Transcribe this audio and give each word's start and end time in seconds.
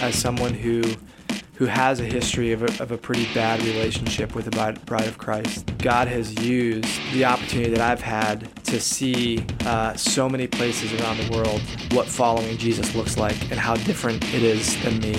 as 0.00 0.14
someone 0.16 0.54
who 0.54 0.82
who 1.58 1.66
has 1.66 1.98
a 1.98 2.04
history 2.04 2.52
of 2.52 2.62
a, 2.62 2.82
of 2.82 2.92
a 2.92 2.96
pretty 2.96 3.26
bad 3.34 3.60
relationship 3.62 4.32
with 4.32 4.44
the 4.44 4.50
bride, 4.52 5.08
of 5.08 5.18
Christ. 5.18 5.76
God 5.78 6.06
has 6.06 6.32
used 6.40 6.86
the 7.12 7.24
opportunity 7.24 7.68
that 7.70 7.80
I've 7.80 8.00
had 8.00 8.48
to 8.66 8.80
see 8.80 9.44
uh, 9.66 9.94
so 9.94 10.28
many 10.28 10.46
places 10.46 10.92
around 11.00 11.16
the 11.16 11.36
world 11.36 11.60
what 11.90 12.06
following 12.06 12.56
Jesus 12.58 12.94
looks 12.94 13.16
like 13.16 13.34
and 13.50 13.54
how 13.54 13.74
different 13.74 14.22
it 14.32 14.44
is 14.44 14.80
than 14.84 15.00
me. 15.00 15.16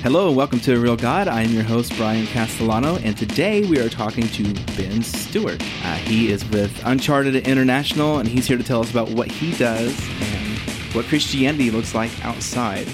Hello 0.00 0.28
and 0.28 0.36
welcome 0.36 0.60
to 0.60 0.78
Real 0.78 0.96
God. 0.96 1.26
I 1.26 1.42
am 1.42 1.50
your 1.50 1.64
host, 1.64 1.92
Brian 1.96 2.28
Castellano, 2.28 2.98
and 2.98 3.16
today 3.16 3.66
we 3.68 3.80
are 3.80 3.88
talking 3.88 4.28
to 4.28 4.44
Ben 4.76 5.02
Stewart. 5.02 5.60
Uh, 5.60 5.96
he 5.96 6.30
is 6.30 6.48
with 6.50 6.80
Uncharted 6.86 7.34
International, 7.48 8.18
and 8.18 8.28
he's 8.28 8.46
here 8.46 8.58
to 8.58 8.62
tell 8.62 8.80
us 8.80 8.92
about 8.92 9.10
what 9.10 9.26
he 9.26 9.56
does 9.56 10.00
and 10.20 10.58
what 10.94 11.04
Christianity 11.06 11.72
looks 11.72 11.96
like 11.96 12.12
outside 12.24 12.86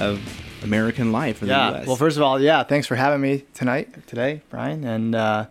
of 0.00 0.20
American 0.62 1.12
life 1.12 1.42
in 1.42 1.48
yeah. 1.48 1.70
the 1.70 1.76
U.S. 1.76 1.86
Well, 1.86 1.96
first 1.96 2.16
of 2.16 2.22
all, 2.22 2.40
yeah, 2.40 2.62
thanks 2.64 2.86
for 2.86 2.96
having 2.96 3.20
me 3.20 3.44
tonight, 3.54 4.06
today, 4.06 4.42
Brian, 4.50 4.84
and 4.84 5.14
uh, 5.14 5.46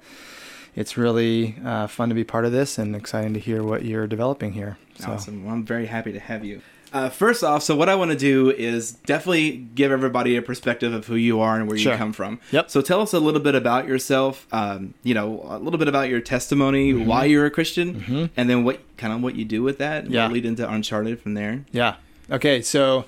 it's 0.75 0.97
really 0.97 1.55
uh, 1.63 1.87
fun 1.87 2.09
to 2.09 2.15
be 2.15 2.23
part 2.23 2.45
of 2.45 2.51
this 2.51 2.77
and 2.77 2.95
exciting 2.95 3.33
to 3.33 3.39
hear 3.39 3.63
what 3.63 3.85
you're 3.85 4.07
developing 4.07 4.53
here. 4.53 4.77
So. 4.99 5.11
Awesome. 5.11 5.45
Well, 5.45 5.53
I'm 5.53 5.65
very 5.65 5.85
happy 5.85 6.11
to 6.11 6.19
have 6.19 6.43
you. 6.43 6.61
Uh, 6.91 7.09
first 7.09 7.43
off, 7.43 7.63
so 7.63 7.75
what 7.75 7.89
I 7.89 7.95
want 7.95 8.11
to 8.11 8.17
do 8.17 8.51
is 8.51 8.91
definitely 8.91 9.57
give 9.73 9.91
everybody 9.91 10.35
a 10.35 10.43
perspective 10.43 10.93
of 10.93 11.07
who 11.07 11.15
you 11.15 11.41
are 11.41 11.55
and 11.55 11.67
where 11.67 11.75
sure. 11.75 11.93
you 11.93 11.97
come 11.97 12.13
from. 12.13 12.39
Yep. 12.51 12.69
So 12.69 12.81
tell 12.81 13.01
us 13.01 13.13
a 13.13 13.19
little 13.19 13.39
bit 13.39 13.55
about 13.55 13.87
yourself. 13.87 14.45
Um, 14.51 14.93
you 15.01 15.15
know, 15.15 15.43
a 15.49 15.57
little 15.57 15.79
bit 15.79 15.87
about 15.87 16.09
your 16.09 16.21
testimony, 16.21 16.93
mm-hmm. 16.93 17.07
why 17.07 17.25
you're 17.25 17.47
a 17.47 17.51
Christian, 17.51 17.95
mm-hmm. 17.95 18.25
and 18.37 18.47
then 18.47 18.63
what 18.63 18.79
kind 18.97 19.11
of 19.11 19.23
what 19.23 19.33
you 19.35 19.43
do 19.43 19.63
with 19.63 19.79
that. 19.79 20.07
Yeah. 20.07 20.25
We'll 20.25 20.35
lead 20.35 20.45
into 20.45 20.69
Uncharted 20.69 21.19
from 21.19 21.33
there. 21.33 21.65
Yeah. 21.71 21.95
Okay. 22.29 22.61
So. 22.61 23.05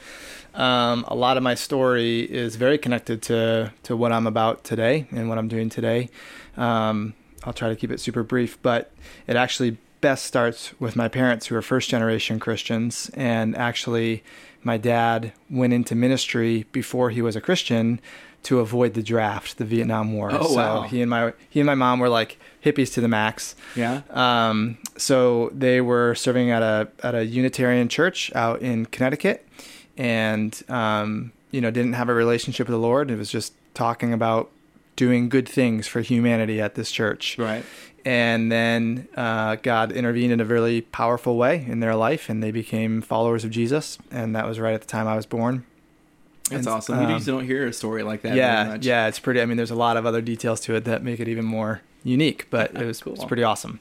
Um, 0.55 1.05
a 1.07 1.15
lot 1.15 1.37
of 1.37 1.43
my 1.43 1.55
story 1.55 2.21
is 2.21 2.55
very 2.55 2.77
connected 2.77 3.21
to 3.23 3.73
to 3.83 3.95
what 3.95 4.11
I'm 4.11 4.27
about 4.27 4.63
today 4.63 5.07
and 5.11 5.29
what 5.29 5.37
I'm 5.37 5.47
doing 5.47 5.69
today. 5.69 6.09
Um, 6.57 7.13
I'll 7.43 7.53
try 7.53 7.69
to 7.69 7.75
keep 7.75 7.91
it 7.91 7.99
super 7.99 8.23
brief, 8.23 8.61
but 8.61 8.91
it 9.27 9.35
actually 9.35 9.77
best 10.01 10.25
starts 10.25 10.79
with 10.79 10.95
my 10.95 11.07
parents 11.07 11.47
who 11.47 11.55
are 11.55 11.61
first 11.61 11.89
generation 11.89 12.39
Christians. 12.39 13.09
And 13.13 13.55
actually, 13.55 14.23
my 14.63 14.77
dad 14.77 15.31
went 15.49 15.73
into 15.73 15.95
ministry 15.95 16.65
before 16.71 17.09
he 17.09 17.21
was 17.21 17.35
a 17.35 17.41
Christian 17.41 17.99
to 18.43 18.59
avoid 18.59 18.93
the 18.93 19.01
draft, 19.01 19.57
the 19.57 19.65
Vietnam 19.65 20.13
War. 20.13 20.29
Oh, 20.31 20.47
so 20.47 20.55
wow. 20.55 20.81
he 20.83 21.01
and 21.01 21.09
my 21.09 21.33
he 21.49 21.59
and 21.59 21.67
my 21.67 21.75
mom 21.75 21.99
were 21.99 22.09
like 22.09 22.37
hippies 22.63 22.93
to 22.93 23.01
the 23.01 23.07
max. 23.07 23.55
Yeah. 23.75 24.01
Um, 24.11 24.77
so 24.97 25.49
they 25.53 25.81
were 25.81 26.13
serving 26.15 26.51
at 26.51 26.61
a 26.61 26.87
at 27.01 27.15
a 27.15 27.25
Unitarian 27.25 27.89
church 27.89 28.31
out 28.35 28.61
in 28.61 28.85
Connecticut, 28.85 29.47
and 29.97 30.61
um, 30.69 31.31
you 31.51 31.61
know 31.61 31.71
didn't 31.71 31.93
have 31.93 32.09
a 32.09 32.13
relationship 32.13 32.67
with 32.67 32.73
the 32.73 32.79
Lord. 32.79 33.11
It 33.11 33.17
was 33.17 33.29
just 33.29 33.53
talking 33.73 34.13
about 34.13 34.51
doing 34.95 35.27
good 35.27 35.47
things 35.49 35.87
for 35.87 36.01
humanity 36.01 36.61
at 36.61 36.75
this 36.75 36.91
church. 36.91 37.37
Right 37.37 37.65
and 38.05 38.51
then 38.51 39.07
uh, 39.17 39.55
God 39.55 39.91
intervened 39.91 40.31
in 40.31 40.39
a 40.39 40.45
really 40.45 40.81
powerful 40.81 41.37
way 41.37 41.65
in 41.67 41.79
their 41.79 41.95
life, 41.95 42.29
and 42.29 42.41
they 42.41 42.51
became 42.51 43.01
followers 43.01 43.43
of 43.43 43.49
Jesus. 43.49 43.97
And 44.11 44.35
that 44.35 44.45
was 44.45 44.59
right 44.59 44.75
at 44.75 44.81
the 44.81 44.87
time 44.87 45.07
I 45.07 45.15
was 45.15 45.25
born. 45.25 45.65
That's 46.51 46.67
and, 46.67 46.75
awesome. 46.75 46.99
Um, 46.99 47.09
you 47.09 47.15
usually 47.15 47.37
don't 47.37 47.47
hear 47.47 47.65
a 47.65 47.73
story 47.73 48.03
like 48.03 48.21
that. 48.21 48.35
Yeah, 48.35 48.77
yeah, 48.79 49.07
it's 49.07 49.17
pretty. 49.17 49.41
I 49.41 49.47
mean, 49.47 49.57
there's 49.57 49.71
a 49.71 49.75
lot 49.75 49.97
of 49.97 50.05
other 50.05 50.21
details 50.21 50.61
to 50.61 50.75
it 50.75 50.85
that 50.85 51.01
make 51.01 51.19
it 51.19 51.27
even 51.27 51.45
more 51.45 51.81
unique, 52.03 52.47
but 52.51 52.75
it 52.79 52.85
was 52.85 53.01
cool. 53.01 53.13
it's 53.13 53.25
pretty 53.25 53.43
awesome. 53.43 53.79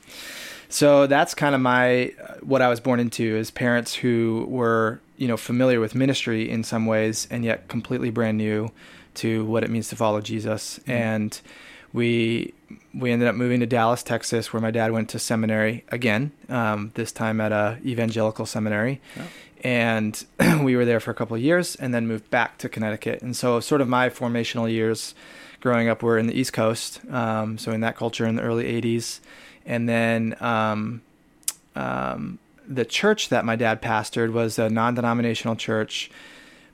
So 0.70 1.06
that's 1.06 1.34
kind 1.34 1.54
of 1.54 1.60
my 1.60 2.14
uh, 2.18 2.36
what 2.40 2.62
I 2.62 2.68
was 2.68 2.80
born 2.80 3.00
into 3.00 3.36
is 3.36 3.50
parents 3.50 3.94
who 3.94 4.46
were 4.48 5.00
you 5.16 5.28
know 5.28 5.36
familiar 5.36 5.80
with 5.80 5.94
ministry 5.94 6.48
in 6.50 6.64
some 6.64 6.86
ways, 6.86 7.26
and 7.30 7.44
yet 7.44 7.68
completely 7.68 8.10
brand 8.10 8.38
new 8.38 8.70
to 9.14 9.44
what 9.44 9.62
it 9.62 9.70
means 9.70 9.88
to 9.88 9.96
follow 9.96 10.20
Jesus. 10.20 10.78
Mm-hmm. 10.80 10.90
And 10.90 11.40
we 11.92 12.52
we 12.92 13.12
ended 13.12 13.28
up 13.28 13.34
moving 13.34 13.60
to 13.60 13.66
Dallas, 13.66 14.02
Texas, 14.02 14.52
where 14.52 14.60
my 14.60 14.70
dad 14.70 14.92
went 14.92 15.08
to 15.10 15.18
seminary 15.18 15.84
again. 15.88 16.32
Um, 16.48 16.92
this 16.94 17.12
time 17.12 17.40
at 17.40 17.52
a 17.52 17.78
evangelical 17.84 18.46
seminary, 18.46 19.00
oh. 19.18 19.22
and 19.62 20.24
we 20.60 20.76
were 20.76 20.84
there 20.84 21.00
for 21.00 21.10
a 21.10 21.14
couple 21.14 21.36
of 21.36 21.42
years, 21.42 21.76
and 21.76 21.94
then 21.94 22.06
moved 22.06 22.28
back 22.30 22.58
to 22.58 22.68
Connecticut. 22.68 23.22
And 23.22 23.36
so, 23.36 23.60
sort 23.60 23.80
of 23.80 23.88
my 23.88 24.10
formational 24.10 24.70
years 24.70 25.14
growing 25.60 25.88
up 25.88 26.02
were 26.02 26.18
in 26.18 26.26
the 26.26 26.34
East 26.34 26.52
Coast, 26.52 27.00
um, 27.10 27.56
so 27.56 27.72
in 27.72 27.80
that 27.80 27.96
culture 27.96 28.26
in 28.26 28.36
the 28.36 28.42
early 28.42 28.64
'80s, 28.64 29.20
and 29.64 29.88
then. 29.88 30.36
Um, 30.40 31.02
um, 31.76 32.38
the 32.66 32.84
church 32.84 33.28
that 33.28 33.44
my 33.44 33.56
dad 33.56 33.82
pastored 33.82 34.32
was 34.32 34.58
a 34.58 34.68
non-denominational 34.68 35.56
church, 35.56 36.10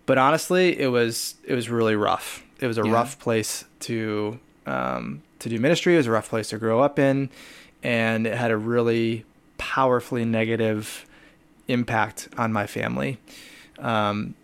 but 0.06 0.18
honestly, 0.18 0.78
it 0.78 0.88
was 0.88 1.36
it 1.44 1.54
was 1.54 1.68
really 1.68 1.96
rough. 1.96 2.44
It 2.60 2.66
was 2.66 2.78
a 2.78 2.84
yeah. 2.84 2.92
rough 2.92 3.18
place 3.18 3.64
to 3.80 4.38
um, 4.66 5.22
to 5.40 5.48
do 5.48 5.58
ministry. 5.58 5.94
It 5.94 5.98
was 5.98 6.06
a 6.06 6.12
rough 6.12 6.28
place 6.28 6.50
to 6.50 6.58
grow 6.58 6.80
up 6.80 6.98
in, 6.98 7.30
and 7.82 8.26
it 8.26 8.36
had 8.36 8.50
a 8.50 8.56
really 8.56 9.24
powerfully 9.58 10.24
negative 10.24 11.06
impact 11.68 12.28
on 12.36 12.52
my 12.52 12.66
family. 12.66 13.18
Um, 13.78 14.34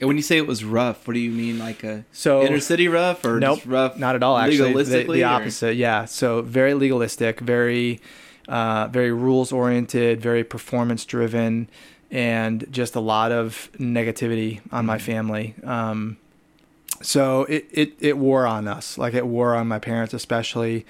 and 0.00 0.08
when 0.08 0.16
you 0.16 0.22
say 0.22 0.38
it 0.38 0.46
was 0.46 0.64
rough, 0.64 1.06
what 1.06 1.14
do 1.14 1.20
you 1.20 1.30
mean? 1.30 1.58
Like 1.58 1.84
a 1.84 2.04
so 2.10 2.42
inner 2.42 2.60
city 2.60 2.88
rough 2.88 3.24
or 3.24 3.38
nope, 3.38 3.58
just 3.58 3.66
rough? 3.66 3.98
Not 3.98 4.14
at 4.14 4.22
all. 4.22 4.38
Actually, 4.38 4.72
legalistically, 4.72 5.06
the, 5.06 5.12
the 5.12 5.24
opposite. 5.24 5.76
Yeah. 5.76 6.06
So 6.06 6.40
very 6.40 6.72
legalistic, 6.72 7.40
very, 7.40 8.00
uh, 8.48 8.88
very 8.88 9.12
rules 9.12 9.52
oriented, 9.52 10.20
very 10.20 10.44
performance 10.44 11.04
driven, 11.04 11.68
and 12.10 12.66
just 12.70 12.94
a 12.94 13.00
lot 13.00 13.32
of 13.32 13.70
negativity 13.78 14.60
on 14.72 14.86
my 14.86 14.96
mm-hmm. 14.96 15.06
family. 15.06 15.54
Um, 15.64 16.16
so 17.02 17.44
it, 17.44 17.66
it, 17.70 17.92
it 18.00 18.18
wore 18.18 18.46
on 18.46 18.68
us, 18.68 18.98
like 18.98 19.14
it 19.14 19.26
wore 19.26 19.54
on 19.54 19.68
my 19.68 19.78
parents 19.78 20.12
especially. 20.14 20.84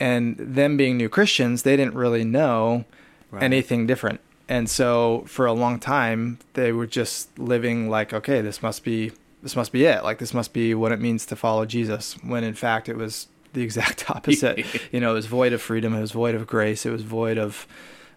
And 0.00 0.36
them 0.36 0.76
being 0.76 0.96
new 0.96 1.08
Christians, 1.08 1.64
they 1.64 1.76
didn't 1.76 1.94
really 1.94 2.22
know 2.22 2.84
right. 3.30 3.42
anything 3.42 3.86
different. 3.86 4.20
And 4.48 4.70
so 4.70 5.24
for 5.26 5.46
a 5.46 5.52
long 5.52 5.80
time, 5.80 6.38
they 6.54 6.72
were 6.72 6.86
just 6.86 7.36
living 7.38 7.90
like, 7.90 8.12
okay, 8.12 8.40
this 8.40 8.62
must 8.62 8.84
be 8.84 9.12
this 9.42 9.54
must 9.54 9.70
be 9.70 9.84
it. 9.84 10.02
Like 10.02 10.18
this 10.18 10.34
must 10.34 10.52
be 10.52 10.74
what 10.74 10.90
it 10.90 11.00
means 11.00 11.24
to 11.26 11.36
follow 11.36 11.64
Jesus. 11.64 12.14
When 12.24 12.44
in 12.44 12.54
fact 12.54 12.88
it 12.88 12.96
was 12.96 13.28
the 13.52 13.62
exact 13.62 14.10
opposite. 14.14 14.64
you 14.92 15.00
know, 15.00 15.12
it 15.12 15.14
was 15.14 15.26
void 15.26 15.52
of 15.52 15.62
freedom. 15.62 15.94
It 15.94 16.00
was 16.00 16.12
void 16.12 16.34
of 16.34 16.46
grace. 16.46 16.86
It 16.86 16.90
was 16.90 17.02
void 17.02 17.38
of 17.38 17.66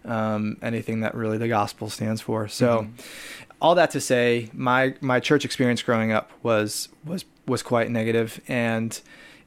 um, 0.04 0.56
anything 0.62 1.00
that 1.00 1.14
really 1.14 1.38
the 1.38 1.48
gospel 1.48 1.88
stands 1.88 2.20
for. 2.20 2.48
So, 2.48 2.82
mm-hmm. 2.82 2.92
all 3.60 3.74
that 3.74 3.90
to 3.92 4.00
say, 4.00 4.50
my 4.52 4.94
my 5.00 5.20
church 5.20 5.44
experience 5.44 5.82
growing 5.82 6.12
up 6.12 6.30
was 6.42 6.88
was 7.04 7.24
was 7.46 7.62
quite 7.62 7.90
negative, 7.90 8.40
and 8.48 9.00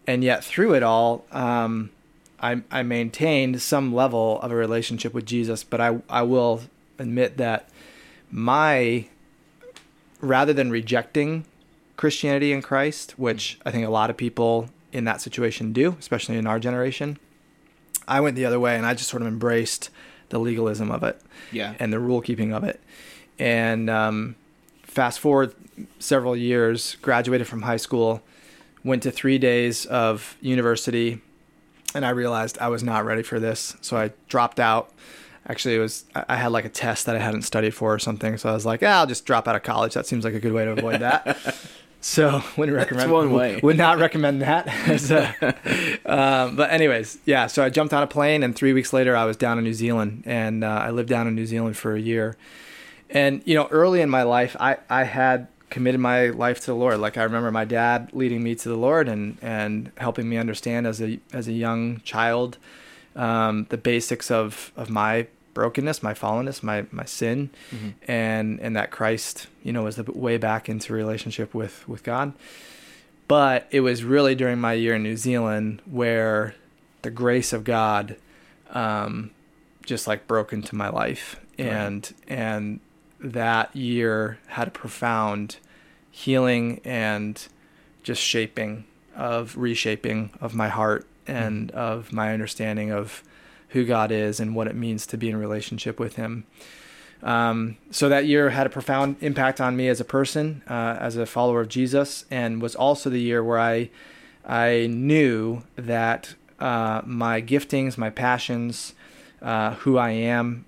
and 0.08 0.24
yet 0.24 0.44
through 0.44 0.74
it 0.76 0.84
all, 0.84 1.26
um, 1.32 1.90
I 2.40 2.62
I 2.72 2.84
maintained 2.84 3.62
some 3.62 3.94
level 3.94 4.40
of 4.42 4.52
a 4.52 4.56
relationship 4.56 5.14
with 5.14 5.26
Jesus. 5.26 5.64
But 5.64 5.82
I 5.82 6.02
I 6.10 6.22
will 6.24 6.62
admit 6.98 7.38
that 7.38 7.70
my 8.32 9.08
rather 10.22 10.54
than 10.54 10.72
rejecting 10.72 11.46
Christianity 11.98 12.52
and 12.52 12.64
Christ, 12.64 13.12
which 13.18 13.60
I 13.66 13.72
think 13.72 13.86
a 13.86 13.90
lot 13.90 14.10
of 14.10 14.18
people 14.18 14.70
in 14.96 15.04
that 15.04 15.20
situation 15.20 15.74
do, 15.74 15.98
especially 16.00 16.38
in 16.38 16.48
our 16.48 16.58
generation, 16.58 17.20
I 18.08 18.22
went 18.22 18.36
the 18.36 18.46
other 18.46 18.60
way 18.60 18.78
and 18.78 18.86
I 18.86 18.94
just 18.94 19.10
sort 19.10 19.22
of 19.22 19.28
embraced 19.28 19.90
the 20.30 20.40
legalism 20.40 20.90
of 20.90 21.04
it, 21.04 21.22
yeah, 21.52 21.76
and 21.80 21.92
the 21.94 22.00
rule 22.00 22.22
keeping 22.22 22.54
of 22.54 22.64
it, 22.64 22.82
and 23.38 23.90
um, 23.90 24.36
fast 24.84 25.20
forward 25.20 25.54
several 26.00 26.36
years, 26.36 26.96
graduated 27.02 27.48
from 27.48 27.64
high 27.64 27.78
school, 27.78 28.24
went 28.84 29.04
to 29.04 29.12
three 29.12 29.38
days 29.38 29.86
of 29.86 30.38
university, 30.42 31.22
and 31.94 32.06
I 32.06 32.10
realized 32.10 32.58
I 32.60 32.70
was 32.70 32.84
not 32.84 33.06
ready 33.06 33.22
for 33.22 33.40
this. 33.40 33.76
So 33.82 33.98
I 33.98 34.12
dropped 34.30 34.60
out. 34.60 34.92
Actually, 35.48 35.76
it 35.76 35.80
was 35.80 36.06
I 36.16 36.38
had 36.38 36.52
like 36.52 36.66
a 36.66 36.70
test 36.70 37.06
that 37.06 37.16
I 37.16 37.20
hadn't 37.20 37.44
studied 37.44 37.76
for 37.76 37.94
or 37.94 38.00
something. 38.00 38.38
So 38.38 38.50
I 38.50 38.54
was 38.54 38.66
like, 38.66 38.82
ah, 38.82 39.02
I'll 39.02 39.08
just 39.08 39.26
drop 39.26 39.48
out 39.48 39.56
of 39.56 39.62
college. 39.62 39.94
That 39.94 40.08
seems 40.08 40.24
like 40.24 40.34
a 40.34 40.40
good 40.40 40.54
way 40.54 40.66
to 40.66 40.72
avoid 40.72 41.02
that. 41.02 41.56
so 42.06 42.44
wouldn't 42.56 42.78
recommend. 42.78 43.10
That's 43.10 43.12
one 43.12 43.32
way. 43.34 43.60
Would 43.64 43.78
not 43.78 43.98
recommend 43.98 44.44
that. 44.44 44.68
um, 46.06 46.56
but 46.56 46.70
anyways, 46.70 47.18
yeah. 47.26 47.48
So 47.48 47.64
I 47.64 47.70
jumped 47.70 47.96
on 47.96 48.04
a 48.04 48.08
plane, 48.08 48.44
and 48.44 48.56
three 48.56 48.74
weeks 48.74 48.94
later, 48.94 49.18
I 49.18 49.26
was 49.26 49.36
down 49.36 49.58
in 49.58 49.64
New 49.64 49.74
Zealand, 49.74 50.22
and 50.28 50.64
uh, 50.64 50.68
I 50.68 50.92
lived 50.92 51.10
down 51.10 51.28
in 51.28 51.34
New 51.34 51.48
Zealand 51.48 51.78
for 51.78 51.96
a 51.96 52.00
year. 52.00 52.38
And 53.10 53.42
you 53.46 53.56
know, 53.56 53.68
early 53.72 54.02
in 54.02 54.10
my 54.12 54.22
life, 54.22 54.56
I 54.60 54.78
I 54.88 55.06
had 55.06 55.48
committed 55.72 56.00
my 56.00 56.28
life 56.28 56.60
to 56.60 56.68
the 56.68 56.76
Lord. 56.76 57.00
Like 57.00 57.18
I 57.18 57.24
remember 57.24 57.52
my 57.52 57.66
dad 57.66 58.12
leading 58.14 58.44
me 58.44 58.54
to 58.54 58.70
the 58.70 58.78
Lord 58.78 59.08
and 59.08 59.40
and 59.42 59.92
helping 59.98 60.30
me 60.30 60.38
understand 60.38 60.86
as 60.86 61.02
a 61.02 61.20
as 61.34 61.48
a 61.48 61.54
young 61.54 62.02
child 62.02 62.60
um, 63.16 63.66
the 63.70 63.78
basics 63.78 64.30
of 64.30 64.72
of 64.78 64.92
my 64.92 65.26
brokenness, 65.56 66.04
my 66.04 66.14
fallenness, 66.14 66.62
my 66.62 66.86
my 66.92 67.06
sin, 67.06 67.50
mm-hmm. 67.72 67.90
and 68.08 68.60
and 68.60 68.76
that 68.76 68.92
Christ, 68.92 69.48
you 69.64 69.74
know, 69.74 69.84
was 69.84 69.96
the 69.96 70.04
way 70.04 70.38
back 70.38 70.70
into 70.70 70.94
relationship 70.94 71.56
with 71.56 71.88
with 71.90 72.04
God. 72.04 72.34
But 73.28 73.68
it 73.72 73.80
was 73.80 74.04
really 74.04 74.36
during 74.36 74.60
my 74.60 74.74
year 74.74 74.94
in 74.94 75.02
New 75.02 75.18
Zealand 75.18 75.82
where 75.90 76.54
the 77.02 77.10
grace 77.10 77.54
of 77.54 77.64
God 77.64 78.18
um, 78.70 79.32
just 79.84 80.06
like 80.06 80.28
broke 80.28 80.54
into 80.54 80.76
my 80.76 80.90
life, 80.90 81.40
and 81.58 82.14
right. 82.30 82.38
and 82.38 82.80
that 83.20 83.76
year 83.76 84.38
had 84.48 84.68
a 84.68 84.72
profound 84.72 85.58
healing 86.12 86.80
and 86.86 87.48
just 88.04 88.22
shaping 88.22 88.86
of 89.16 89.58
reshaping 89.58 90.30
of 90.40 90.54
my 90.54 90.68
heart 90.68 91.08
and 91.28 91.72
of 91.72 92.14
my 92.14 92.34
understanding 92.34 92.92
of 92.92 93.24
who 93.76 93.86
God 93.86 94.10
is 94.10 94.40
and 94.40 94.56
what 94.56 94.68
it 94.68 94.76
means 94.76 95.06
to 95.08 95.18
be 95.18 95.30
in 95.30 95.36
relationship 95.36 96.00
with 96.00 96.16
Him. 96.16 96.46
Um, 97.22 97.78
so 97.92 98.08
that 98.08 98.26
year 98.26 98.52
had 98.52 98.66
a 98.66 98.70
profound 98.70 99.18
impact 99.20 99.60
on 99.60 99.76
me 99.76 99.90
as 99.90 100.00
a 100.00 100.06
person, 100.06 100.64
uh, 100.70 100.98
as 100.98 101.18
a 101.18 101.26
follower 101.26 101.60
of 101.60 101.68
Jesus, 101.68 102.24
and 102.32 102.62
was 102.62 102.74
also 102.74 103.10
the 103.10 103.20
year 103.20 103.44
where 103.44 103.60
I 103.60 103.90
I 104.46 104.88
knew 104.88 105.64
that 105.76 106.36
uh, 106.60 107.02
my 107.06 107.42
giftings, 107.42 107.98
my 107.98 108.10
passions, 108.10 108.94
uh, 109.42 109.74
who 109.76 109.98
I 109.98 110.12
am, 110.12 110.66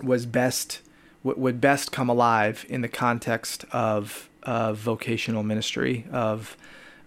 was 0.00 0.24
best 0.24 0.80
would 1.24 1.60
best 1.60 1.90
come 1.90 2.08
alive 2.08 2.64
in 2.68 2.82
the 2.82 2.88
context 2.88 3.64
of 3.72 4.28
of 4.44 4.78
vocational 4.78 5.42
ministry 5.42 6.04
of 6.12 6.56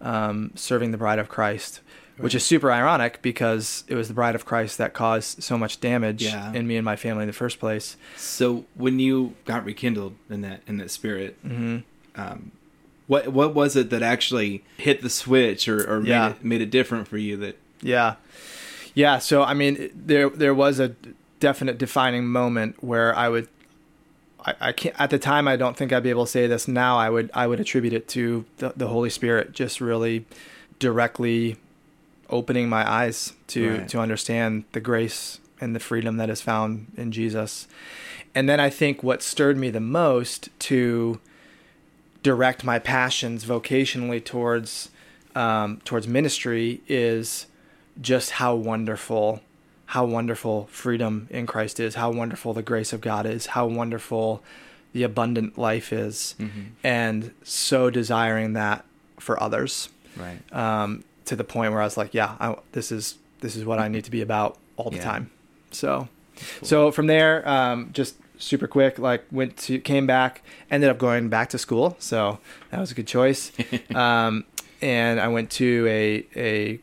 um, 0.02 0.52
serving 0.56 0.92
the 0.92 0.98
bride 0.98 1.20
of 1.20 1.30
Christ, 1.30 1.80
which 2.18 2.34
is 2.36 2.46
super 2.46 2.72
ironic 2.72 3.22
because 3.22 3.84
it 3.88 3.96
was 3.96 4.08
the 4.08 4.14
bride 4.14 4.36
of 4.36 4.46
Christ 4.46 4.78
that 4.78 4.94
caused 4.94 5.44
so 5.44 5.58
much 5.58 5.80
damage 5.82 6.24
Yeah. 6.24 6.54
in 6.54 6.66
me 6.68 6.78
and 6.78 6.86
my 6.86 6.96
family 6.96 7.24
in 7.24 7.28
the 7.28 7.34
first 7.34 7.60
place. 7.60 7.98
So 8.16 8.66
when 8.76 9.00
you 9.00 9.34
got 9.46 9.66
rekindled 9.66 10.16
in 10.30 10.42
that 10.42 10.62
in 10.68 10.78
that 10.78 10.92
spirit, 10.92 11.38
hmm 11.42 11.80
um, 12.16 12.52
what 13.08 13.28
what 13.30 13.54
was 13.54 13.76
it 13.76 13.90
that 13.90 14.02
actually 14.02 14.64
hit 14.78 15.02
the 15.02 15.10
switch 15.10 15.68
or, 15.68 15.84
or 15.92 16.00
made 16.00 16.28
it 16.32 16.44
made 16.44 16.62
it 16.62 16.70
different 16.72 17.08
for 17.08 17.18
you? 17.18 17.36
That 17.38 17.58
Yeah, 17.82 18.16
yeah. 18.94 19.20
So 19.20 19.44
I 19.44 19.54
mean, 19.54 19.92
there 19.94 20.30
there 20.30 20.54
was 20.56 20.80
a 20.80 20.96
definite 21.42 21.78
defining 21.78 22.26
moment 22.26 22.82
where 22.82 23.14
I 23.16 23.28
would, 23.30 23.48
I, 24.46 24.54
I 24.62 24.72
can't 24.72 24.96
at 25.00 25.10
the 25.10 25.20
time. 25.20 25.48
I 25.48 25.58
don't 25.58 25.76
think 25.76 25.92
I'd 25.92 26.02
be 26.04 26.10
able 26.10 26.26
to 26.26 26.32
say 26.32 26.48
this 26.48 26.68
now. 26.68 26.98
I 26.98 27.10
would 27.10 27.30
I 27.34 27.46
would 27.46 27.60
attribute 27.60 27.94
it 27.94 28.08
to 28.10 28.46
the, 28.58 28.74
the 28.76 28.88
Holy 28.88 29.10
Spirit 29.10 29.52
just 29.52 29.82
really 29.82 30.26
directly 30.80 31.58
opening 32.30 32.70
my 32.70 32.90
eyes 32.90 33.34
to 33.48 33.78
Right. 33.80 33.88
to 33.90 34.00
understand 34.00 34.66
the 34.72 34.80
grace 34.80 35.40
and 35.62 35.76
the 35.76 35.80
freedom 35.80 36.18
that 36.18 36.30
is 36.30 36.42
found 36.42 36.92
in 36.98 37.12
Jesus. 37.12 37.68
And 38.34 38.50
then 38.50 38.60
I 38.60 38.70
think 38.70 39.02
what 39.04 39.24
stirred 39.24 39.58
me 39.58 39.70
the 39.70 39.80
most 39.80 40.50
to 40.62 41.20
direct 42.24 42.64
my 42.64 42.80
passions 42.80 43.46
vocationally 43.46 44.24
towards 44.24 44.90
um, 45.36 45.82
towards 45.86 46.08
ministry 46.08 46.82
is 46.88 47.46
just 48.02 48.32
how 48.32 48.56
wonderful 48.56 49.42
how 49.88 50.04
wonderful 50.04 50.68
freedom 50.72 51.28
in 51.30 51.46
Christ 51.46 51.80
is, 51.80 51.96
how 51.96 52.12
wonderful 52.12 52.54
the 52.54 52.64
grace 52.64 52.92
of 52.92 53.02
God 53.02 53.26
is, 53.28 53.48
how 53.48 53.68
wonderful 53.68 54.42
the 54.94 55.04
abundant 55.04 55.58
life 55.58 55.94
is, 55.94 56.36
and 56.84 57.32
so 57.44 57.90
desiring 57.92 58.54
that 58.54 58.84
for 59.20 59.42
others 59.42 59.90
right. 60.18 60.40
um, 60.54 61.04
to 61.26 61.36
the 61.36 61.44
point 61.44 61.72
where 61.72 61.82
I 61.82 61.86
was 61.86 61.98
like, 61.98 62.14
yeah, 62.14 62.36
I, 62.40 62.56
this 62.72 62.92
is 62.92 63.18
this 63.42 63.56
is 63.56 63.66
what 63.66 63.80
I 63.80 63.88
need 63.88 64.04
to 64.06 64.12
be 64.12 64.22
about 64.22 64.58
all 64.78 64.90
the 64.90 64.98
Yeah. 64.98 65.04
time. 65.04 65.32
So, 65.72 66.08
cool. 66.60 66.68
so 66.68 66.92
from 66.92 67.08
there, 67.08 67.48
um, 67.48 67.90
just 67.94 68.16
super 68.38 68.68
quick, 68.68 68.98
like 69.00 69.24
went 69.32 69.58
to 69.58 69.80
came 69.80 70.06
back, 70.08 70.42
ended 70.72 70.90
up 70.90 70.98
going 70.98 71.30
back 71.30 71.50
to 71.50 71.58
school. 71.58 71.96
So 72.00 72.40
that 72.72 72.80
was 72.80 72.92
a 72.92 72.96
good 72.96 73.08
choice. 73.08 73.52
um, 73.96 74.46
and 74.82 75.20
I 75.20 75.28
went 75.28 75.52
to 75.52 75.86
a 75.88 76.26
a 76.36 76.80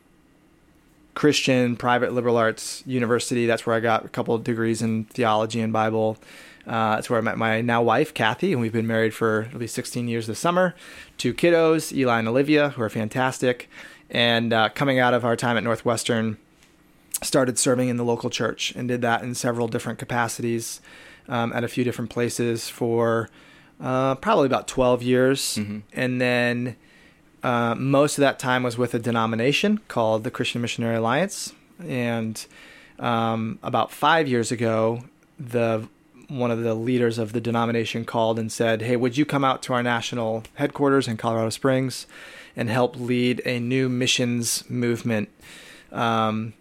Christian 1.15 1.75
private 1.75 2.13
liberal 2.13 2.37
arts 2.37 2.83
university. 2.85 3.45
That's 3.45 3.65
where 3.65 3.75
I 3.75 3.79
got 3.79 4.03
a 4.05 4.09
couple 4.09 4.33
of 4.33 4.43
degrees 4.43 4.81
in 4.81 5.05
theology 5.05 5.61
and 5.61 5.71
Bible. 5.71 6.17
Uh, 6.65 6.95
that's 6.95 7.09
where 7.09 7.19
I 7.19 7.21
met 7.21 7.37
my 7.37 7.61
now 7.61 7.83
wife, 7.83 8.13
Kathy, 8.13 8.51
and 8.53 8.61
we've 8.61 8.71
been 8.73 8.87
married 8.87 9.13
for 9.13 9.47
at 9.53 9.59
least 9.59 9.75
16 9.75 10.07
years 10.07 10.27
this 10.27 10.39
summer. 10.39 10.73
Two 11.17 11.33
kiddos, 11.33 11.91
Eli 11.91 12.19
and 12.19 12.27
Olivia, 12.27 12.69
who 12.69 12.81
are 12.81 12.89
fantastic. 12.89 13.69
And 14.13 14.53
uh, 14.53 14.69
coming 14.69 14.99
out 14.99 15.13
of 15.13 15.25
our 15.25 15.35
time 15.35 15.57
at 15.57 15.63
Northwestern, 15.63 16.37
started 17.21 17.57
serving 17.57 17.89
in 17.89 17.97
the 17.97 18.03
local 18.03 18.29
church 18.29 18.73
and 18.75 18.87
did 18.87 19.01
that 19.01 19.23
in 19.23 19.33
several 19.33 19.67
different 19.67 19.99
capacities 19.99 20.81
um, 21.27 21.53
at 21.53 21.63
a 21.63 21.67
few 21.67 21.83
different 21.83 22.09
places 22.09 22.69
for 22.69 23.29
uh, 23.81 24.15
probably 24.15 24.45
about 24.45 24.67
12 24.67 25.01
years. 25.01 25.57
Mhm. 25.57 25.83
And 25.93 26.21
then 26.21 26.75
uh, 27.41 27.75
most 27.75 28.17
of 28.17 28.21
that 28.21 28.39
time 28.39 28.63
was 28.63 28.77
with 28.77 28.93
a 28.93 28.99
denomination 28.99 29.79
called 29.87 30.23
the 30.23 30.31
Christian 30.31 30.61
Missionary 30.61 30.95
Alliance. 30.95 31.53
And 31.85 32.45
um, 32.99 33.59
about 33.63 33.91
five 33.91 34.27
years 34.27 34.51
ago, 34.51 35.03
the 35.39 35.87
one 36.29 36.51
of 36.51 36.61
the 36.63 36.73
leaders 36.73 37.17
of 37.17 37.33
the 37.33 37.41
denomination 37.41 38.05
called 38.05 38.39
and 38.39 38.51
said, 38.51 38.81
"Hey, 38.81 38.95
would 38.95 39.17
you 39.17 39.25
come 39.25 39.43
out 39.43 39.61
to 39.63 39.73
our 39.73 39.83
national 39.83 40.43
headquarters 40.55 41.07
in 41.07 41.17
Colorado 41.17 41.49
Springs 41.49 42.07
and 42.55 42.69
help 42.69 42.95
lead 42.95 43.41
a 43.45 43.59
new 43.59 43.89
missions 43.89 44.63
movement 44.69 45.29
um, 45.91 46.53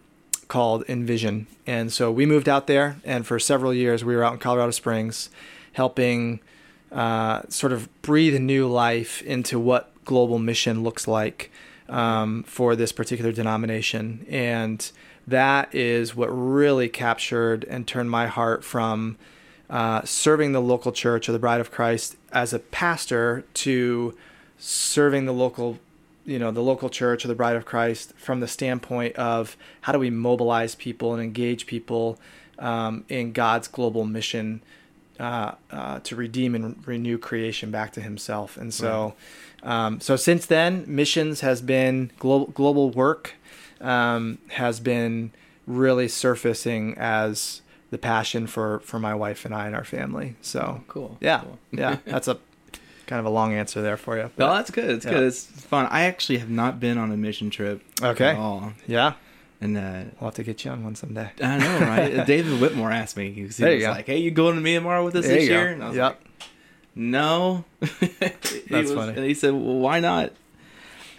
called 0.49 0.85
Envision?" 0.89 1.47
And 1.67 1.93
so 1.93 2.11
we 2.11 2.27
moved 2.27 2.49
out 2.49 2.67
there, 2.67 2.97
and 3.05 3.27
for 3.27 3.39
several 3.39 3.73
years 3.73 4.05
we 4.05 4.17
were 4.17 4.25
out 4.25 4.35
in 4.35 4.39
Colorado 4.39 4.73
Springs, 4.73 5.31
helping 5.73 6.41
uh, 6.91 7.43
sort 7.49 7.73
of 7.73 7.89
breathe 8.03 8.41
new 8.41 8.69
life 8.69 9.23
into 9.23 9.59
what 9.59 9.93
global 10.05 10.39
mission 10.39 10.83
looks 10.83 11.09
like 11.09 11.50
um, 11.89 12.43
for 12.45 12.77
this 12.77 12.93
particular 12.93 13.33
denomination. 13.33 14.27
And 14.29 14.91
that 15.27 15.75
is 15.75 16.17
what 16.17 16.27
really 16.27 16.88
captured 16.88 17.65
and 17.65 17.87
turned 17.87 18.11
my 18.11 18.27
heart 18.27 18.65
from 18.65 19.17
uh, 19.71 20.03
serving 20.05 20.53
the 20.53 20.61
local 20.61 20.93
church 20.93 21.29
or 21.29 21.33
the 21.33 21.38
Bride 21.38 21.61
of 21.61 21.71
Christ 21.71 22.17
as 22.33 22.53
a 22.53 22.59
pastor 22.59 23.45
to 23.55 24.17
serving 24.64 25.25
the 25.26 25.32
local 25.32 25.76
you 26.25 26.38
know 26.38 26.53
the 26.53 26.62
local 26.62 26.88
church 26.88 27.25
or 27.25 27.29
the 27.29 27.35
bride 27.35 27.56
of 27.56 27.64
christ 27.64 28.12
from 28.17 28.38
the 28.38 28.47
standpoint 28.47 29.17
of 29.17 29.56
how 29.81 29.93
do 29.93 29.99
we 29.99 30.09
mobilize 30.09 30.76
people 30.76 31.12
and 31.12 31.20
engage 31.20 31.67
people 31.67 32.17
um, 32.61 33.05
in 33.09 33.32
god's 33.32 33.67
global 33.67 34.05
mission 34.05 34.62
uh, 35.19 35.53
uh, 35.73 35.99
to 36.00 36.14
redeem 36.14 36.55
and 36.55 36.87
renew 36.87 37.19
creation 37.19 37.73
back 37.73 37.93
to 37.93 38.00
himself 38.00 38.56
and 38.56 38.73
so 38.73 39.14
um, 39.64 39.99
so 40.00 40.14
since 40.14 40.47
then 40.47 40.85
missions 40.87 41.41
has 41.41 41.61
been 41.61 42.12
global 42.20 42.47
global 42.53 42.88
work 42.91 43.35
um, 43.81 44.38
has 44.50 44.79
been 44.79 45.32
really 45.67 46.06
surfacing 46.06 46.94
as 46.97 47.62
the 47.91 47.99
passion 47.99 48.47
for 48.47 48.79
for 48.81 49.00
my 49.00 49.12
wife 49.14 49.44
and 49.44 49.53
I 49.53 49.67
and 49.67 49.75
our 49.75 49.85
family 49.85 50.37
so 50.41 50.85
cool. 50.87 51.19
yeah 51.20 51.41
Cool. 51.41 51.59
yeah 51.73 51.97
that's 52.05 52.29
a 52.29 52.38
kind 53.12 53.20
of 53.20 53.26
a 53.26 53.31
long 53.41 53.53
answer 53.53 53.83
there 53.83 53.99
for 53.99 54.16
you 54.16 54.31
No, 54.38 54.54
that's 54.54 54.71
good. 54.71 54.88
It's 54.88 55.04
Yeah. 55.04 55.12
good. 55.12 55.23
It's 55.25 55.45
fun. 55.45 55.87
I 55.90 56.04
actually 56.04 56.38
have 56.38 56.49
not 56.49 56.81
been 56.81 56.97
on 56.97 57.12
a 57.12 57.16
mission 57.16 57.50
trip 57.50 57.83
Okay. 58.02 58.31
at 58.31 58.37
all. 58.37 58.73
yeah 58.87 59.12
And 59.61 59.76
uh, 59.76 60.04
we'll 60.19 60.28
have 60.31 60.35
to 60.37 60.42
get 60.42 60.64
you 60.64 60.71
on 60.71 60.83
one 60.83 60.95
someday 60.95 61.31
I 61.42 61.59
know, 61.59 61.78
right? 61.81 62.26
David 62.35 62.59
Whitmore 62.61 62.90
asked 62.90 63.16
me. 63.19 63.31
He 63.33 63.42
was, 63.42 63.59
he 63.59 63.64
was 63.64 63.85
like, 63.85 64.07
"Hey, 64.07 64.16
you 64.19 64.31
going 64.31 64.57
to 64.57 64.62
Myanmar 64.62 65.04
with 65.04 65.14
us 65.16 65.26
There 65.26 65.37
this 65.37 65.49
go. 65.49 65.54
year?" 65.54 65.69
And 65.69 65.85
I 65.85 65.88
was 65.88 65.97
Yep. 65.97 66.12
like, 66.12 66.49
"No." 66.95 67.64
That's 67.81 68.64
was- 68.71 68.92
funny. 68.92 69.12
And 69.16 69.25
he 69.26 69.35
said, 69.35 69.52
"Well, 69.52 69.78
why 69.87 70.00
not?" 70.00 70.33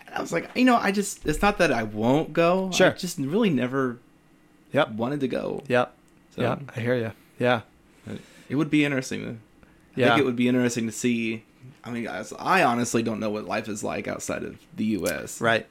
And 0.08 0.16
I 0.16 0.20
was 0.22 0.32
like, 0.34 0.50
"You 0.56 0.66
know, 0.66 0.78
I 0.78 0.92
just 0.92 1.26
it's 1.28 1.42
not 1.42 1.58
that 1.60 1.72
I 1.72 1.84
won't 1.84 2.34
go. 2.34 2.72
Sure. 2.72 2.88
I 2.92 2.94
just 2.94 3.18
really 3.20 3.50
never 3.50 3.98
Yep. 4.74 4.92
wanted 4.94 5.20
to 5.22 5.28
go. 5.28 5.62
Yep. 5.68 5.94
So 6.36 6.42
Yep. 6.42 6.72
I 6.76 6.80
hear 6.80 6.96
you. 6.96 7.12
Yeah. 7.40 7.62
it 8.50 8.56
would 8.56 8.70
be 8.72 8.84
interesting. 8.84 9.40
I 9.96 10.00
Yeah. 10.00 10.08
think 10.10 10.20
it 10.22 10.26
would 10.26 10.36
be 10.36 10.48
interesting 10.48 10.86
to 10.88 10.92
see. 10.92 11.44
I 11.84 11.92
mean, 11.92 12.08
I, 12.08 12.24
I 12.40 12.64
honestly 12.64 13.04
don't 13.04 13.20
know 13.20 13.30
what 13.30 13.46
life 13.46 13.68
is 13.68 13.84
like 13.84 14.08
outside 14.08 14.44
of 14.44 14.58
the 14.76 14.86
U.S. 14.86 15.42
Right. 15.42 15.68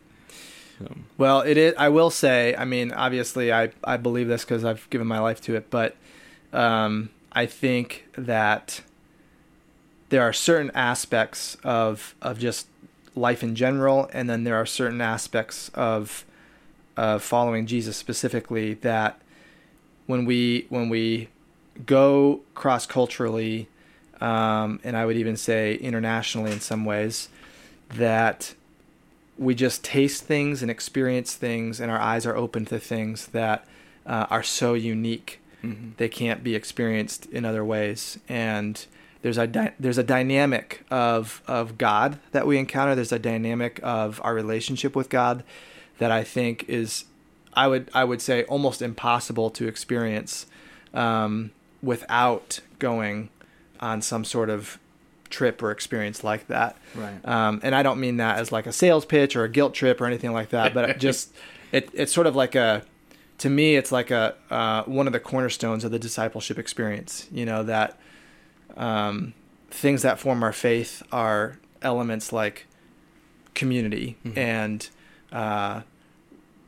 Well, 1.16 1.42
it 1.42 1.56
is. 1.56 1.74
I 1.78 1.88
will 1.88 2.10
say. 2.10 2.54
I 2.56 2.64
mean, 2.64 2.92
obviously, 2.92 3.52
I 3.52 3.70
I 3.84 3.96
believe 3.96 4.28
this 4.28 4.44
because 4.44 4.64
I've 4.64 4.88
given 4.90 5.06
my 5.06 5.20
life 5.20 5.40
to 5.42 5.54
it. 5.54 5.70
But 5.70 5.96
um, 6.52 7.10
I 7.32 7.46
think 7.46 8.06
that 8.14 8.82
there 10.08 10.22
are 10.22 10.32
certain 10.32 10.70
aspects 10.74 11.56
of 11.62 12.14
of 12.20 12.38
just 12.38 12.66
life 13.14 13.42
in 13.42 13.54
general, 13.54 14.10
and 14.12 14.28
then 14.28 14.44
there 14.44 14.56
are 14.56 14.66
certain 14.66 15.00
aspects 15.00 15.70
of 15.74 16.24
of 16.96 17.22
following 17.22 17.66
Jesus 17.66 17.96
specifically 17.96 18.74
that 18.74 19.20
when 20.06 20.24
we 20.24 20.66
when 20.68 20.88
we 20.88 21.28
go 21.86 22.40
cross 22.54 22.86
culturally, 22.86 23.68
um, 24.22 24.80
and 24.84 24.96
I 24.96 25.04
would 25.04 25.16
even 25.16 25.36
say 25.36 25.74
internationally 25.74 26.52
in 26.52 26.60
some 26.60 26.84
ways, 26.84 27.28
that 27.90 28.54
we 29.36 29.54
just 29.54 29.82
taste 29.82 30.24
things 30.24 30.62
and 30.62 30.70
experience 30.70 31.34
things, 31.34 31.80
and 31.80 31.90
our 31.90 31.98
eyes 31.98 32.24
are 32.24 32.36
open 32.36 32.64
to 32.66 32.78
things 32.78 33.26
that 33.28 33.66
uh, 34.06 34.26
are 34.30 34.42
so 34.42 34.74
unique 34.74 35.40
mhm. 35.62 35.96
they 35.96 36.08
can't 36.08 36.42
be 36.42 36.54
experienced 36.54 37.26
in 37.26 37.44
other 37.44 37.64
ways. 37.64 38.18
And 38.28 38.84
there's 39.22 39.38
a 39.38 39.46
dy- 39.46 39.72
there's 39.78 39.98
a 39.98 40.02
dynamic 40.02 40.84
of 40.90 41.42
of 41.46 41.78
God 41.78 42.18
that 42.32 42.46
we 42.46 42.58
encounter. 42.58 42.94
There's 42.94 43.12
a 43.12 43.18
dynamic 43.18 43.80
of 43.82 44.20
our 44.24 44.34
relationship 44.34 44.94
with 44.96 45.08
God 45.08 45.44
that 45.98 46.10
I 46.10 46.24
think 46.24 46.64
is 46.68 47.04
I 47.54 47.68
would 47.68 47.90
I 47.94 48.04
would 48.04 48.20
say 48.20 48.44
almost 48.44 48.82
impossible 48.82 49.50
to 49.50 49.68
experience 49.68 50.46
um, 50.92 51.52
without 51.82 52.60
going 52.78 53.30
on 53.82 54.00
some 54.00 54.24
sort 54.24 54.48
of 54.48 54.78
trip 55.28 55.62
or 55.62 55.70
experience 55.70 56.22
like 56.24 56.46
that. 56.46 56.76
Right. 56.94 57.18
Um, 57.26 57.60
and 57.62 57.74
I 57.74 57.82
don't 57.82 57.98
mean 58.00 58.16
that 58.18 58.38
as 58.38 58.50
like 58.52 58.66
a 58.66 58.72
sales 58.72 59.04
pitch 59.04 59.34
or 59.36 59.44
a 59.44 59.48
guilt 59.48 59.74
trip 59.74 60.00
or 60.00 60.06
anything 60.06 60.32
like 60.32 60.50
that, 60.50 60.72
but 60.72 60.98
just 61.06 61.34
it, 61.72 61.90
it's 61.92 62.12
sort 62.12 62.26
of 62.26 62.34
like 62.36 62.54
a 62.54 62.82
to 63.38 63.50
me 63.50 63.74
it's 63.76 63.90
like 63.92 64.10
a 64.10 64.34
uh, 64.50 64.82
one 64.84 65.06
of 65.06 65.12
the 65.12 65.20
cornerstones 65.20 65.84
of 65.84 65.90
the 65.90 65.98
discipleship 65.98 66.58
experience. 66.58 67.26
You 67.32 67.44
know 67.44 67.62
that 67.64 67.98
um, 68.76 69.34
things 69.70 70.02
that 70.02 70.18
form 70.18 70.42
our 70.42 70.52
faith 70.52 71.02
are 71.10 71.58
elements 71.82 72.32
like 72.32 72.66
community 73.54 74.16
Mhm. 74.24 74.36
and 74.38 74.88
uh, 75.32 75.80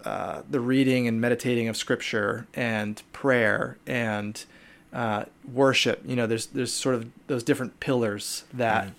uh, 0.05 0.43
the 0.51 0.61
reading 0.61 1.07
and 1.07 1.21
meditating 1.21 1.69
of 1.69 1.77
scripture 1.77 2.47
and 2.55 3.03
prayer 3.13 3.79
and 3.87 4.45
uh, 4.95 5.25
worship. 5.53 6.03
You 6.07 6.17
know, 6.17 6.27
there's 6.27 6.47
there's 6.47 6.73
sort 6.73 6.95
of 6.95 7.07
those 7.27 7.43
different 7.43 7.81
pillars 7.81 8.45
that 8.55 8.85
Right. 8.85 8.93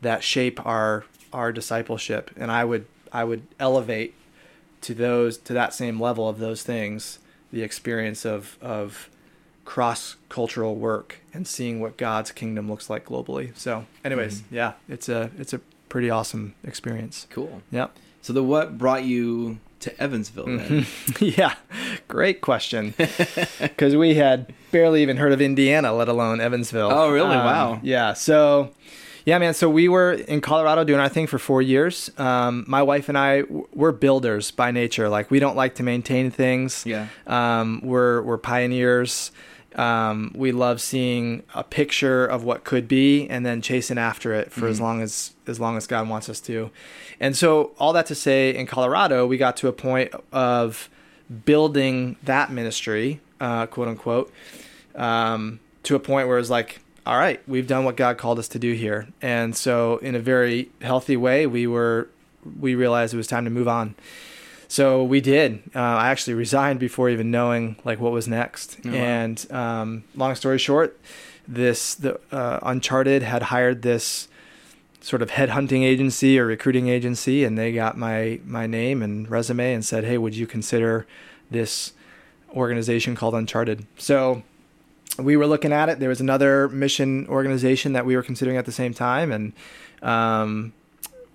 that 0.00 0.24
shape 0.24 0.64
our 0.66 1.04
our 1.32 1.52
discipleship, 1.52 2.30
and 2.36 2.50
I 2.50 2.64
would 2.64 2.86
I 3.12 3.24
would 3.24 3.42
elevate 3.60 4.14
to 4.82 4.94
those 4.94 5.36
to 5.38 5.52
that 5.52 5.72
same 5.74 6.00
level 6.00 6.28
of 6.28 6.38
those 6.38 6.62
things 6.62 7.18
the 7.52 7.62
experience 7.62 8.24
of 8.24 8.56
of 8.62 9.08
cross 9.64 10.16
cultural 10.28 10.74
work 10.74 11.18
and 11.32 11.46
seeing 11.46 11.78
what 11.80 11.96
God's 11.96 12.32
kingdom 12.32 12.68
looks 12.68 12.90
like 12.90 13.04
globally. 13.04 13.56
So, 13.56 13.86
anyways, 14.04 14.40
Mhm. 14.40 14.44
yeah, 14.50 14.72
it's 14.88 15.08
a 15.08 15.30
it's 15.38 15.52
a 15.52 15.60
pretty 15.88 16.10
awesome 16.10 16.54
experience. 16.64 17.26
Cool. 17.30 17.62
Yep. 17.70 17.94
So 18.22 18.32
the 18.32 18.42
what 18.42 18.78
brought 18.78 19.04
you 19.04 19.58
to 19.82 20.02
Evansville 20.02 20.46
then? 20.46 20.58
Mhm. 20.82 21.36
yeah, 21.38 21.54
great 22.08 22.40
question. 22.40 22.94
Because 23.60 23.94
we 23.96 24.14
had 24.14 24.52
barely 24.70 25.02
even 25.02 25.16
heard 25.16 25.32
of 25.32 25.40
Indiana, 25.40 25.92
let 25.92 26.08
alone 26.08 26.40
Evansville. 26.40 26.90
Oh, 26.90 27.10
really? 27.10 27.36
Wow. 27.36 27.78
Yeah. 27.82 28.12
So, 28.14 28.70
yeah, 29.24 29.38
man. 29.38 29.54
So 29.54 29.68
we 29.70 29.88
were 29.88 30.12
in 30.12 30.40
Colorado 30.40 30.82
doing 30.84 31.00
our 31.00 31.08
thing 31.08 31.26
for 31.26 31.38
four 31.38 31.62
years. 31.62 32.10
Um, 32.18 32.64
my 32.66 32.82
wife 32.82 33.08
and 33.08 33.16
I, 33.16 33.42
w- 33.42 33.68
we're 33.74 33.92
builders 33.92 34.50
by 34.50 34.70
nature. 34.72 35.08
Like 35.08 35.30
we 35.30 35.38
don't 35.38 35.56
like 35.56 35.74
to 35.76 35.82
maintain 35.82 36.30
things. 36.30 36.84
Yeah. 36.86 37.06
Um, 37.26 37.80
we're 37.84 38.22
we're 38.22 38.38
pioneers. 38.38 39.30
Um, 39.78 40.32
we 40.34 40.52
love 40.52 40.80
seeing 40.80 41.42
a 41.54 41.62
picture 41.64 42.24
of 42.26 42.44
what 42.44 42.64
could 42.64 42.86
be 42.88 43.28
and 43.28 43.44
then 43.46 43.62
chasing 43.62 43.98
after 43.98 44.32
it 44.34 44.52
for 44.52 44.66
as 44.68 44.78
Mhm. 44.78 44.82
long 44.82 45.02
as 45.02 45.32
as 45.46 45.58
long 45.58 45.76
as 45.76 45.86
God 45.88 46.08
wants 46.08 46.28
us 46.28 46.38
to. 46.40 46.70
And 47.18 47.36
so 47.36 47.72
all 47.78 47.92
that 47.94 48.06
to 48.06 48.14
say, 48.14 48.54
in 48.54 48.66
Colorado, 48.66 49.26
we 49.26 49.36
got 49.36 49.56
to 49.58 49.68
a 49.68 49.72
point 49.72 50.12
of 50.32 50.88
building 51.44 52.16
that 52.24 52.52
ministry, 52.52 53.20
uh, 53.40 53.66
quote 53.66 53.88
unquote, 53.88 54.32
um, 54.94 55.58
to 55.84 55.94
a 55.96 55.98
point 55.98 56.28
where 56.28 56.38
it's 56.38 56.50
like, 56.50 56.80
all 57.06 57.18
right, 57.18 57.40
we've 57.48 57.66
done 57.66 57.84
what 57.84 57.96
God 57.96 58.18
called 58.18 58.38
us 58.38 58.46
to 58.48 58.58
do 58.58 58.72
here. 58.74 59.08
And 59.20 59.56
so, 59.56 59.96
in 59.98 60.14
a 60.14 60.20
very 60.20 60.68
healthy 60.80 61.16
way, 61.16 61.46
we 61.46 61.66
were 61.66 62.08
we 62.60 62.74
realized 62.74 63.14
it 63.14 63.16
was 63.16 63.26
time 63.28 63.44
to 63.44 63.50
move 63.50 63.68
on. 63.68 63.94
So 64.72 65.04
we 65.04 65.20
did. 65.20 65.62
Uh, 65.76 65.80
I 65.80 66.08
actually 66.08 66.32
resigned 66.32 66.80
before 66.80 67.10
even 67.10 67.30
knowing 67.30 67.76
like 67.84 68.00
what 68.00 68.10
was 68.10 68.26
next. 68.26 68.78
Oh, 68.86 68.88
wow. 68.88 68.96
And 68.96 69.52
um, 69.52 70.04
long 70.14 70.34
story 70.34 70.56
short, 70.56 70.98
this 71.46 71.94
the 71.94 72.18
uh, 72.34 72.58
Uncharted 72.62 73.22
had 73.22 73.42
hired 73.42 73.82
this 73.82 74.28
sort 75.02 75.20
of 75.20 75.32
headhunting 75.32 75.82
agency 75.82 76.38
or 76.38 76.46
recruiting 76.46 76.88
agency, 76.88 77.44
and 77.44 77.58
they 77.58 77.70
got 77.70 77.98
my 77.98 78.40
my 78.46 78.66
name 78.66 79.02
and 79.02 79.30
resume 79.30 79.74
and 79.74 79.84
said, 79.84 80.04
"Hey, 80.04 80.16
would 80.16 80.34
you 80.34 80.46
consider 80.46 81.06
this 81.50 81.92
organization 82.56 83.14
called 83.14 83.34
Uncharted?" 83.34 83.84
So 83.98 84.42
we 85.18 85.36
were 85.36 85.46
looking 85.46 85.74
at 85.74 85.90
it. 85.90 86.00
There 86.00 86.08
was 86.08 86.22
another 86.22 86.70
mission 86.70 87.26
organization 87.26 87.92
that 87.92 88.06
we 88.06 88.16
were 88.16 88.22
considering 88.22 88.56
at 88.56 88.64
the 88.64 88.72
same 88.72 88.94
time, 88.94 89.32
and 89.32 89.52
um, 90.02 90.72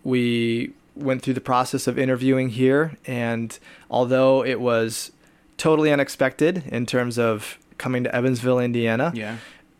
we 0.04 0.74
went 0.98 1.22
through 1.22 1.34
the 1.36 1.42
process 1.42 1.88
of 1.88 1.98
interviewing 1.98 2.50
here. 2.50 2.98
And 3.06 3.58
although 3.90 4.44
it 4.44 4.60
was 4.60 5.12
totally 5.58 5.92
unexpected 5.92 6.64
in 6.68 6.86
terms 6.86 7.18
of 7.18 7.58
coming 7.78 8.04
to 8.04 8.14
Evansville, 8.16 8.60
Indiana, 8.60 9.12
Yeah. 9.16 9.38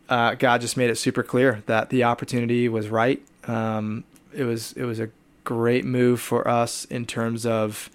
uh, 0.10 0.36
God 0.36 0.62
just 0.62 0.78
made 0.78 0.90
it 0.90 0.98
super 0.98 1.24
clear 1.24 1.64
that 1.66 1.90
the 1.90 2.04
opportunity 2.04 2.70
was 2.70 2.90
right. 2.90 3.22
Um, 3.48 4.04
it 4.34 4.44
was 4.44 4.74
it 4.74 4.84
was 4.86 5.00
a 5.00 5.10
great 5.44 5.86
move 5.86 6.20
for 6.20 6.48
us 6.48 6.86
in 6.86 7.06
terms 7.06 7.46
of 7.46 7.90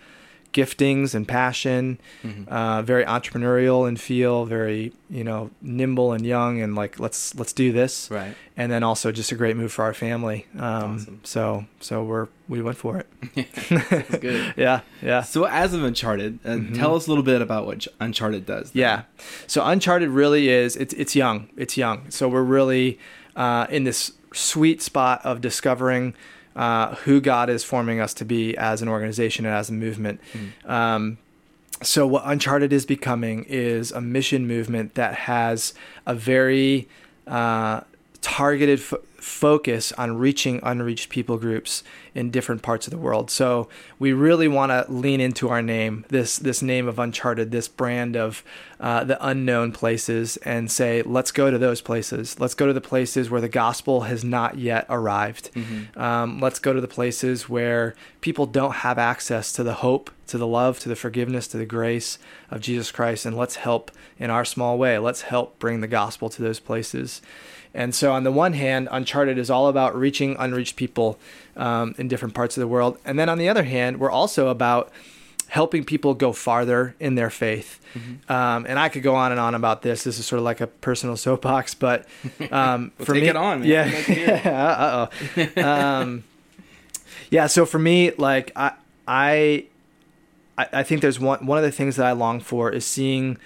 giftings 0.53 1.15
and 1.15 1.27
passion. 1.27 1.99
Mhm. 2.23 2.47
Uh, 2.49 2.83
very 2.83 3.05
entrepreneurial 3.05 3.87
and 3.89 3.99
feel 4.01 4.45
very 4.45 4.93
you 5.09 5.25
know 5.25 5.51
nimble 5.61 6.13
and 6.13 6.25
young 6.27 6.61
and 6.61 6.75
like 6.75 6.99
let's 7.01 7.35
let's 7.35 7.53
do 7.53 7.73
this. 7.73 8.09
Right. 8.11 8.35
And 8.57 8.71
then 8.71 8.83
also 8.83 9.13
just 9.13 9.33
a 9.33 9.35
great 9.35 9.57
move 9.57 9.73
for 9.73 9.83
our 9.85 9.95
family. 9.95 10.47
Um, 10.59 10.97
Awesome. 10.97 11.21
So 11.25 11.65
so 11.81 12.05
we're 12.05 12.29
we 12.49 12.61
went 12.63 12.77
for 12.77 12.99
it. 12.99 13.07
That's 13.71 14.19
good. 14.19 14.55
yeah, 14.57 14.81
yeah. 15.01 15.23
So 15.23 15.45
as 15.45 15.73
of 15.75 15.83
Uncharted, 15.83 16.39
uh, 16.45 16.49
Mhm. 16.51 16.75
tell 16.77 16.95
us 16.95 17.07
a 17.07 17.11
little 17.11 17.25
bit 17.25 17.41
about 17.43 17.67
what 17.67 17.87
Uncharted 18.01 18.45
does. 18.47 18.71
then. 18.73 18.81
Yeah. 18.81 19.03
So 19.47 19.65
Uncharted 19.65 20.11
really 20.11 20.49
is 20.49 20.77
it's 20.77 20.95
it's 20.95 21.17
young. 21.17 21.49
It's 21.57 21.77
young. 21.77 22.11
So 22.11 22.29
we're 22.29 22.43
really 22.43 22.99
uh, 23.37 23.67
in 23.71 23.85
this 23.85 24.13
sweet 24.35 24.83
spot 24.83 25.21
of 25.25 25.41
discovering 25.41 26.15
uh, 26.57 26.95
who 26.97 27.21
God 27.21 27.51
is 27.51 27.65
forming 27.65 28.01
us 28.01 28.15
to 28.15 28.25
be 28.25 28.57
as 28.57 28.83
an 28.83 28.89
organization 28.89 29.47
and 29.47 29.55
as 29.55 29.71
a 29.71 29.73
movement. 29.73 30.21
Mm. 30.33 30.71
Um, 30.71 31.19
so 31.83 32.07
what 32.07 32.23
Uncharted 32.25 32.73
is 32.73 32.87
becoming 32.87 33.45
is 33.49 33.91
a 33.91 34.01
mission 34.01 34.47
movement 34.47 34.95
that 34.95 35.15
has 35.15 35.75
a 36.07 36.15
very 36.15 36.89
uh, 37.27 37.81
targeted 38.23 38.81
fo- 38.81 39.03
focus 39.19 39.93
on 39.93 40.17
reaching 40.17 40.59
unreached 40.65 41.09
people 41.09 41.39
groups 41.39 41.85
in 42.15 42.31
different 42.31 42.61
parts 42.61 42.87
of 42.87 42.91
the 42.91 42.99
world. 42.99 43.31
So 43.31 43.69
we 43.99 44.13
really 44.13 44.49
want 44.49 44.71
to 44.71 44.91
lean 44.91 45.21
into 45.21 45.49
our 45.49 45.63
name, 45.63 46.05
this 46.09 46.37
this 46.37 46.61
name 46.63 46.89
of 46.89 46.99
Uncharted, 46.99 47.51
this 47.51 47.69
brand 47.69 48.17
of 48.17 48.43
uh, 48.81 49.05
the 49.05 49.25
unknown 49.25 49.73
places, 49.73 50.39
and 50.39 50.71
say, 50.71 51.03
let's 51.03 51.31
go 51.31 51.51
to 51.51 51.59
those 51.59 51.81
places. 51.81 52.41
Let's 52.41 52.55
go 52.55 52.67
to 52.67 52.73
the 52.73 52.81
places 52.81 53.31
where 53.31 53.41
the 53.41 53.49
gospel 53.49 54.03
has 54.03 54.25
not 54.25 54.59
yet 54.59 54.87
arrived. 54.89 55.51
Mhm. 55.55 55.97
Um, 55.97 56.41
let's 56.41 56.59
go 56.59 56.73
to 56.73 56.81
the 56.81 56.89
places 56.89 57.49
where 57.49 57.95
people 58.21 58.47
don't 58.47 58.77
have 58.77 58.99
access 58.99 59.53
to 59.53 59.63
the 59.63 59.75
hope, 59.75 60.11
to 60.27 60.39
the 60.39 60.47
love, 60.47 60.81
to 60.81 60.89
the 60.89 60.97
forgiveness, 60.97 61.47
to 61.49 61.59
the 61.59 61.67
grace 61.67 62.19
of 62.51 62.61
Jesus 62.61 62.91
Christ, 62.91 63.25
and 63.27 63.37
let's 63.37 63.57
help 63.57 63.91
in 64.19 64.31
our 64.31 64.45
small 64.45 64.79
way. 64.79 64.99
Let's 64.99 65.23
help 65.23 65.59
bring 65.59 65.81
the 65.81 65.87
gospel 65.87 66.29
to 66.31 66.43
those 66.43 66.61
places. 66.61 67.23
And 67.75 67.95
so, 67.95 68.13
on 68.13 68.25
the 68.25 68.33
one 68.33 68.53
hand, 68.53 68.89
Uncharted 68.91 69.39
is 69.39 69.51
all 69.51 69.69
about 69.69 69.97
reaching 69.97 70.37
unreached 70.39 70.77
people 70.77 71.19
um, 71.57 71.95
in 71.99 72.09
different 72.09 72.35
parts 72.35 72.57
of 72.57 72.61
the 72.61 72.69
world. 72.69 72.99
And 73.05 73.19
then 73.19 73.29
on 73.29 73.39
the 73.39 73.49
other 73.49 73.65
hand, 73.65 73.99
we're 73.99 74.11
also 74.11 74.49
about 74.49 74.91
helping 75.49 75.85
people 75.85 76.15
go 76.15 76.33
farther 76.33 76.95
in 76.99 77.15
their 77.15 77.29
faith. 77.29 77.79
Mm-hmm. 77.95 78.33
Um, 78.33 78.65
and 78.67 78.79
I 78.79 78.89
could 78.89 79.03
go 79.03 79.15
on 79.15 79.33
and 79.33 79.41
on 79.41 79.55
about 79.55 79.83
this. 79.83 80.03
This 80.03 80.19
is 80.19 80.25
sort 80.25 80.39
of 80.39 80.45
like 80.45 80.63
a 80.63 80.67
personal 80.67 81.15
soapbox, 81.17 81.75
but 81.75 82.07
um, 82.51 82.93
Well, 82.99 83.07
for 83.07 83.13
take 83.13 83.25
me, 83.25 83.29
it 83.29 83.37
on, 83.37 83.61
man. 83.61 83.69
yeah, 83.69 83.85
Let's 83.85 84.07
hear 84.07 84.29
it. 84.31 84.47
uh 84.47 85.07
oh, 85.57 85.63
um, 85.63 86.25
yeah. 87.31 87.49
So 87.49 87.67
for 87.67 87.79
me, 87.79 88.13
like 88.13 88.51
I, 88.57 88.73
I, 89.07 89.67
I 90.57 90.67
I 90.73 90.83
think 90.85 91.03
there's 91.03 91.21
one 91.21 91.45
one 91.45 91.59
of 91.59 91.65
the 91.65 91.73
things 91.73 91.97
that 91.97 92.07
I 92.07 92.13
long 92.13 92.41
for 92.41 92.71
is 92.71 92.87
seeing 92.87 93.37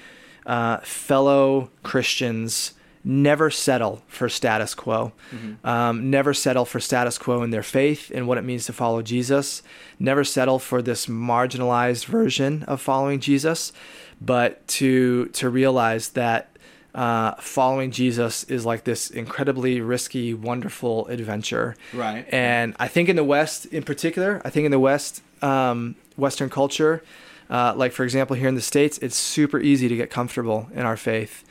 uh, 0.46 0.76
fellow 0.78 1.70
Christians 1.82 2.72
never 3.08 3.50
settle 3.50 4.02
for 4.08 4.28
status 4.28 4.74
quo, 4.74 5.12
Mhm. 5.32 5.64
um, 5.64 6.10
never 6.10 6.34
settle 6.34 6.64
for 6.64 6.80
status 6.80 7.18
quo 7.18 7.42
in 7.44 7.50
their 7.50 7.62
faith 7.62 8.10
and 8.12 8.26
what 8.26 8.36
it 8.36 8.42
means 8.42 8.66
to 8.66 8.72
follow 8.72 9.00
Jesus, 9.00 9.62
never 10.00 10.24
settle 10.24 10.58
for 10.58 10.82
this 10.82 11.06
marginalized 11.06 12.06
version 12.06 12.64
of 12.66 12.80
following 12.80 13.20
Jesus, 13.20 13.72
but 14.20 14.66
to 14.66 15.26
to 15.34 15.48
realize 15.48 16.08
that 16.10 16.48
uh, 16.96 17.34
following 17.38 17.90
Jesus 17.90 18.42
is 18.44 18.64
like 18.64 18.84
this 18.84 19.10
incredibly 19.10 19.82
risky, 19.82 20.32
wonderful 20.32 21.06
adventure. 21.08 21.76
Right. 21.92 22.24
And 22.32 22.74
I 22.80 22.88
think 22.88 23.10
in 23.10 23.16
the 23.16 23.22
West, 23.24 23.66
in 23.66 23.82
particular, 23.82 24.40
I 24.46 24.50
think 24.50 24.64
in 24.64 24.70
the 24.70 24.78
West, 24.80 25.20
um, 25.42 25.94
Western 26.16 26.48
culture, 26.48 27.02
uh, 27.50 27.74
like 27.76 27.92
for 27.92 28.02
example 28.02 28.34
here 28.34 28.48
in 28.48 28.54
the 28.54 28.62
states, 28.62 28.96
it's 29.02 29.14
super 29.14 29.60
easy 29.60 29.88
to 29.88 29.94
get 29.96 30.08
comfortable 30.10 30.68
in 30.74 30.86
our 30.86 30.96
faith, 30.96 31.44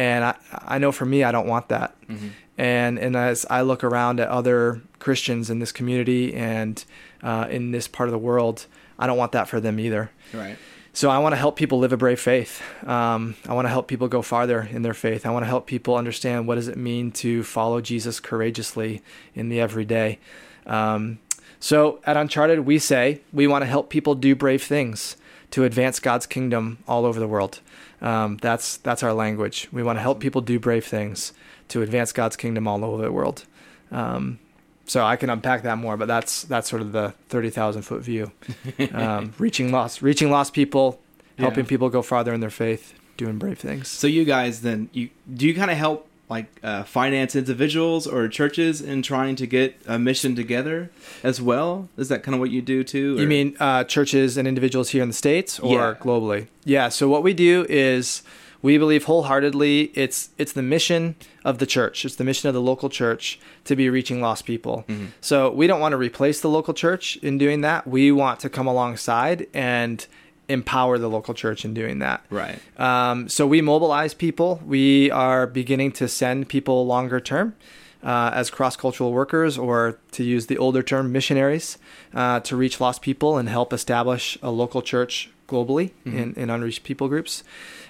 and 0.00 0.24
I, 0.24 0.34
I 0.74 0.78
know 0.78 0.92
for 0.92 1.04
me, 1.04 1.24
I 1.24 1.32
don't 1.32 1.46
want 1.46 1.68
that. 1.68 1.94
Mhm. 2.08 2.30
And 2.56 2.98
and 2.98 3.16
as 3.16 3.46
I 3.50 3.60
look 3.62 3.84
around 3.84 4.20
at 4.20 4.28
other 4.28 4.80
Christians 4.98 5.50
in 5.50 5.58
this 5.58 5.72
community 5.72 6.34
and 6.34 6.82
uh, 7.22 7.46
in 7.50 7.70
this 7.72 7.86
part 7.88 8.08
of 8.08 8.12
the 8.12 8.18
world, 8.30 8.66
I 8.98 9.06
don't 9.06 9.18
want 9.18 9.32
that 9.32 9.48
for 9.48 9.60
them 9.60 9.78
either. 9.78 10.10
Right. 10.32 10.56
So 10.92 11.08
I 11.08 11.18
want 11.18 11.32
to 11.34 11.36
help 11.36 11.54
people 11.56 11.78
live 11.78 11.92
a 11.92 11.96
brave 11.96 12.18
faith. 12.20 12.62
Um, 12.86 13.36
I 13.48 13.52
want 13.54 13.66
to 13.66 13.70
help 13.70 13.86
people 13.88 14.08
go 14.08 14.22
farther 14.22 14.68
in 14.72 14.82
their 14.82 14.94
faith. 14.94 15.24
I 15.24 15.30
want 15.30 15.44
to 15.44 15.48
help 15.48 15.66
people 15.66 15.94
understand 15.94 16.46
what 16.48 16.56
does 16.56 16.68
it 16.68 16.76
mean 16.76 17.12
to 17.12 17.42
follow 17.44 17.80
Jesus 17.80 18.20
courageously 18.20 19.00
in 19.34 19.48
the 19.50 19.60
everyday. 19.60 20.18
Um, 20.66 21.18
so 21.60 22.00
at 22.04 22.16
Uncharted, 22.16 22.60
we 22.60 22.78
say 22.78 23.20
we 23.32 23.46
want 23.46 23.62
to 23.62 23.66
help 23.66 23.88
people 23.90 24.14
do 24.14 24.34
brave 24.34 24.62
things 24.62 25.16
to 25.50 25.64
advance 25.64 25.98
God's 26.00 26.26
kingdom 26.26 26.78
all 26.86 27.04
over 27.04 27.18
the 27.20 27.28
world. 27.28 27.60
Um, 28.00 28.36
that's 28.40 28.76
that's 28.78 29.02
our 29.02 29.12
language. 29.12 29.68
We 29.72 29.82
want 29.82 29.98
to 29.98 30.02
help 30.02 30.20
people 30.20 30.40
do 30.40 30.58
brave 30.58 30.86
things 30.86 31.32
to 31.68 31.82
advance 31.82 32.12
God's 32.12 32.36
kingdom 32.36 32.66
all 32.68 32.84
over 32.84 33.02
the 33.02 33.12
world. 33.12 33.44
Um, 33.92 34.38
so 34.86 35.04
I 35.04 35.16
can 35.16 35.30
unpack 35.30 35.62
that 35.62 35.78
more, 35.78 35.96
but 35.96 36.08
that's 36.08 36.42
that's 36.42 36.68
sort 36.68 36.82
of 36.82 36.92
the 36.92 37.14
thirty 37.28 37.50
thousand 37.50 37.82
foot 37.82 38.02
view, 38.02 38.32
um, 38.92 39.32
reaching 39.38 39.70
lost, 39.70 40.02
reaching 40.02 40.30
lost 40.30 40.52
people, 40.52 41.00
helping 41.38 41.64
Yeah. 41.64 41.68
people 41.68 41.88
go 41.90 42.02
farther 42.02 42.32
in 42.32 42.40
their 42.40 42.50
faith, 42.50 42.94
doing 43.16 43.38
brave 43.38 43.58
things. 43.58 43.88
So 43.88 44.06
you 44.06 44.24
guys 44.24 44.62
then 44.62 44.88
you 44.92 45.10
do 45.32 45.46
you 45.46 45.54
kind 45.54 45.70
of 45.70 45.76
help 45.76 46.08
like 46.30 46.46
uh, 46.62 46.84
finance 46.84 47.34
individuals 47.36 48.06
or 48.06 48.28
churches 48.28 48.80
in 48.80 49.02
trying 49.02 49.34
to 49.36 49.46
get 49.46 49.76
a 49.86 49.98
mission 49.98 50.34
together 50.36 50.88
as 51.24 51.42
well? 51.42 51.88
Is 51.98 52.08
that 52.08 52.22
kind 52.22 52.34
of 52.34 52.40
what 52.40 52.50
you 52.50 52.62
do 52.62 52.84
too? 52.84 53.16
or- 53.16 53.20
You 53.20 53.26
mean 53.26 53.56
uh, 53.60 53.84
churches 53.84 54.36
and 54.38 54.46
individuals 54.48 54.90
here 54.90 55.02
in 55.02 55.08
the 55.08 55.14
states 55.14 55.58
or 55.58 55.74
Yeah. 55.74 55.94
globally? 56.00 56.46
Yeah. 56.64 56.88
So 56.88 57.08
what 57.08 57.22
we 57.24 57.34
do 57.34 57.66
is 57.68 58.22
we 58.62 58.78
believe 58.78 59.04
wholeheartedly 59.04 59.90
it's 59.94 60.28
it's 60.38 60.52
the 60.52 60.62
mission 60.62 61.16
of 61.44 61.58
the 61.58 61.66
church. 61.66 62.04
It's 62.04 62.16
the 62.16 62.24
mission 62.24 62.48
of 62.48 62.54
the 62.54 62.60
local 62.60 62.88
church 62.90 63.40
to 63.64 63.74
be 63.74 63.88
reaching 63.90 64.20
lost 64.20 64.44
people. 64.44 64.84
Mm-hmm. 64.88 65.06
So 65.20 65.50
we 65.50 65.66
don't 65.66 65.80
want 65.80 65.92
to 65.92 65.96
replace 65.96 66.40
the 66.40 66.50
local 66.50 66.74
church 66.74 67.16
in 67.22 67.38
doing 67.38 67.62
that. 67.62 67.86
We 67.86 68.12
want 68.12 68.38
to 68.40 68.48
come 68.50 68.66
alongside 68.68 69.46
and 69.52 70.06
empower 70.50 70.98
the 70.98 71.08
local 71.08 71.34
church 71.34 71.64
in 71.64 71.74
doing 71.74 72.00
that. 72.00 72.24
right? 72.30 72.58
Um, 72.78 73.28
so 73.28 73.46
we 73.46 73.60
mobilize 73.60 74.14
people. 74.14 74.60
We 74.64 75.10
are 75.10 75.46
beginning 75.46 75.92
to 75.92 76.08
send 76.08 76.48
people 76.48 76.86
longer 76.86 77.20
term 77.20 77.54
uh, 78.02 78.30
as 78.34 78.50
cross 78.50 78.76
cultural 78.76 79.12
workers, 79.12 79.58
or 79.58 79.98
to 80.12 80.24
use 80.24 80.46
the 80.46 80.58
older 80.58 80.82
term, 80.82 81.12
missionaries, 81.12 81.78
uh, 82.14 82.40
to 82.40 82.56
reach 82.56 82.80
lost 82.80 83.02
people 83.02 83.36
and 83.36 83.48
help 83.48 83.72
establish 83.72 84.38
a 84.42 84.50
local 84.50 84.82
church 84.82 85.30
globally 85.48 85.90
in, 86.04 86.32
in 86.34 86.48
unreached 86.48 86.84
people 86.84 87.08
groups. 87.08 87.42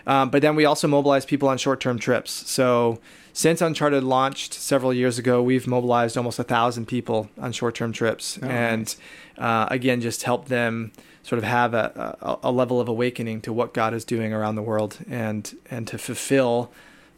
Um, 0.06 0.30
but 0.30 0.40
then 0.42 0.56
we 0.56 0.64
also 0.64 0.88
mobilize 0.88 1.26
people 1.26 1.48
on 1.48 1.58
short 1.58 1.78
term 1.80 1.98
trips. 1.98 2.30
So 2.50 2.98
since 3.32 3.60
Uncharted 3.60 4.02
launched 4.04 4.54
several 4.54 4.92
years 4.92 5.18
ago, 5.18 5.42
we've 5.42 5.66
mobilized 5.66 6.16
almost 6.16 6.38
a 6.38 6.44
thousand 6.44 6.86
people 6.86 7.28
on 7.38 7.52
short 7.52 7.74
term 7.74 7.92
trips. 7.92 8.38
Oh, 8.42 8.46
and 8.46 8.94
uh, 9.38 9.66
again, 9.70 10.00
just 10.00 10.22
help 10.24 10.46
them 10.48 10.92
sort 11.22 11.38
of 11.38 11.44
have 11.44 11.74
a, 11.74 12.16
a, 12.20 12.38
a 12.48 12.52
level 12.52 12.80
of 12.80 12.88
awakening 12.88 13.40
to 13.42 13.52
what 13.52 13.74
God 13.74 13.92
is 13.94 14.04
doing 14.04 14.32
around 14.32 14.54
the 14.54 14.62
world 14.62 14.98
and 15.08 15.54
and 15.70 15.86
to 15.88 15.98
fulfill 15.98 16.70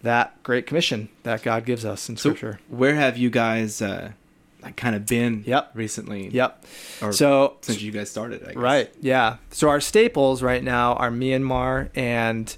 that 0.02 0.42
great 0.42 0.66
commission 0.66 1.08
that 1.22 1.42
God 1.44 1.64
gives 1.64 1.84
us 1.84 2.08
in 2.08 2.16
So 2.16 2.30
Scripture. 2.30 2.58
where 2.68 2.94
have 2.96 3.16
you 3.16 3.30
guys 3.30 3.80
uh, 3.80 4.10
kind 4.76 4.96
of 4.96 5.06
been? 5.06 5.44
Yep. 5.46 5.70
recently. 5.74 6.28
Yep. 6.30 6.64
So 7.12 7.56
since 7.60 7.80
you 7.80 7.92
guys 7.92 8.10
started, 8.10 8.42
I 8.42 8.46
guess. 8.48 8.56
right, 8.56 8.90
yeah. 9.00 9.36
So 9.50 9.68
our 9.68 9.80
staples 9.80 10.42
right 10.42 10.62
now 10.62 10.94
are 10.94 11.10
Myanmar 11.10 11.90
and 11.94 12.54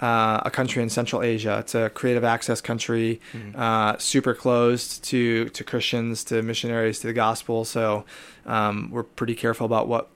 uh, 0.00 0.40
a 0.44 0.50
country 0.50 0.82
in 0.82 0.88
Central 0.88 1.22
Asia. 1.22 1.58
It's 1.60 1.74
a 1.74 1.90
creative 1.90 2.24
access 2.24 2.60
country, 2.60 3.20
uh, 3.54 3.96
super 3.98 4.34
closed 4.34 5.04
to 5.04 5.48
to 5.50 5.64
Christians, 5.64 6.24
to 6.24 6.42
missionaries, 6.42 7.00
to 7.00 7.06
the 7.06 7.12
gospel. 7.12 7.64
So 7.64 8.04
um, 8.46 8.90
we're 8.90 9.02
pretty 9.02 9.34
careful 9.34 9.66
about 9.66 9.88
what 9.88 10.10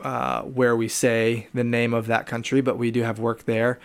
uh, 0.00 0.42
where 0.42 0.76
we 0.76 0.88
say 0.88 1.46
the 1.54 1.64
name 1.64 1.94
of 1.94 2.06
that 2.06 2.26
country, 2.26 2.60
but 2.60 2.76
we 2.76 2.90
do 2.90 3.02
have 3.02 3.18
work 3.18 3.44
there. 3.44 3.78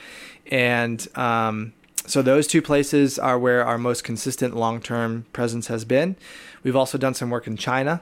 And 0.50 1.08
um, 1.16 1.74
so 2.08 2.22
those 2.22 2.48
two 2.48 2.62
places 2.62 3.20
are 3.20 3.38
where 3.38 3.66
our 3.66 3.78
most 3.78 4.04
consistent 4.04 4.56
long 4.56 4.82
term 4.82 5.26
presence 5.34 5.68
has 5.68 5.86
been. 5.86 6.16
We've 6.64 6.76
also 6.76 6.98
done 6.98 7.14
some 7.14 7.30
work 7.30 7.48
in 7.48 7.58
China, 7.58 8.02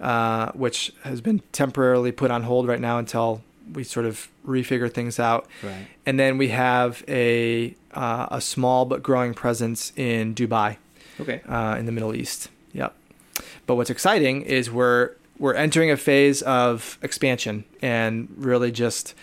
uh, 0.00 0.52
which 0.52 0.92
has 1.02 1.20
been 1.20 1.40
temporarily 1.52 2.12
put 2.12 2.30
on 2.30 2.44
hold 2.44 2.68
right 2.68 2.80
now 2.80 2.98
until 2.98 3.42
we 3.72 3.84
sort 3.84 4.06
of 4.06 4.28
refigure 4.46 4.92
things 4.92 5.18
out. 5.18 5.46
Right. 5.62 5.86
And 6.04 6.18
then 6.18 6.38
we 6.38 6.48
have 6.48 7.02
a 7.08 7.74
uh, 7.94 8.26
a 8.30 8.40
small 8.40 8.84
but 8.84 9.02
growing 9.02 9.34
presence 9.34 9.92
in 9.96 10.34
Dubai 10.34 10.76
Okay. 11.20 11.40
uh, 11.48 11.76
in 11.78 11.86
the 11.86 11.92
Middle 11.92 12.14
East. 12.14 12.48
Yep. 12.72 12.94
But 13.66 13.74
what's 13.76 13.90
exciting 13.90 14.42
is 14.42 14.70
we're 14.70 15.10
we're 15.38 15.54
entering 15.54 15.90
a 15.90 15.96
phase 15.96 16.42
of 16.42 16.98
expansion 17.02 17.64
and 17.82 18.28
really 18.36 18.70
just 18.72 19.14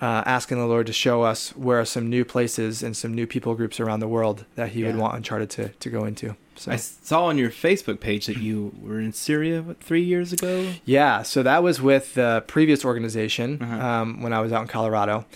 uh, 0.00 0.22
asking 0.26 0.58
the 0.58 0.66
Lord 0.66 0.86
to 0.88 0.92
show 0.92 1.22
us 1.22 1.50
where 1.56 1.80
are 1.80 1.84
some 1.84 2.10
new 2.10 2.24
places 2.24 2.82
and 2.82 2.96
some 2.96 3.14
new 3.14 3.26
people 3.26 3.54
groups 3.54 3.78
around 3.80 4.00
the 4.00 4.08
world 4.08 4.44
that 4.56 4.70
He 4.70 4.84
would 4.84 4.96
want 4.96 5.14
Uncharted 5.16 5.50
to, 5.50 5.68
to 5.68 5.90
go 5.90 6.04
into. 6.04 6.36
So 6.56 6.70
I 6.72 6.76
saw 6.76 7.24
on 7.26 7.38
your 7.38 7.50
Facebook 7.50 7.98
page 8.00 8.26
that 8.26 8.36
you 8.36 8.72
were 8.80 9.00
in 9.00 9.12
Syria 9.12 9.60
what, 9.62 9.80
three 9.82 10.02
years 10.04 10.32
ago. 10.32 10.72
yeah, 10.84 11.22
so 11.22 11.42
that 11.42 11.62
was 11.62 11.80
with 11.82 12.14
the 12.14 12.44
previous 12.46 12.84
organization 12.84 13.60
Uh-huh. 13.62 13.86
um, 13.86 14.22
when 14.22 14.32
I 14.32 14.40
was 14.40 14.52
out 14.52 14.62
in 14.62 14.68
Colorado, 14.68 15.26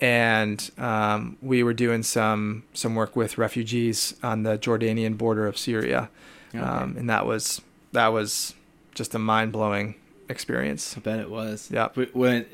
and 0.00 0.70
um, 0.78 1.36
we 1.42 1.62
were 1.62 1.74
doing 1.74 2.02
some 2.02 2.62
some 2.72 2.94
work 2.94 3.16
with 3.16 3.36
refugees 3.38 4.14
on 4.22 4.42
the 4.44 4.56
Jordanian 4.58 5.18
border 5.18 5.46
of 5.46 5.58
Syria, 5.58 6.08
Okay. 6.54 6.58
um, 6.64 6.96
and 6.96 7.08
that 7.10 7.26
was 7.26 7.60
that 7.92 8.08
was 8.08 8.54
just 8.94 9.14
a 9.14 9.18
mind 9.18 9.52
blowing 9.52 9.94
experience. 10.28 10.96
I 10.96 11.00
bet 11.00 11.18
it 11.20 11.30
was. 11.30 11.68
Yeah. 11.72 11.88
When 12.12 12.46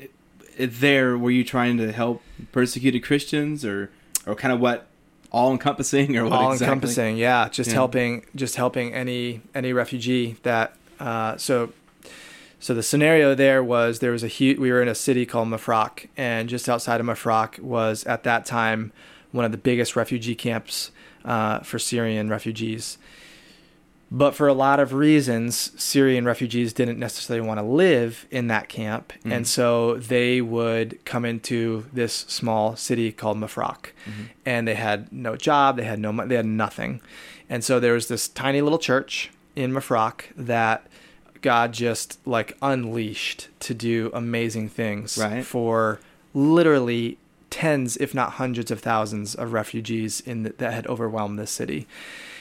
there, 0.57 1.17
were 1.17 1.31
you 1.31 1.43
trying 1.43 1.77
to 1.77 1.91
help 1.91 2.21
persecuted 2.51 3.03
Christians, 3.03 3.63
or 3.65 3.89
or 4.25 4.35
kind 4.35 4.53
of 4.53 4.59
what 4.59 4.87
all 5.31 5.51
encompassing, 5.51 6.15
or 6.17 6.23
what 6.23 6.33
All 6.33 6.51
exactly? 6.51 6.65
encompassing, 6.73 7.17
yeah, 7.17 7.49
just 7.49 7.69
Yeah. 7.69 7.75
helping 7.75 8.25
just 8.35 8.55
helping 8.55 8.93
any 8.93 9.41
any 9.55 9.73
refugee 9.73 10.37
that 10.43 10.75
uh, 10.99 11.37
so. 11.37 11.73
So 12.59 12.73
the 12.73 12.81
scenario 12.81 13.35
there 13.35 13.63
was 13.63 13.99
there 13.99 14.11
was 14.11 14.23
a 14.23 14.27
huge. 14.27 14.57
We 14.57 14.71
were 14.71 14.81
in 14.81 14.87
a 14.87 14.95
city 14.95 15.27
called 15.27 15.47
Mafraq, 15.47 16.07
and 16.17 16.49
just 16.49 16.67
outside 16.67 16.99
of 16.99 17.05
Mafraq 17.05 17.59
was 17.59 18.03
at 18.05 18.23
that 18.23 18.47
time 18.47 18.91
one 19.31 19.45
of 19.45 19.51
the 19.51 19.59
biggest 19.59 19.95
refugee 19.95 20.33
camps 20.33 20.89
uh, 21.23 21.59
for 21.59 21.77
Syrian 21.77 22.29
refugees. 22.29 22.97
But 24.09 24.35
for 24.35 24.47
a 24.47 24.53
lot 24.53 24.79
of 24.79 24.93
reasons, 24.93 25.71
Syrian 25.75 26.23
refugees 26.23 26.71
didn't 26.71 26.97
necessarily 26.97 27.45
want 27.45 27.59
to 27.59 27.65
live 27.65 28.25
in 28.31 28.47
that 28.47 28.69
camp, 28.69 29.11
Mhm. 29.25 29.31
and 29.33 29.47
so 29.47 29.95
they 29.95 30.39
would 30.39 31.03
come 31.03 31.25
into 31.25 31.85
this 31.91 32.13
small 32.29 32.77
city 32.77 33.11
called 33.11 33.37
Mafraq, 33.37 33.87
Mhm. 34.05 34.29
and 34.45 34.67
they 34.67 34.75
had 34.75 35.11
no 35.11 35.35
job, 35.35 35.75
they 35.75 35.83
had 35.83 35.99
no 35.99 36.13
money, 36.13 36.29
they 36.29 36.35
had 36.35 36.45
nothing, 36.45 37.01
and 37.49 37.65
so 37.65 37.81
there 37.81 37.93
was 37.93 38.07
this 38.07 38.29
tiny 38.29 38.61
little 38.61 38.79
church 38.79 39.29
in 39.57 39.73
Mafraq 39.73 40.21
that 40.37 40.87
God 41.41 41.73
just 41.73 42.17
like 42.25 42.55
unleashed 42.61 43.49
to 43.59 43.73
do 43.73 44.09
amazing 44.13 44.69
things 44.69 45.17
Right. 45.17 45.45
for 45.45 45.99
literally 46.33 47.17
tens, 47.49 47.97
if 47.97 48.13
not 48.15 48.33
hundreds 48.33 48.71
of 48.71 48.79
thousands 48.79 49.35
of 49.35 49.51
refugees 49.53 50.21
in 50.21 50.43
the, 50.43 50.53
that 50.59 50.73
had 50.73 50.87
overwhelmed 50.87 51.37
this 51.39 51.51
city. 51.51 51.87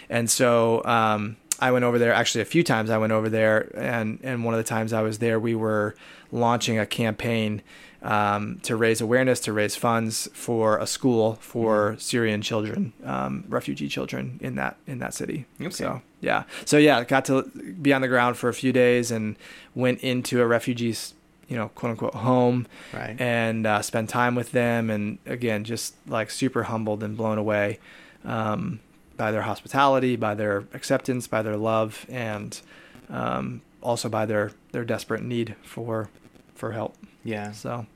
And 0.09 0.31
so 0.31 0.85
um, 0.85 1.37
I 1.61 1.71
went 1.73 1.85
over 1.85 1.99
there 1.99 2.13
actually 2.13 2.43
a 2.43 2.47
few 2.47 2.63
times. 2.63 2.91
I 2.91 2.99
went 2.99 3.13
over 3.13 3.29
there, 3.29 3.71
and 3.77 4.19
and 4.23 4.45
one 4.45 4.55
of 4.55 4.59
the 4.59 4.65
times 4.69 4.93
I 4.93 5.03
was 5.03 5.19
there, 5.19 5.39
we 5.41 5.55
were 5.55 5.95
launching 6.33 6.79
a 6.79 6.87
campaign 6.87 7.63
um, 8.03 8.59
to 8.63 8.77
raise 8.77 9.01
awareness, 9.01 9.41
to 9.41 9.53
raise 9.53 9.75
funds 9.75 10.29
for 10.33 10.79
a 10.79 10.87
school 10.87 11.35
for 11.41 11.97
Syrian 11.99 12.43
children, 12.43 12.93
um, 13.05 13.45
refugee 13.49 13.89
children 13.89 14.39
in 14.43 14.55
that 14.57 14.77
in 14.87 14.99
that 14.99 15.15
city. 15.15 15.47
Okay. 15.61 15.71
So 15.71 16.03
yeah, 16.21 16.45
so 16.65 16.77
yeah, 16.79 17.03
got 17.05 17.25
to 17.27 17.43
be 17.81 17.93
on 17.93 18.01
the 18.03 18.09
ground 18.09 18.37
for 18.37 18.49
a 18.49 18.55
few 18.55 18.73
days 18.73 19.11
and 19.11 19.37
went 19.75 20.01
into 20.01 20.41
a 20.43 20.47
refugee's 20.47 21.15
you 21.49 21.57
know 21.57 21.69
quote 21.71 21.91
unquote 21.93 22.15
home 22.15 22.67
Right. 22.93 23.15
and 23.21 23.67
uh, 23.67 23.81
spend 23.83 24.09
time 24.09 24.35
with 24.35 24.51
them 24.53 24.91
and 24.91 25.19
again 25.27 25.63
just 25.65 25.95
like 26.09 26.29
super 26.31 26.65
humbled 26.65 27.03
and 27.05 27.17
blown 27.17 27.39
away 27.39 27.79
um, 28.25 28.81
by 29.17 29.31
their 29.31 29.43
hospitality 29.43 30.17
by 30.17 30.35
their 30.35 30.65
acceptance 30.75 31.27
by 31.27 31.43
their 31.43 31.57
love 31.57 32.05
and 32.09 32.61
um, 33.09 33.61
also 33.83 34.09
by 34.09 34.27
their 34.27 34.53
their 34.73 34.85
desperate 34.85 35.23
need 35.23 35.55
for 35.63 36.09
for 36.55 36.73
help 36.73 36.95
yeah. 37.25 37.53
so 37.53 37.87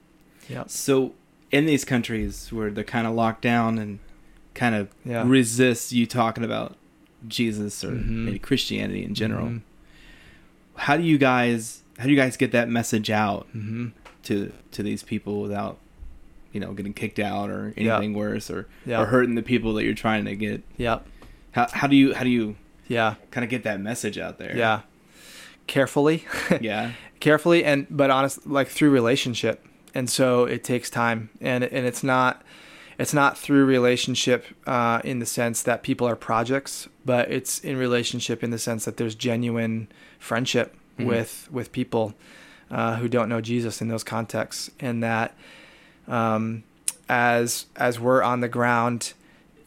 yeah 0.49 0.65
So 0.67 1.13
in 1.51 1.67
these 1.67 1.85
countries 1.85 2.53
where 2.53 2.71
they're 2.71 2.85
kind 2.85 3.07
of 3.07 3.15
locked 3.15 3.43
down 3.43 3.79
and 3.79 3.99
kind 4.55 4.75
of 4.75 4.89
Yeah. 5.05 5.25
resist 5.27 5.93
you 5.93 6.07
talking 6.07 6.45
about 6.45 6.77
Jesus 7.27 7.83
or 7.85 7.91
Mhm. 7.91 8.07
maybe 8.25 8.39
Christianity 8.39 9.05
in 9.05 9.15
general, 9.15 9.47
Mhm. 9.47 9.61
how 10.77 10.97
do 10.97 11.03
you 11.03 11.19
guys 11.19 11.83
how 11.99 12.05
do 12.05 12.11
you 12.11 12.17
guys 12.17 12.37
get 12.37 12.51
that 12.53 12.69
message 12.69 13.11
out 13.11 13.47
hmm 13.53 13.89
to 14.23 14.53
to 14.73 14.83
these 14.83 15.03
people 15.03 15.41
without 15.43 15.79
you 16.53 16.61
know 16.61 16.73
getting 16.73 16.93
kicked 16.93 17.19
out 17.19 17.51
or 17.51 17.73
Yeah. 17.77 17.95
anything 17.97 18.15
worse 18.15 18.51
or 18.51 18.67
Yeah. 18.87 19.01
or 19.03 19.07
hurting 19.07 19.35
the 19.35 19.43
people 19.43 19.75
that 19.75 19.85
you're 19.85 19.95
trying 19.95 20.25
to 20.27 20.37
get? 20.37 20.63
yep 20.77 21.07
How 21.53 21.69
how 21.73 21.87
do 21.87 21.97
you 21.97 22.15
how 22.15 22.25
do 22.25 22.31
you 22.31 22.57
yeah 22.89 23.15
kind 23.31 23.45
of 23.45 23.51
get 23.51 23.63
that 23.65 23.81
message 23.81 24.19
out 24.19 24.39
there? 24.39 24.57
yeah 24.57 24.81
carefully 25.67 26.25
Yeah. 26.61 26.93
carefully 27.21 27.65
and 27.65 27.87
but 27.91 28.11
honest 28.11 28.47
like 28.47 28.69
through 28.69 28.91
relationship 28.91 29.65
and 29.95 30.09
so 30.09 30.45
it 30.45 30.65
takes 30.65 30.91
time 30.91 31.31
and 31.41 31.65
and 31.65 31.87
it's 31.87 32.03
not 32.03 32.43
it's 32.99 33.15
not 33.15 33.39
through 33.39 33.65
relationship 33.65 34.45
uh, 34.67 35.01
in 35.05 35.21
the 35.21 35.27
sense 35.27 35.63
that 35.63 35.83
people 35.83 36.07
are 36.07 36.17
projects 36.17 36.89
but 37.05 37.31
it's 37.31 37.59
in 37.61 37.77
relationship 37.77 38.43
in 38.45 38.51
the 38.51 38.59
sense 38.59 38.85
that 38.85 38.97
there's 38.97 39.15
genuine 39.15 39.89
friendship 40.19 40.75
Mhm. 40.99 41.07
with 41.07 41.49
with 41.51 41.73
people 41.73 42.15
uh, 42.71 42.97
who 42.97 43.09
don't 43.09 43.29
know 43.29 43.41
Jesus 43.41 43.81
in 43.81 43.89
those 43.89 44.05
contexts 44.05 44.71
and 44.81 45.03
that 45.03 45.35
um, 46.11 46.65
as 47.09 47.67
as 47.77 47.99
we're 47.99 48.23
on 48.23 48.41
the 48.41 48.49
ground 48.49 49.15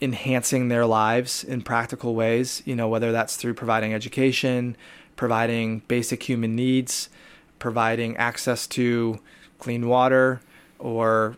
enhancing 0.02 0.68
their 0.68 0.86
lives 0.86 1.44
in 1.44 1.62
practical 1.62 2.14
ways. 2.14 2.62
You 2.66 2.76
know, 2.76 2.88
whether 2.88 3.12
that's 3.12 3.36
through 3.36 3.56
providing 3.56 3.94
education, 3.94 4.76
providing 5.16 5.80
basic 5.88 6.24
human 6.24 6.56
needs, 6.56 7.10
providing 7.58 8.16
access 8.18 8.68
to 8.68 9.20
clean 9.58 9.88
water, 9.88 10.42
or 10.78 11.38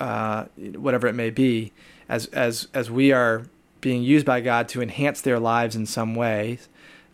uh, 0.00 0.44
whatever 0.74 1.06
it 1.06 1.12
may 1.12 1.30
be. 1.30 1.72
As 2.08 2.26
as 2.26 2.68
as 2.74 2.90
we 2.90 3.12
are 3.12 3.46
being 3.80 4.02
used 4.02 4.26
by 4.26 4.40
God 4.40 4.68
to 4.70 4.82
enhance 4.82 5.20
their 5.20 5.38
lives 5.38 5.76
in 5.76 5.86
some 5.86 6.14
way, 6.14 6.58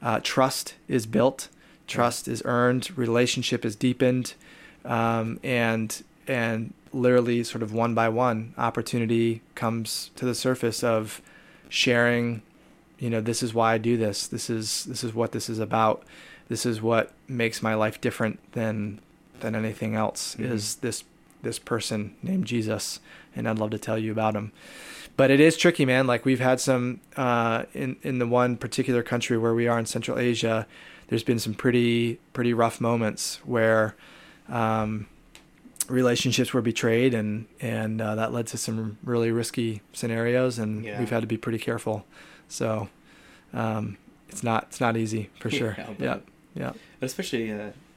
uh, 0.00 0.20
trust 0.22 0.74
is 0.88 1.06
built, 1.06 1.48
trust 1.86 2.28
is 2.28 2.42
earned, 2.44 2.96
relationship 2.96 3.64
is 3.64 3.74
deepened, 3.74 4.34
um, 4.84 5.40
and 5.42 6.02
and 6.28 6.72
literally 6.92 7.42
sort 7.44 7.62
of 7.62 7.72
one 7.72 7.94
by 7.94 8.08
one 8.08 8.54
opportunity 8.58 9.40
comes 9.54 10.10
to 10.16 10.24
the 10.24 10.34
surface 10.34 10.84
of 10.84 11.20
sharing 11.68 12.42
you 12.98 13.10
know 13.10 13.20
this 13.20 13.42
is 13.42 13.52
why 13.52 13.74
I 13.74 13.78
do 13.78 13.96
this. 13.96 14.28
This 14.28 14.48
is 14.48 14.84
this 14.84 15.02
is 15.02 15.12
what 15.12 15.32
this 15.32 15.48
is 15.48 15.58
about. 15.58 16.04
This 16.48 16.64
is 16.64 16.80
what 16.80 17.10
makes 17.26 17.60
my 17.62 17.74
life 17.74 18.00
different 18.00 18.38
than 18.52 19.00
than 19.40 19.54
anything 19.56 19.96
else 19.96 20.36
Mhm. 20.38 20.50
is 20.52 20.76
this 20.76 21.02
this 21.42 21.58
person 21.58 22.14
named 22.22 22.46
Jesus 22.46 23.00
and 23.34 23.48
I'd 23.48 23.58
love 23.58 23.70
to 23.70 23.78
tell 23.78 23.98
you 23.98 24.12
about 24.12 24.36
him. 24.36 24.52
But 25.16 25.30
it 25.32 25.40
is 25.40 25.56
tricky 25.56 25.84
man. 25.84 26.06
Like 26.06 26.24
we've 26.24 26.38
had 26.40 26.60
some 26.60 27.00
uh, 27.16 27.64
in 27.74 27.96
in 28.02 28.18
the 28.20 28.26
one 28.28 28.56
particular 28.56 29.02
country 29.02 29.36
where 29.36 29.54
we 29.54 29.66
are 29.66 29.78
in 29.78 29.86
Central 29.86 30.18
Asia 30.18 30.66
there's 31.08 31.24
been 31.24 31.40
some 31.40 31.54
pretty 31.54 32.20
pretty 32.32 32.54
rough 32.54 32.80
moments 32.80 33.40
where 33.44 33.96
um, 34.48 35.06
relationships 35.88 36.52
were 36.52 36.62
betrayed 36.62 37.14
and 37.14 37.46
and 37.60 38.00
uh, 38.00 38.14
that 38.14 38.32
led 38.32 38.46
to 38.48 38.56
some 38.58 38.98
really 39.04 39.30
risky 39.30 39.80
scenarios 39.92 40.58
and 40.58 40.84
Yeah. 40.84 40.98
we've 40.98 41.10
had 41.10 41.20
to 41.20 41.26
be 41.26 41.36
pretty 41.36 41.58
careful 41.58 42.04
so 42.48 42.88
um, 43.52 43.96
it's 44.28 44.42
not 44.42 44.64
it's 44.64 44.80
not 44.80 44.96
easy 44.96 45.30
for 45.40 45.50
sure 45.58 45.74
Yeah, 45.78 45.88
yeah 45.98 46.18
yeah 46.54 46.72
especially 47.00 47.52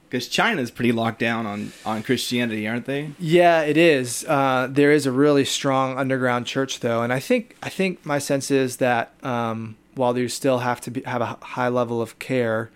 because 0.08 0.28
China's 0.28 0.70
pretty 0.70 0.92
locked 0.92 1.18
down 1.18 1.46
on 1.46 1.72
on 1.84 2.02
Christianity, 2.02 2.66
aren't 2.68 2.86
they? 2.86 3.10
yeah 3.18 3.62
it 3.62 3.76
is 3.76 4.24
uh, 4.28 4.68
there 4.70 4.92
is 4.92 5.06
a 5.06 5.12
really 5.12 5.44
strong 5.44 5.98
underground 5.98 6.46
church 6.46 6.80
though 6.80 7.02
and 7.02 7.12
I 7.12 7.20
think 7.20 7.56
I 7.62 7.68
think 7.68 8.04
my 8.06 8.18
sense 8.18 8.50
is 8.50 8.76
that 8.78 9.12
um, 9.22 9.76
while 9.94 10.16
you 10.18 10.28
still 10.28 10.58
have 10.58 10.80
to 10.82 10.90
be, 10.90 11.02
have 11.02 11.22
a 11.22 11.38
high 11.42 11.68
level 11.68 12.00
of 12.02 12.18
care 12.18 12.70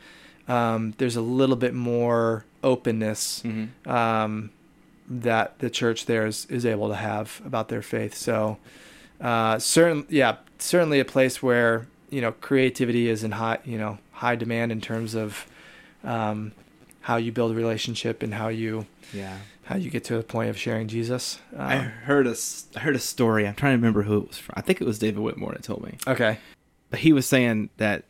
um, 0.48 0.94
there's 0.98 1.16
a 1.16 1.20
little 1.22 1.56
bit 1.56 1.74
more 1.74 2.44
openness 2.64 3.42
Mm-hmm. 3.44 3.90
That 5.12 5.58
the 5.58 5.68
church 5.68 6.06
there 6.06 6.24
is, 6.26 6.46
is 6.46 6.64
able 6.64 6.88
to 6.88 6.94
have 6.94 7.42
about 7.44 7.68
their 7.68 7.82
faith. 7.82 8.14
So, 8.14 8.58
uh, 9.20 9.58
certain, 9.58 10.06
yeah, 10.08 10.36
certainly 10.58 11.00
a 11.00 11.04
place 11.04 11.42
where 11.42 11.86
you 12.10 12.20
know 12.20 12.32
creativity 12.32 13.08
is 13.08 13.24
in 13.24 13.32
high, 13.32 13.58
you 13.64 13.76
know, 13.78 13.98
high 14.12 14.36
demand 14.36 14.70
in 14.72 14.80
terms 14.80 15.14
of 15.14 15.46
um, 16.04 16.52
how 17.02 17.16
you 17.16 17.32
build 17.32 17.52
a 17.52 17.54
relationship 17.54 18.22
and 18.22 18.34
how 18.34 18.48
you 18.48 18.86
Yeah. 19.12 19.38
how 19.64 19.76
you 19.76 19.90
get 19.90 20.04
to 20.04 20.16
a 20.18 20.22
point 20.22 20.48
of 20.50 20.56
sharing 20.58 20.88
Jesus. 20.88 21.40
I 21.56 21.76
Um, 21.76 21.84
heard 21.86 22.26
a 22.26 22.34
I 22.76 22.80
heard 22.80 22.96
a 22.96 23.00
story. 23.00 23.46
I'm 23.46 23.54
trying 23.54 23.72
to 23.72 23.76
remember 23.78 24.02
who 24.02 24.18
it 24.18 24.28
was 24.28 24.38
from. 24.38 24.54
I 24.56 24.60
think 24.60 24.80
it 24.80 24.84
was 24.84 24.98
David 24.98 25.20
Whitmore 25.20 25.52
that 25.52 25.62
told 25.62 25.82
me. 25.84 25.98
okay, 26.06 26.38
But 26.90 27.00
he 27.00 27.12
was 27.12 27.26
saying 27.26 27.70
that 27.78 28.04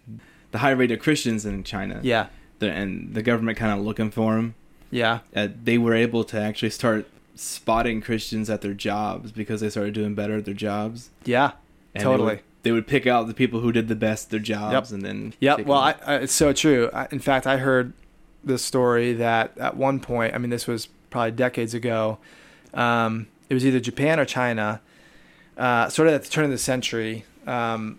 the 0.53 0.59
high 0.59 0.71
rate 0.71 0.91
of 0.91 0.99
Christians 1.01 1.45
in 1.47 1.63
China, 1.65 2.01
yeah, 2.03 2.27
the, 2.59 2.71
and 2.71 3.15
the 3.15 3.23
government 3.23 3.57
kind 3.59 3.79
of 3.79 3.85
looking 3.85 4.11
for 4.11 4.35
them, 4.37 4.55
yeah, 4.91 5.21
uh, 5.35 5.49
they 5.63 5.79
were 5.79 5.95
able 5.95 6.25
to 6.25 6.41
actually 6.41 6.71
start 6.71 7.07
spotting 7.35 8.01
Christians 8.01 8.51
at 8.51 8.61
their 8.61 8.75
jobs 8.75 9.33
because 9.33 9.61
they 9.61 9.71
started 9.71 9.95
doing 9.95 10.15
better 10.15 10.39
at 10.39 10.45
their 10.45 10.55
jobs. 10.55 11.11
yeah, 11.25 11.53
And 11.95 12.05
totally. 12.05 12.27
They 12.29 12.35
would, 12.35 12.45
they 12.63 12.73
would 12.73 12.87
pick 12.87 13.07
out 13.07 13.27
the 13.27 13.35
people 13.35 13.61
who 13.61 13.73
did 13.73 13.89
the 13.89 13.95
best 13.97 14.27
at 14.27 14.31
their 14.31 14.41
jobs, 14.41 14.93
and 14.93 15.03
then 15.03 15.33
take 15.57 15.67
well. 15.67 15.79
I, 15.79 15.95
I, 16.05 16.15
it's 16.17 16.33
so 16.35 16.53
true. 16.53 16.91
I, 16.93 17.09
in 17.11 17.19
fact, 17.19 17.47
I 17.47 17.57
heard 17.57 17.95
the 18.45 18.59
story 18.59 19.15
that 19.15 19.57
at 19.59 19.77
one 19.77 20.01
point, 20.01 20.35
I 20.35 20.39
mean, 20.39 20.51
this 20.51 20.67
was 20.67 20.89
probably 21.09 21.31
decades 21.33 21.73
ago. 21.75 22.19
Um, 22.75 23.29
it 23.49 23.55
was 23.55 23.65
either 23.65 23.81
Japan 23.81 24.21
or 24.21 24.25
China, 24.25 24.81
uh, 25.57 25.89
sort 25.89 26.09
of 26.09 26.15
at 26.15 26.23
the 26.23 26.29
turn 26.29 26.45
of 26.45 26.51
the 26.51 26.59
century, 26.59 27.25
um, 27.47 27.99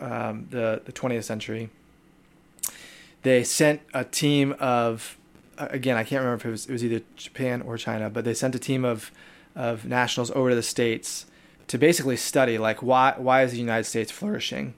um, 0.00 0.46
the 0.50 0.80
the 0.84 0.92
twentieth 0.92 1.24
century. 1.26 1.68
They 3.22 3.44
sent 3.44 3.80
a 3.94 4.04
team 4.04 4.54
of, 4.58 5.16
again, 5.58 5.96
I 5.96 6.04
can't 6.04 6.20
remember 6.22 6.36
if 6.36 6.46
it 6.46 6.50
was 6.50 6.66
it 6.66 6.72
was 6.72 6.84
either 6.84 7.02
Japan 7.16 7.62
or 7.62 7.76
China, 7.76 8.10
but 8.10 8.24
they 8.24 8.34
sent 8.34 8.54
a 8.54 8.58
team 8.58 8.84
of 8.84 9.10
of 9.54 9.84
nationals 9.84 10.30
over 10.32 10.50
to 10.50 10.56
the 10.56 10.62
states 10.62 11.26
to 11.68 11.78
basically 11.78 12.16
study 12.16 12.58
like 12.58 12.82
why 12.82 13.14
why 13.16 13.42
is 13.42 13.52
the 13.52 13.58
United 13.58 13.84
States 13.84 14.10
flourishing, 14.10 14.74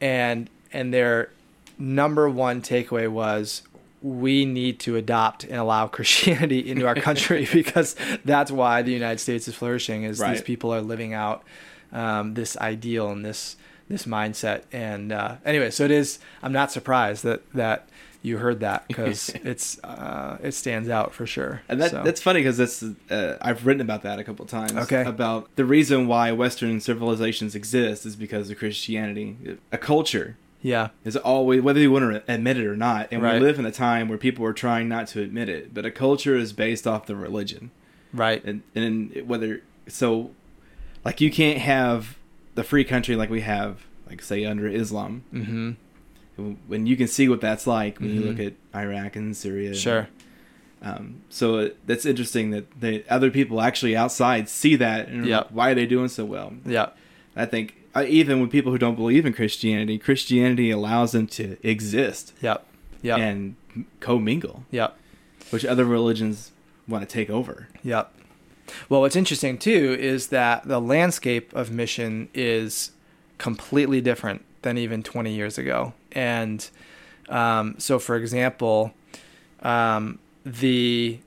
and 0.00 0.48
and 0.72 0.92
their 0.92 1.30
number 1.78 2.28
one 2.28 2.62
takeaway 2.62 3.08
was 3.08 3.62
we 4.02 4.44
need 4.44 4.78
to 4.80 4.96
adopt 4.96 5.44
and 5.44 5.56
allow 5.56 5.86
Christianity 5.96 6.70
into 6.70 6.86
our 6.86 6.94
country 6.94 7.48
because 7.52 7.96
that's 8.24 8.50
why 8.50 8.82
the 8.82 8.92
United 8.92 9.18
States 9.18 9.48
is 9.48 9.54
flourishing. 9.54 10.04
Is 10.04 10.18
these 10.18 10.42
people 10.42 10.72
are 10.74 10.82
living 10.82 11.14
out 11.14 11.44
um, 11.92 12.34
this 12.34 12.56
ideal 12.56 13.10
and 13.10 13.24
this 13.24 13.56
this 13.88 14.06
mindset. 14.06 14.62
And 14.72 15.12
uh, 15.12 15.36
anyway, 15.44 15.70
so 15.70 15.84
it 15.84 15.90
is. 15.90 16.18
I'm 16.42 16.52
not 16.52 16.72
surprised 16.72 17.24
that 17.24 17.50
that 17.52 17.88
you 18.22 18.38
heard 18.38 18.60
that 18.60 18.86
because 18.88 19.30
it's 19.44 19.82
uh, 19.82 20.38
it 20.42 20.52
stands 20.52 20.88
out 20.88 21.14
for 21.14 21.26
sure. 21.26 21.62
And 21.68 21.80
that, 21.80 21.90
So, 21.90 22.02
that's 22.02 22.20
funny 22.20 22.40
because 22.40 22.56
that's 22.58 22.82
uh, 23.10 23.38
I've 23.40 23.66
written 23.66 23.80
about 23.80 24.02
that 24.02 24.18
a 24.18 24.24
couple 24.24 24.44
times. 24.46 24.72
Okay. 24.72 25.02
About 25.04 25.48
the 25.56 25.64
reason 25.64 26.06
why 26.06 26.32
Western 26.32 26.80
civilizations 26.80 27.54
exist 27.54 28.04
is 28.06 28.16
because 28.16 28.50
of 28.50 28.58
Christianity. 28.58 29.58
A 29.72 29.78
culture 29.78 30.36
yeah, 30.62 30.88
is 31.04 31.16
always 31.16 31.62
whether 31.62 31.80
you 31.80 31.90
want 31.90 32.24
to 32.26 32.32
admit 32.32 32.58
it 32.58 32.66
or 32.66 32.76
not, 32.76 33.08
and 33.10 33.22
Right. 33.22 33.40
we 33.40 33.46
live 33.46 33.58
in 33.58 33.64
a 33.64 33.72
time 33.72 34.08
where 34.08 34.18
people 34.18 34.44
are 34.44 34.52
trying 34.52 34.88
not 34.88 35.06
to 35.08 35.22
admit 35.22 35.48
it. 35.48 35.72
But 35.72 35.86
a 35.86 35.90
culture 35.90 36.36
is 36.36 36.52
based 36.52 36.86
off 36.86 37.06
the 37.06 37.16
religion, 37.16 37.70
right. 38.12 38.44
and 38.44 38.62
and 38.74 39.26
whether 39.26 39.62
so, 39.88 40.32
like 41.04 41.22
you 41.22 41.30
can't 41.30 41.58
have 41.58 42.18
the 42.56 42.62
free 42.64 42.84
country 42.84 43.16
like 43.16 43.30
we 43.30 43.40
have, 43.40 43.86
like 44.06 44.20
say 44.20 44.44
under 44.44 44.68
Islam, 44.68 45.22
Mm-hmm. 45.32 45.70
When 46.66 46.86
you 46.86 46.96
can 46.96 47.06
see 47.06 47.28
what 47.28 47.40
that's 47.40 47.66
like 47.66 47.98
when 48.00 48.14
you 48.14 48.20
Mhm. 48.22 48.26
look 48.26 48.40
at 48.40 48.52
Iraq 48.74 49.16
and 49.16 49.36
Syria. 49.36 49.74
Sure. 49.74 50.08
Um, 50.82 51.22
so 51.28 51.58
it, 51.58 51.76
that's 51.86 52.06
interesting 52.06 52.50
that 52.50 52.80
the 52.80 53.04
other 53.10 53.30
people 53.30 53.60
actually 53.60 53.94
outside 53.96 54.48
see 54.48 54.76
that 54.76 55.08
and 55.08 55.26
Yep. 55.26 55.38
like, 55.46 55.50
why 55.50 55.70
are 55.70 55.74
they 55.74 55.86
doing 55.86 56.08
so 56.08 56.24
well? 56.24 56.54
Yeah. 56.66 56.90
I 57.36 57.44
think 57.46 57.74
uh, 57.94 58.04
even 58.08 58.40
with 58.40 58.50
people 58.50 58.70
who 58.72 58.78
don't 58.78 58.94
believe 58.94 59.26
in 59.26 59.32
Christianity, 59.32 59.98
Christianity 59.98 60.70
allows 60.70 61.10
them 61.12 61.26
to 61.26 61.56
exist 61.62 62.32
Yep. 62.40 62.64
Yep. 63.02 63.18
and 63.18 63.54
commingle, 64.00 64.64
Yep. 64.70 64.96
which 65.50 65.64
other 65.64 65.84
religions 65.84 66.52
want 66.88 67.06
to 67.06 67.12
take 67.12 67.28
over. 67.30 67.68
Yep. 67.82 68.12
Well, 68.88 69.00
what's 69.00 69.16
interesting 69.16 69.58
too 69.58 69.96
is 69.98 70.28
that 70.28 70.66
the 70.68 70.80
landscape 70.80 71.52
of 71.54 71.70
mission 71.72 72.28
is 72.32 72.92
completely 73.38 74.00
different 74.00 74.44
than 74.62 74.76
even 74.78 75.02
20 75.02 75.32
years 75.32 75.58
ago. 75.58 75.92
And 76.12 76.68
um, 77.28 77.74
so, 77.78 77.98
for 77.98 78.16
example, 78.16 78.92
um, 79.62 80.18
the 80.44 81.18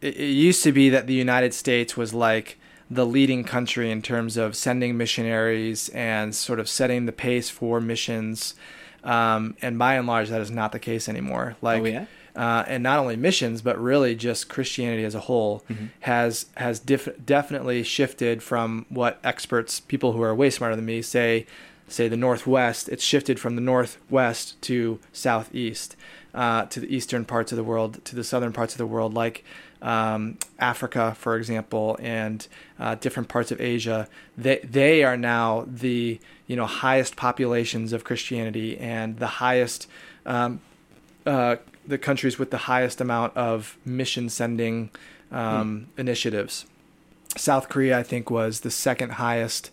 it, 0.00 0.16
it 0.16 0.24
used 0.32 0.62
to 0.64 0.72
be 0.72 0.88
that 0.90 1.06
the 1.06 1.14
United 1.14 1.52
States 1.54 1.96
was 1.96 2.14
like 2.14 2.58
the 2.90 3.06
leading 3.06 3.44
country 3.44 3.90
in 3.90 4.02
terms 4.02 4.36
of 4.36 4.56
sending 4.56 4.96
missionaries 4.96 5.88
and 5.90 6.34
sort 6.34 6.58
of 6.58 6.68
setting 6.68 7.06
the 7.06 7.12
pace 7.12 7.48
for 7.50 7.80
missions. 7.80 8.54
Um, 9.04 9.56
and 9.62 9.78
by 9.78 9.94
and 9.94 10.06
large, 10.06 10.28
that 10.28 10.40
is 10.40 10.50
not 10.50 10.72
the 10.72 10.78
case 10.78 11.08
anymore. 11.08 11.56
Like, 11.62 11.82
oh 11.82 11.86
yeah, 11.86 12.04
uh, 12.36 12.64
and 12.66 12.82
not 12.82 12.98
only 12.98 13.16
missions, 13.16 13.62
but 13.62 13.78
really 13.80 14.14
just 14.14 14.48
Christianity 14.48 15.04
as 15.04 15.14
a 15.14 15.20
whole 15.20 15.62
Mhm. 15.70 15.88
has 16.00 16.46
has 16.56 16.80
def- 16.80 17.08
definitely 17.24 17.82
shifted 17.82 18.42
from 18.42 18.84
what 18.88 19.18
experts, 19.24 19.80
people 19.80 20.12
who 20.12 20.22
are 20.22 20.34
way 20.34 20.50
smarter 20.50 20.76
than 20.76 20.84
me, 20.86 21.00
say 21.02 21.46
say 21.90 22.08
the 22.08 22.16
northwest. 22.16 22.88
It's 22.88 23.04
shifted 23.04 23.38
from 23.38 23.56
the 23.56 23.60
northwest 23.60 24.60
to 24.62 24.98
southeast, 25.12 25.96
uh, 26.34 26.66
to 26.66 26.80
the 26.80 26.94
eastern 26.94 27.24
parts 27.24 27.52
of 27.52 27.56
the 27.56 27.64
world, 27.64 28.04
to 28.04 28.16
the 28.16 28.24
southern 28.24 28.52
parts 28.52 28.74
of 28.74 28.78
the 28.78 28.86
world, 28.86 29.14
like 29.14 29.44
um, 29.82 30.38
Africa, 30.58 31.14
for 31.18 31.36
example, 31.36 31.98
and 32.00 32.46
uh, 32.78 32.94
different 32.94 33.28
parts 33.28 33.50
of 33.50 33.60
Asia. 33.60 34.08
They 34.36 34.58
they 34.58 35.02
are 35.04 35.16
now 35.16 35.64
the 35.66 36.20
you 36.46 36.56
know 36.56 36.66
highest 36.66 37.16
populations 37.16 37.92
of 37.92 38.04
Christianity 38.04 38.78
and 38.78 39.18
the 39.18 39.26
highest 39.26 39.86
um, 40.26 40.60
uh, 41.26 41.56
the 41.86 41.98
countries 41.98 42.38
with 42.38 42.50
the 42.50 42.58
highest 42.58 43.00
amount 43.00 43.36
of 43.36 43.76
mission 43.84 44.28
sending 44.28 44.90
um, 45.32 45.88
initiatives. 45.96 46.66
South 47.36 47.68
Korea, 47.68 47.98
I 47.98 48.02
think, 48.02 48.30
was 48.30 48.60
the 48.60 48.70
second 48.70 49.12
highest 49.12 49.70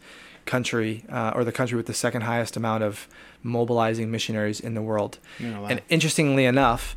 country, 0.48 1.04
uh, 1.10 1.34
or 1.36 1.44
the 1.44 1.52
country 1.52 1.78
with 1.78 1.86
the 1.86 1.94
second 1.94 2.22
highest 2.22 2.58
amount 2.58 2.84
of 2.84 3.08
mobilizing 3.44 4.10
missionaries 4.10 4.60
in 4.60 4.74
the 4.74 4.82
world. 4.82 5.20
Wow. 5.40 5.68
And 5.70 5.82
interestingly 5.90 6.46
enough, 6.46 6.96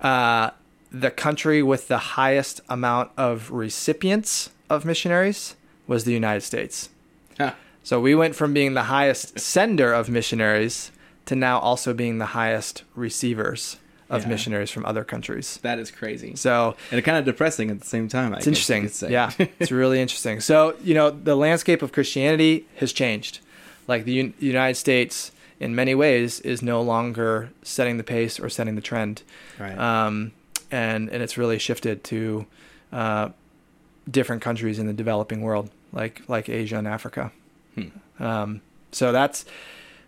uh, 0.00 0.50
the 0.90 1.10
country 1.10 1.62
with 1.62 1.88
the 1.88 1.98
highest 1.98 2.60
amount 2.68 3.10
of 3.16 3.50
recipients 3.50 4.50
of 4.68 4.84
missionaries 4.84 5.54
was 5.86 6.04
the 6.04 6.12
United 6.12 6.40
States. 6.40 6.88
Huh. 7.38 7.52
So 7.82 8.00
we 8.00 8.14
went 8.14 8.34
from 8.34 8.52
being 8.52 8.74
the 8.74 8.84
highest 8.84 9.38
sender 9.38 9.92
of 9.92 10.08
missionaries 10.08 10.90
to 11.26 11.36
now 11.36 11.58
also 11.58 11.94
being 11.94 12.18
the 12.18 12.26
highest 12.26 12.82
receivers 12.94 13.76
of 14.10 14.22
Yeah. 14.22 14.28
missionaries 14.28 14.70
from 14.70 14.84
other 14.86 15.04
countries. 15.04 15.58
That 15.62 15.78
is 15.78 15.90
crazy. 15.90 16.34
So 16.36 16.76
And 16.90 17.04
kind 17.04 17.18
of 17.18 17.24
depressing 17.24 17.70
at 17.70 17.80
the 17.80 17.86
same 17.86 18.08
time. 18.08 18.32
I 18.34 18.38
it's 18.38 18.46
interesting. 18.46 18.88
Yeah, 19.10 19.30
it's 19.58 19.70
really 19.70 20.00
interesting. 20.04 20.40
So 20.40 20.74
you 20.82 20.94
know, 20.94 21.10
the 21.10 21.34
landscape 21.36 21.82
of 21.82 21.92
Christianity 21.92 22.66
has 22.76 22.92
changed. 22.92 23.40
Like 23.86 24.04
the 24.04 24.20
Un- 24.20 24.34
United 24.38 24.74
States, 24.76 25.32
in 25.60 25.74
many 25.74 25.94
ways, 25.94 26.40
is 26.40 26.62
no 26.62 26.82
longer 26.82 27.50
setting 27.62 27.96
the 27.96 28.04
pace 28.04 28.38
or 28.38 28.48
setting 28.50 28.74
the 28.74 28.82
trend, 28.82 29.22
right. 29.58 29.78
um, 29.78 30.32
and 30.70 31.08
and 31.08 31.22
it's 31.22 31.38
really 31.38 31.58
shifted 31.58 32.04
to 32.04 32.46
uh, 32.92 33.30
different 34.10 34.42
countries 34.42 34.78
in 34.78 34.86
the 34.86 34.92
developing 34.92 35.40
world, 35.40 35.70
like 35.92 36.20
like 36.28 36.48
Asia 36.50 36.76
and 36.76 36.86
Africa. 36.86 37.32
Hmm. 37.74 37.88
Um, 38.22 38.60
so 38.92 39.10
that's 39.12 39.44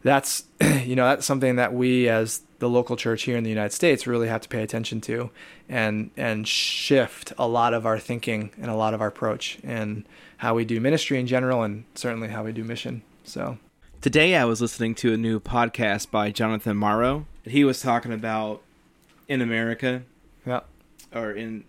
that's 0.02 0.44
you 0.84 0.96
know 0.96 1.04
that's 1.04 1.26
something 1.26 1.56
that 1.56 1.72
we 1.74 2.08
as 2.08 2.42
the 2.58 2.68
local 2.68 2.96
church 2.96 3.22
here 3.22 3.36
in 3.36 3.44
the 3.44 3.50
United 3.50 3.72
States 3.72 4.06
really 4.06 4.28
have 4.28 4.42
to 4.42 4.48
pay 4.48 4.62
attention 4.62 5.00
to 5.02 5.30
and 5.68 6.10
and 6.16 6.46
shift 6.46 7.32
a 7.38 7.48
lot 7.48 7.74
of 7.74 7.86
our 7.86 7.98
thinking 7.98 8.50
and 8.60 8.70
a 8.70 8.74
lot 8.74 8.94
of 8.94 9.00
our 9.00 9.08
approach 9.08 9.58
and 9.62 10.04
how 10.38 10.54
we 10.54 10.64
do 10.64 10.80
ministry 10.80 11.18
in 11.18 11.26
general 11.26 11.62
and 11.62 11.84
certainly 11.94 12.28
how 12.28 12.44
we 12.44 12.52
do 12.52 12.64
mission. 12.64 13.02
So 13.24 13.58
Today 14.00 14.34
I 14.34 14.46
was 14.46 14.62
listening 14.62 14.94
to 14.96 15.12
a 15.12 15.18
new 15.18 15.38
podcast 15.38 16.10
by 16.10 16.30
Jonathan 16.30 16.74
Morrow. 16.74 17.26
He 17.44 17.64
was 17.64 17.82
talking 17.82 18.14
about 18.14 18.62
in 19.28 19.42
America 19.42 20.04
yeah, 20.46 20.60
or 21.14 21.32
in 21.32 21.64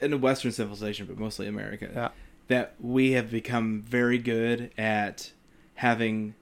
in 0.00 0.10
the 0.10 0.16
Western 0.16 0.52
civilization, 0.52 1.04
but 1.04 1.18
mostly 1.18 1.46
America, 1.46 1.90
yeah, 1.94 2.08
that 2.48 2.74
we 2.80 3.12
have 3.12 3.30
become 3.30 3.82
very 3.82 4.16
good 4.16 4.70
at 4.78 5.32
having 5.74 6.34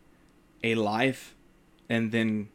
a 0.64 0.74
life 0.74 1.34
and 1.88 2.10
then 2.10 2.48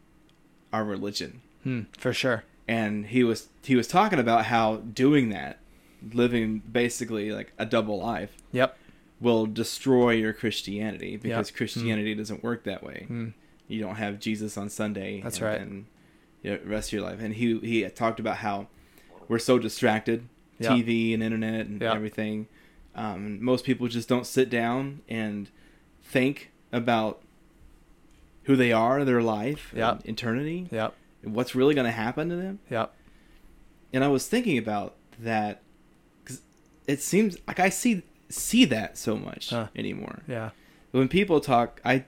our 0.73 0.83
religion. 0.83 1.41
hmm, 1.63 1.81
for 1.97 2.13
sure. 2.13 2.43
And 2.67 3.07
he 3.07 3.23
was 3.23 3.47
he 3.63 3.75
was 3.75 3.87
talking 3.87 4.19
about 4.19 4.45
how 4.45 4.77
doing 4.77 5.29
that, 5.29 5.59
living 6.13 6.61
basically 6.71 7.31
like 7.31 7.51
a 7.57 7.65
double 7.65 7.99
life, 7.99 8.33
Yep. 8.51 8.77
will 9.19 9.45
destroy 9.47 10.11
your 10.11 10.33
Christianity 10.33 11.17
because 11.17 11.49
Yep. 11.49 11.55
Christianity 11.57 12.13
doesn't 12.15 12.43
work 12.43 12.63
that 12.65 12.83
way. 12.83 13.05
Hmm. 13.07 13.29
You 13.67 13.81
don't 13.81 13.95
have 13.95 14.19
Jesus 14.19 14.57
on 14.57 14.69
Sunday. 14.69 15.21
That's 15.21 15.37
and 15.37 15.45
right. 15.45 15.59
then, 15.59 15.85
you 16.43 16.51
know, 16.51 16.57
the 16.57 16.69
rest 16.69 16.89
of 16.89 16.93
your 16.93 17.03
life. 17.03 17.19
And 17.21 17.33
he 17.35 17.57
he 17.59 17.87
talked 17.89 18.19
about 18.19 18.37
how 18.37 18.67
we're 19.27 19.39
so 19.39 19.57
distracted, 19.59 20.27
Yep. 20.59 20.71
TV 20.71 21.13
and 21.13 21.21
internet 21.23 21.67
and 21.67 21.81
Yep. 21.81 21.95
everything. 21.95 22.47
Um, 22.95 23.43
most 23.43 23.63
people 23.65 23.87
just 23.87 24.09
don't 24.09 24.25
sit 24.25 24.49
down 24.49 25.01
and 25.09 25.49
think 26.03 26.51
about 26.71 27.21
who 28.49 28.55
they 28.55 28.71
are, 28.71 29.05
their 29.05 29.21
life, 29.21 29.71
Yep. 29.75 30.07
eternity, 30.07 30.67
Yep. 30.71 30.95
and 31.21 31.35
what's 31.35 31.53
really 31.53 31.75
going 31.75 31.85
to 31.85 31.91
happen 31.91 32.29
to 32.29 32.35
them. 32.35 32.57
Yep. 32.71 32.91
And 33.93 34.03
I 34.03 34.07
was 34.07 34.27
thinking 34.27 34.57
about 34.57 34.95
that 35.19 35.61
because 36.23 36.41
it 36.87 36.99
seems 36.99 37.37
like 37.47 37.59
I 37.59 37.69
see 37.69 38.01
see 38.27 38.65
that 38.65 38.97
so 38.97 39.15
much 39.15 39.51
Huh. 39.51 39.67
anymore 39.75 40.23
Yeah. 40.27 40.49
when 40.91 41.07
people 41.07 41.39
talk 41.39 41.79
i 41.85 42.05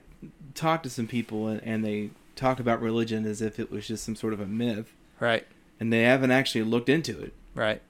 talk 0.54 0.82
to 0.84 0.90
some 0.90 1.06
people 1.08 1.46
and, 1.48 1.60
and 1.64 1.84
they 1.84 2.10
talk 2.36 2.58
about 2.60 2.80
religion 2.82 3.24
as 3.26 3.40
if 3.42 3.58
it 3.60 3.70
was 3.70 3.86
just 3.88 4.02
some 4.04 4.14
sort 4.16 4.32
of 4.32 4.40
a 4.40 4.46
myth 4.46 4.92
Right. 5.20 5.44
and 5.80 5.92
they 5.92 6.02
haven't 6.02 6.30
actually 6.32 6.62
looked 6.64 6.88
into 6.88 7.20
it 7.20 7.32
Right. 7.56 7.82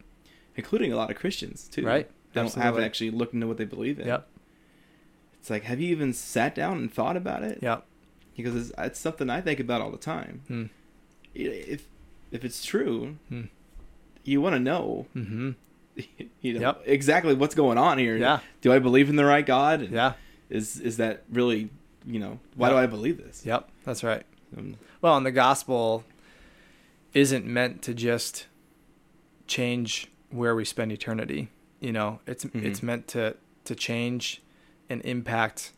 including 0.57 0.93
a 0.93 0.97
lot 0.97 1.11
of 1.11 1.17
christians 1.19 1.69
too 1.69 1.85
Right. 1.87 2.07
they 2.09 2.13
don't 2.41 2.47
Absolutely. 2.47 2.65
haven't 2.67 2.85
actually 2.85 3.11
looked 3.11 3.35
into 3.35 3.47
what 3.47 3.57
they 3.59 3.67
believe 3.67 3.99
in 4.01 4.07
Yep. 4.07 4.27
it's 5.41 5.51
like 5.51 5.65
have 5.65 5.79
you 5.81 5.89
even 5.91 6.13
sat 6.15 6.55
down 6.55 6.79
and 6.79 6.93
thought 6.93 7.17
about 7.19 7.43
it 7.43 7.59
Yep. 7.63 7.85
Because 8.37 8.55
it's, 8.57 8.73
it's 8.79 8.99
something 8.99 9.29
i 9.31 9.41
think 9.41 9.61
about 9.61 9.81
all 9.81 9.91
the 9.91 9.97
time 9.99 10.41
Hmm. 10.49 10.65
if 11.35 11.87
if 12.31 12.45
it's 12.45 12.65
true 12.65 13.17
Hmm. 13.29 13.43
you 14.25 14.41
want 14.41 14.55
to 14.55 14.61
know 14.61 15.07
Mm-hmm. 15.17 15.51
you 16.41 16.55
know 16.55 16.61
Yep. 16.61 16.83
exactly 16.87 17.35
what's 17.35 17.55
going 17.55 17.79
on 17.79 17.99
here 17.99 18.17
Yeah. 18.17 18.41
do 18.61 18.73
i 18.73 18.79
believe 18.79 19.09
in 19.09 19.17
the 19.17 19.25
right 19.25 19.45
god 19.45 19.81
And 19.83 19.93
Yeah. 19.93 20.13
is 20.51 20.79
is 20.81 20.97
that 20.97 21.23
really 21.31 21.71
you 22.07 22.19
know 22.19 22.39
why 22.57 22.69
do 22.71 22.77
i 22.77 22.87
believe 22.87 23.19
this 23.19 23.45
Yep. 23.47 23.69
That's 23.85 24.03
right. 24.05 24.25
Um, 24.57 24.77
Well, 25.01 25.17
and 25.17 25.25
the 25.27 25.33
gospel 25.33 26.05
isn't 27.15 27.45
meant 27.47 27.83
to 27.83 27.93
just 27.95 28.47
change 29.47 30.09
where 30.31 30.55
we 30.55 30.65
spend 30.65 30.93
eternity. 30.93 31.49
You 31.81 31.93
know, 31.93 32.21
it's 32.27 32.45
Mhm. 32.45 32.65
it's 32.65 32.83
meant 32.83 33.09
to 33.09 33.37
to 33.65 33.75
change 33.75 34.41
and 34.89 35.01
impact 35.05 35.73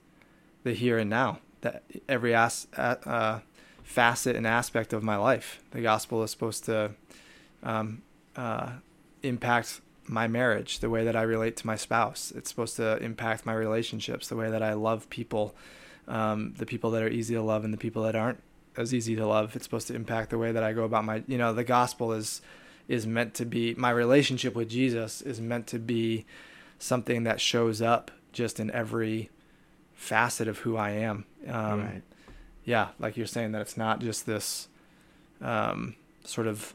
the 0.65 0.73
here 0.75 0.99
and 0.99 1.09
now. 1.11 1.41
That 1.65 1.83
every 2.09 2.35
as, 2.35 2.67
uh, 2.77 2.97
uh, 3.05 3.41
facet 3.83 4.37
and 4.37 4.47
aspect 4.47 4.93
of 4.93 5.03
my 5.03 5.17
life. 5.17 5.63
The 5.71 5.81
gospel 5.81 6.23
is 6.23 6.31
supposed 6.31 6.65
to 6.67 6.93
um, 7.63 8.03
uh, 8.37 8.73
impact 9.23 9.81
my 10.07 10.29
marriage, 10.29 10.81
the 10.81 10.91
way 10.91 11.05
that 11.05 11.17
I 11.17 11.23
relate 11.23 11.57
to 11.59 11.67
my 11.67 11.77
spouse. 11.77 12.33
It's 12.37 12.51
supposed 12.51 12.77
to 12.77 12.99
impact 12.99 13.47
my 13.47 13.55
relationships, 13.55 14.29
the 14.29 14.37
way 14.37 14.51
that 14.51 14.63
I 14.63 14.75
love 14.75 15.09
people, 15.09 15.55
um, 16.07 16.55
the 16.59 16.67
people 16.67 16.91
that 16.93 17.03
are 17.03 17.09
easy 17.09 17.35
to 17.35 17.43
love 17.43 17.65
and 17.65 17.73
the 17.73 17.79
people 17.79 18.03
that 18.03 18.15
aren't 18.15 18.43
as 18.77 18.93
easy 18.93 19.17
to 19.17 19.27
love. 19.27 19.57
It's 19.57 19.65
supposed 19.65 19.87
to 19.89 19.95
impact 19.95 20.31
the 20.31 20.39
way 20.39 20.53
that 20.53 20.63
I 20.63 20.73
go 20.73 20.85
about 20.85 21.05
my, 21.05 21.23
you 21.27 21.39
know, 21.39 21.53
the 21.53 21.65
gospel 21.65 22.13
is 22.13 22.41
is 22.87 23.07
meant 23.07 23.33
to 23.33 23.47
be 23.47 23.73
my 23.75 23.89
relationship 23.89 24.55
with 24.55 24.69
Jesus 24.69 25.23
is 25.23 25.41
meant 25.41 25.67
to 25.67 25.79
be 25.79 26.27
something 26.79 27.25
that 27.25 27.41
shows 27.41 27.81
up 27.81 28.11
just 28.31 28.61
in 28.61 28.71
every 28.73 29.31
facet 30.05 30.47
of 30.47 30.59
who 30.59 30.77
I 30.77 30.91
am. 30.91 31.25
Um, 31.49 31.81
right. 31.81 32.03
yeah, 32.65 32.89
like 32.99 33.17
you're 33.17 33.27
saying 33.27 33.53
that 33.53 33.63
it's 33.63 33.77
not 33.77 34.01
just 34.01 34.27
this 34.27 34.69
um, 35.41 35.97
sort 36.25 36.47
of 36.47 36.75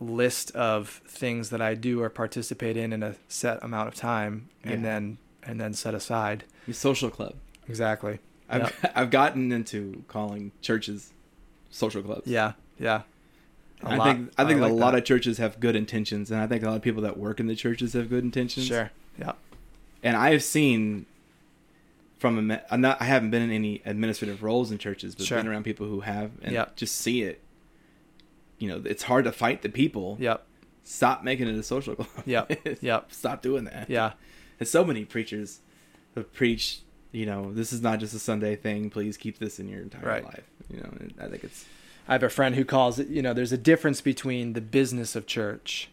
list 0.00 0.50
of 0.52 1.02
things 1.06 1.50
that 1.50 1.60
I 1.60 1.74
do 1.74 2.02
or 2.02 2.10
participate 2.10 2.76
in 2.76 2.92
in 2.92 3.02
a 3.02 3.16
set 3.28 3.62
amount 3.62 3.88
of 3.88 3.94
time, 3.94 4.48
and 4.62 4.84
then 4.84 5.18
and 5.42 5.60
then 5.60 5.74
set 5.74 5.94
aside. 5.94 6.44
Your 6.66 6.74
social 6.74 7.10
club. 7.10 7.34
Exactly. 7.68 8.20
I've 8.48 8.72
I've 8.94 9.10
gotten 9.10 9.52
into 9.52 10.04
calling 10.08 10.52
churches 10.60 11.12
social 11.70 12.02
clubs. 12.02 12.26
Yeah. 12.26 12.52
Yeah. 12.78 13.02
A 13.82 13.88
I 13.90 13.96
lot. 13.96 14.04
think 14.04 14.32
I 14.38 14.44
think 14.44 14.60
like 14.60 14.70
a 14.70 14.74
lot 14.74 14.92
that. 14.92 14.98
of 14.98 15.04
churches 15.04 15.38
have 15.38 15.60
good 15.60 15.76
intentions, 15.76 16.30
and 16.30 16.40
I 16.40 16.46
think 16.46 16.62
a 16.62 16.66
lot 16.66 16.76
of 16.76 16.82
people 16.82 17.02
that 17.02 17.18
work 17.18 17.40
in 17.40 17.46
the 17.46 17.56
churches 17.56 17.92
have 17.92 18.08
good 18.08 18.24
intentions. 18.24 18.66
Sure. 18.66 18.90
Yeah. 19.18 19.32
And 20.02 20.16
I 20.16 20.30
have 20.32 20.42
seen 20.42 21.06
from 22.24 22.50
a 22.50 22.62
I'm 22.70 22.80
not 22.80 23.02
I 23.02 23.04
haven't 23.04 23.28
been 23.30 23.42
in 23.42 23.50
any 23.50 23.82
administrative 23.84 24.42
roles 24.42 24.70
in 24.72 24.78
churches, 24.78 25.14
but 25.14 25.26
Sure. 25.26 25.36
been 25.36 25.46
around 25.46 25.64
people 25.64 25.86
who 25.86 26.00
have, 26.00 26.30
and 26.42 26.52
Yep. 26.54 26.74
just 26.76 26.96
see 26.96 27.20
it. 27.22 27.42
You 28.58 28.68
know, 28.68 28.82
it's 28.86 29.02
hard 29.02 29.24
to 29.26 29.32
fight 29.32 29.60
the 29.60 29.68
people. 29.68 30.16
Yep. 30.18 30.46
Stop 30.84 31.22
making 31.22 31.48
it 31.48 31.54
a 31.54 31.62
social 31.62 31.96
club. 31.96 32.08
Yep. 32.24 32.78
Yep. 32.82 33.12
Stop 33.12 33.42
doing 33.42 33.64
that. 33.64 33.90
Yeah. 33.90 34.12
And 34.58 34.66
so 34.66 34.84
many 34.84 35.04
preachers 35.04 35.60
have 36.14 36.32
preached, 36.32 36.80
you 37.12 37.26
know, 37.26 37.52
this 37.52 37.74
is 37.74 37.82
not 37.82 38.00
just 38.00 38.14
a 38.14 38.18
Sunday 38.18 38.56
thing. 38.56 38.88
Please 38.88 39.18
keep 39.18 39.38
this 39.38 39.58
in 39.60 39.68
your 39.68 39.82
entire 39.82 40.06
Right. 40.06 40.24
life. 40.24 40.44
You 40.70 40.78
know, 40.78 40.90
I 41.20 41.26
think 41.28 41.44
it's 41.44 41.66
I 42.08 42.12
have 42.12 42.22
a 42.22 42.30
friend 42.30 42.54
who 42.54 42.64
calls 42.64 42.98
it, 42.98 43.08
you 43.08 43.20
know, 43.20 43.34
there's 43.34 43.52
a 43.52 43.58
difference 43.58 44.00
between 44.00 44.54
the 44.54 44.60
business 44.62 45.14
of 45.14 45.26
church 45.26 45.90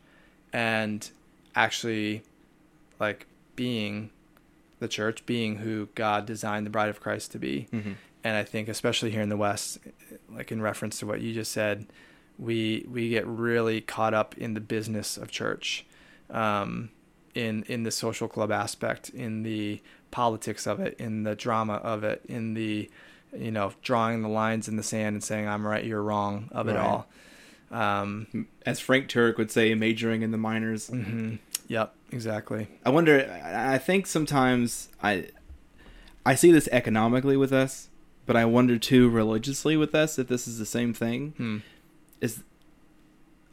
and 0.53 1.09
actually 1.55 2.23
like 3.01 3.27
being 3.57 4.11
the 4.81 4.89
church, 4.89 5.25
being 5.25 5.57
who 5.57 5.87
God 5.95 6.25
designed 6.25 6.65
the 6.65 6.69
bride 6.69 6.89
of 6.89 6.99
Christ 6.99 7.31
to 7.31 7.39
be. 7.39 7.67
Mhm. 7.71 7.95
And 8.23 8.35
I 8.35 8.43
think 8.43 8.67
especially 8.67 9.11
here 9.11 9.21
in 9.21 9.29
the 9.29 9.37
West, 9.37 9.77
like 10.29 10.51
in 10.51 10.61
reference 10.61 10.99
to 10.99 11.05
what 11.07 11.21
you 11.21 11.33
just 11.33 11.51
said, 11.53 11.87
we 12.37 12.85
we 12.89 13.09
get 13.09 13.25
really 13.25 13.79
caught 13.81 14.13
up 14.13 14.37
in 14.37 14.53
the 14.53 14.59
business 14.61 15.15
of 15.17 15.31
church. 15.31 15.85
Um 16.29 16.89
in 17.33 17.63
in 17.63 17.83
the 17.83 17.91
social 17.91 18.27
club 18.27 18.51
aspect, 18.51 19.07
in 19.09 19.43
the 19.43 19.81
politics 20.11 20.67
of 20.67 20.79
it, 20.81 20.95
in 20.99 21.23
the 21.23 21.33
drama 21.35 21.75
of 21.75 22.03
it, 22.03 22.21
in 22.27 22.53
the 22.53 22.89
you 23.33 23.51
know 23.51 23.71
drawing 23.81 24.21
the 24.21 24.27
lines 24.29 24.67
in 24.67 24.75
the 24.75 24.83
sand 24.83 25.13
and 25.15 25.23
saying 25.23 25.47
I'm 25.47 25.65
right, 25.65 25.85
you're 25.85 26.03
wrong 26.03 26.49
of 26.51 26.67
it 26.67 26.75
all. 26.77 27.07
Um, 27.71 28.47
as 28.65 28.81
Frank 28.81 29.07
Turk 29.07 29.37
would 29.37 29.49
say, 29.49 29.73
majoring 29.75 30.23
in 30.23 30.31
the 30.31 30.37
minors. 30.37 30.89
mhm. 30.89 31.39
Yep, 31.71 31.95
exactly. 32.11 32.67
I 32.83 32.89
wonder. 32.89 33.31
I 33.45 33.77
think 33.77 34.05
sometimes 34.05 34.89
I, 35.01 35.29
I 36.25 36.35
see 36.35 36.51
this 36.51 36.67
economically 36.69 37.37
with 37.37 37.53
us, 37.53 37.87
but 38.25 38.35
I 38.35 38.43
wonder 38.43 38.77
too 38.77 39.07
religiously 39.07 39.77
with 39.77 39.95
us 39.95 40.19
if 40.19 40.27
this 40.27 40.49
is 40.49 40.59
the 40.59 40.65
same 40.65 40.93
thing. 40.93 41.33
Hmm. 41.37 41.57
Is 42.19 42.43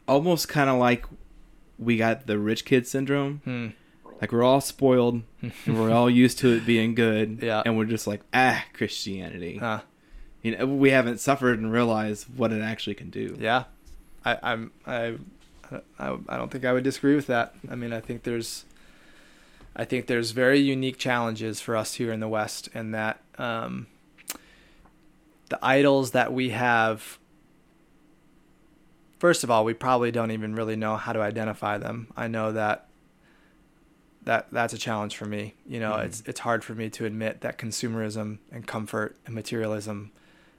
almost 0.05 0.49
kind 0.49 0.69
of 0.69 0.77
like 0.77 1.05
we 1.77 1.95
got 1.95 2.27
the 2.27 2.37
rich 2.37 2.65
kid 2.65 2.85
syndrome. 2.85 3.39
Hmm. 3.45 3.67
Like 4.19 4.33
we're 4.33 4.43
all 4.43 4.59
spoiled 4.59 5.21
and 5.41 5.79
we're 5.79 5.91
all 5.91 6.09
used 6.09 6.39
to 6.39 6.49
it 6.57 6.65
being 6.65 6.95
good. 6.95 7.39
Yeah. 7.41 7.63
And 7.65 7.77
we're 7.77 7.85
just 7.85 8.05
like, 8.05 8.19
ah, 8.33 8.65
Christianity. 8.73 9.59
Huh. 9.59 9.79
You 10.41 10.57
know, 10.57 10.65
we 10.65 10.89
haven't 10.89 11.21
suffered 11.21 11.57
and 11.57 11.71
realized 11.71 12.25
what 12.35 12.51
it 12.51 12.61
actually 12.61 12.95
can 12.95 13.11
do. 13.11 13.37
Yeah, 13.39 13.63
I, 14.25 14.37
I'm 14.43 14.71
I, 14.85 15.15
I 15.97 16.17
I 16.27 16.37
don't 16.37 16.51
think 16.51 16.65
I 16.65 16.73
would 16.73 16.83
disagree 16.83 17.15
with 17.15 17.27
that. 17.27 17.53
I 17.69 17.75
mean, 17.75 17.93
I 17.93 17.99
think 17.99 18.23
there's 18.23 18.65
I 19.75 19.85
think 19.85 20.07
there's 20.07 20.31
very 20.31 20.59
unique 20.59 20.97
challenges 20.97 21.61
for 21.61 21.75
us 21.77 21.93
here 21.93 22.11
in 22.11 22.19
the 22.19 22.27
West, 22.27 22.69
and 22.73 22.93
that 22.93 23.21
um, 23.37 23.87
the 25.49 25.59
idols 25.61 26.11
that 26.11 26.33
we 26.33 26.49
have. 26.49 27.17
First 29.19 29.43
of 29.43 29.51
all, 29.51 29.65
we 29.65 29.73
probably 29.73 30.11
don't 30.11 30.31
even 30.31 30.55
really 30.55 30.77
know 30.77 30.95
how 30.95 31.11
to 31.11 31.19
identify 31.19 31.77
them. 31.77 32.07
I 32.15 32.27
know 32.27 32.53
that 32.53 32.87
that 34.23 34.47
that's 34.51 34.73
a 34.73 34.77
challenge 34.77 35.15
for 35.15 35.25
me. 35.25 35.55
You 35.65 35.79
know, 35.79 35.93
mm-hmm. 35.93 36.07
it's 36.07 36.23
it's 36.25 36.39
hard 36.41 36.63
for 36.63 36.73
me 36.73 36.89
to 36.91 37.05
admit 37.05 37.41
that 37.41 37.57
consumerism 37.57 38.39
and 38.51 38.65
comfort 38.67 39.15
and 39.25 39.35
materialism 39.35 40.11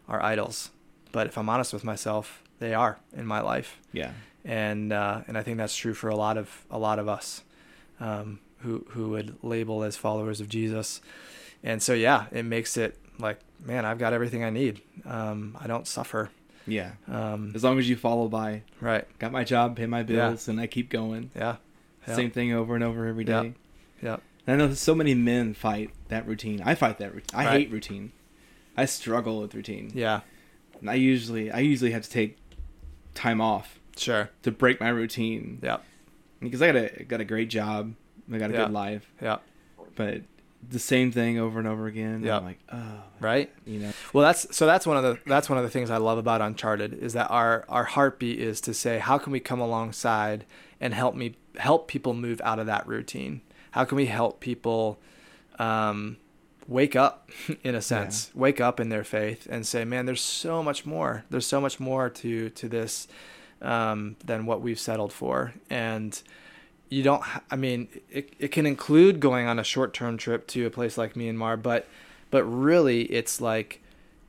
are 0.08 0.22
idols. 0.22 0.70
But 1.12 1.26
if 1.26 1.36
I'm 1.36 1.48
honest 1.48 1.72
with 1.72 1.84
myself, 1.84 2.42
they 2.58 2.74
are 2.74 2.98
in 3.14 3.26
my 3.26 3.40
life. 3.40 3.78
Yeah. 3.92 4.12
And 4.44 4.92
uh, 4.92 5.22
and 5.28 5.36
I 5.36 5.42
think 5.42 5.58
that's 5.58 5.76
true 5.76 5.94
for 5.94 6.08
a 6.08 6.16
lot 6.16 6.38
of 6.38 6.64
a 6.70 6.78
lot 6.78 6.98
of 6.98 7.08
us 7.08 7.42
um, 8.00 8.40
who 8.58 8.86
who 8.90 9.10
would 9.10 9.36
label 9.42 9.82
as 9.82 9.96
followers 9.96 10.40
of 10.40 10.48
Jesus. 10.48 11.00
And 11.62 11.82
so 11.82 11.92
yeah, 11.92 12.26
it 12.32 12.44
makes 12.44 12.76
it 12.76 12.98
like, 13.18 13.38
man, 13.62 13.84
I've 13.84 13.98
got 13.98 14.12
everything 14.12 14.44
I 14.44 14.50
need. 14.50 14.80
Um, 15.04 15.56
I 15.60 15.66
don't 15.66 15.86
suffer. 15.86 16.30
Yeah. 16.66 16.92
Um, 17.08 17.52
as 17.54 17.64
long 17.64 17.78
as 17.78 17.88
you 17.88 17.96
follow 17.96 18.28
by. 18.28 18.62
Right. 18.80 19.06
Got 19.18 19.32
my 19.32 19.44
job, 19.44 19.76
pay 19.76 19.86
my 19.86 20.02
bills, 20.02 20.46
yeah. 20.46 20.52
and 20.52 20.60
I 20.60 20.66
keep 20.66 20.88
going. 20.88 21.30
Yeah. 21.34 21.56
Yep. 22.06 22.16
Same 22.16 22.30
thing 22.30 22.52
over 22.52 22.74
and 22.74 22.82
over 22.82 23.06
every 23.06 23.24
day. 23.24 23.54
Yeah. 24.02 24.18
I 24.46 24.56
know 24.56 24.72
so 24.74 24.94
many 24.94 25.14
men 25.14 25.54
fight 25.54 25.90
that 26.08 26.26
routine. 26.26 26.62
I 26.64 26.74
fight 26.74 26.98
that 26.98 27.14
routine. 27.14 27.38
I 27.38 27.44
right. 27.44 27.52
hate 27.52 27.70
routine. 27.70 28.12
I 28.76 28.86
struggle 28.86 29.40
with 29.40 29.54
routine. 29.54 29.92
Yeah. 29.94 30.20
And 30.80 30.88
I 30.88 30.94
usually 30.94 31.50
I 31.50 31.58
usually 31.58 31.90
have 31.90 32.02
to 32.02 32.10
take 32.10 32.38
time 33.14 33.40
off. 33.40 33.78
Sure. 34.00 34.30
To 34.42 34.50
break 34.50 34.80
my 34.80 34.88
routine. 34.88 35.58
Yeah. 35.62 35.78
Because 36.40 36.62
I 36.62 36.72
got 36.72 36.76
a 36.76 37.04
got 37.04 37.20
a 37.20 37.24
great 37.24 37.50
job. 37.50 37.94
I 38.32 38.38
got 38.38 38.50
a 38.50 38.54
yeah. 38.54 38.64
good 38.64 38.72
life. 38.72 39.12
Yeah. 39.20 39.38
But 39.94 40.22
the 40.68 40.78
same 40.78 41.12
thing 41.12 41.38
over 41.38 41.58
and 41.58 41.68
over 41.68 41.86
again. 41.86 42.22
Yeah. 42.22 42.38
I'm 42.38 42.44
like, 42.44 42.58
oh, 42.72 43.02
right. 43.20 43.50
You 43.66 43.80
know. 43.80 43.92
Well, 44.12 44.24
that's 44.24 44.54
so 44.56 44.66
that's 44.66 44.86
one 44.86 44.96
of 44.96 45.02
the 45.02 45.18
that's 45.26 45.50
one 45.50 45.58
of 45.58 45.64
the 45.64 45.70
things 45.70 45.90
I 45.90 45.98
love 45.98 46.16
about 46.16 46.40
Uncharted 46.40 46.94
is 46.94 47.12
that 47.12 47.30
our 47.30 47.64
our 47.68 47.84
heartbeat 47.84 48.38
is 48.38 48.60
to 48.62 48.74
say 48.74 48.98
how 48.98 49.18
can 49.18 49.32
we 49.32 49.40
come 49.40 49.60
alongside 49.60 50.46
and 50.80 50.94
help 50.94 51.14
me 51.14 51.36
help 51.56 51.86
people 51.88 52.14
move 52.14 52.40
out 52.42 52.58
of 52.58 52.66
that 52.66 52.86
routine. 52.86 53.42
How 53.72 53.84
can 53.84 53.96
we 53.96 54.06
help 54.06 54.40
people 54.40 54.98
um, 55.58 56.16
wake 56.66 56.96
up 56.96 57.30
in 57.62 57.74
a 57.74 57.82
sense, 57.82 58.30
yeah. 58.34 58.40
wake 58.40 58.60
up 58.60 58.80
in 58.80 58.88
their 58.88 59.04
faith 59.04 59.46
and 59.50 59.66
say, 59.66 59.84
man, 59.84 60.06
there's 60.06 60.22
so 60.22 60.62
much 60.62 60.86
more. 60.86 61.24
There's 61.28 61.46
so 61.46 61.60
much 61.60 61.78
more 61.78 62.08
to 62.08 62.48
to 62.48 62.68
this 62.68 63.06
um, 63.62 64.16
than 64.24 64.46
what 64.46 64.60
we've 64.60 64.78
settled 64.78 65.12
for. 65.12 65.54
And 65.68 66.20
you 66.88 67.02
don't. 67.02 67.22
I 67.50 67.56
mean, 67.56 67.88
it 68.10 68.34
it 68.38 68.48
can 68.48 68.66
include 68.66 69.20
going 69.20 69.46
on 69.46 69.58
a 69.58 69.64
short 69.64 69.94
term 69.94 70.16
trip 70.16 70.46
to 70.48 70.66
a 70.66 70.70
place 70.70 70.98
like 70.98 71.14
Myanmar, 71.14 71.60
but 71.60 71.86
but 72.30 72.44
really, 72.44 73.02
it's 73.02 73.40
like 73.40 73.80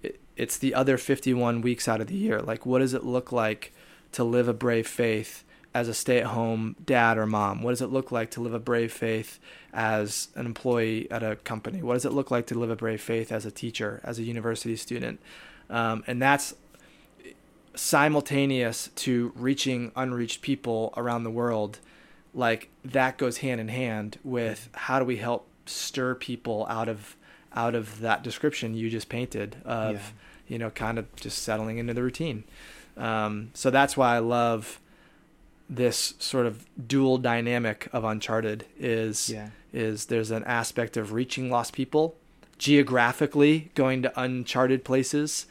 it, 0.03 0.19
it's 0.35 0.57
the 0.57 0.73
other 0.73 0.97
51 0.97 1.61
weeks 1.61 1.87
out 1.87 2.01
of 2.01 2.07
the 2.07 2.15
year. 2.15 2.39
Like, 2.39 2.65
what 2.65 2.79
does 2.79 2.93
it 2.93 3.03
look 3.03 3.31
like 3.31 3.73
to 4.13 4.23
live 4.23 4.47
a 4.47 4.53
brave 4.53 4.87
faith? 4.87 5.43
as 5.73 5.87
a 5.87 5.93
stay 5.93 6.19
at 6.19 6.27
home 6.27 6.75
dad 6.83 7.17
or 7.17 7.25
mom? 7.25 7.61
What 7.61 7.71
does 7.71 7.81
it 7.81 7.87
look 7.87 8.11
like 8.11 8.31
to 8.31 8.41
live 8.41 8.53
a 8.53 8.59
brave 8.59 8.91
faith 8.91 9.39
as 9.73 10.27
an 10.35 10.45
employee 10.45 11.09
at 11.09 11.23
a 11.23 11.37
company? 11.37 11.81
What 11.81 11.93
does 11.93 12.05
it 12.05 12.11
look 12.11 12.31
like 12.31 12.47
to 12.47 12.59
live 12.59 12.69
a 12.69 12.75
brave 12.75 13.01
faith 13.01 13.31
as 13.31 13.45
a 13.45 13.51
teacher, 13.51 14.01
as 14.03 14.19
a 14.19 14.23
university 14.23 14.75
student? 14.75 15.19
Um, 15.69 16.03
and 16.07 16.21
that's 16.21 16.55
simultaneous 17.75 18.89
to 18.95 19.31
reaching 19.35 19.91
unreached 19.95 20.41
people 20.41 20.93
around 20.97 21.23
the 21.23 21.31
world. 21.31 21.79
Like 22.33 22.69
that 22.85 23.17
goes 23.17 23.39
hand 23.39 23.59
in 23.61 23.67
hand 23.67 24.17
with 24.23 24.69
how 24.73 24.99
do 24.99 25.05
we 25.05 25.17
help 25.17 25.47
stir 25.65 26.15
people 26.15 26.65
out 26.69 26.89
of 26.89 27.15
out 27.53 27.75
of 27.75 27.99
that 27.99 28.23
description 28.23 28.73
you 28.73 28.89
just 28.89 29.09
painted 29.09 29.57
of 29.65 29.93
yeah. 29.95 30.01
you 30.47 30.57
know 30.57 30.69
kind 30.69 30.97
of 30.97 31.13
just 31.15 31.41
settling 31.41 31.77
into 31.77 31.93
the 31.93 32.03
routine. 32.03 32.43
Um, 32.97 33.51
so 33.53 33.69
that's 33.69 33.95
why 33.95 34.15
I 34.15 34.19
love 34.19 34.79
this 35.69 36.13
sort 36.19 36.45
of 36.45 36.65
dual 36.87 37.17
dynamic 37.17 37.87
of 37.93 38.03
Uncharted 38.03 38.65
is 38.77 39.29
yeah. 39.29 39.49
is 39.73 40.07
there's 40.07 40.31
an 40.31 40.43
aspect 40.43 40.97
of 40.97 41.13
reaching 41.13 41.49
lost 41.49 41.73
people 41.73 42.15
geographically 42.57 43.71
going 43.73 44.03
to 44.03 44.21
uncharted 44.21 44.83
places, 44.83 45.47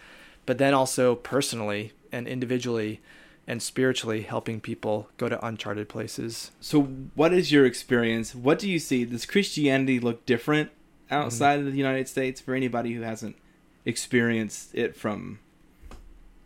but 0.47 0.59
then 0.59 0.73
also 0.73 1.17
personally 1.17 1.93
and 2.13 2.27
individually 2.27 3.01
and 3.47 3.63
spiritually 3.63 4.23
helping 4.23 4.61
people 4.61 5.09
go 5.17 5.29
to 5.29 5.45
uncharted 5.45 5.89
places. 5.89 6.53
So 6.61 6.83
what 7.15 7.33
is 7.33 7.51
your 7.51 7.67
experience? 7.67 8.35
What 8.35 8.59
do 8.59 8.71
you 8.71 8.79
see? 8.79 9.05
Does 9.05 9.27
Christianity 9.27 9.99
look 9.99 10.25
different 10.27 10.71
outside 11.11 11.59
mm-hmm. 11.59 11.67
of 11.67 11.73
the 11.73 11.79
United 11.79 12.09
States 12.09 12.41
for 12.41 12.55
anybody 12.55 12.93
who 12.93 13.03
hasn't 13.03 13.37
experienced 13.85 14.75
it 14.75 14.95
from 14.97 15.41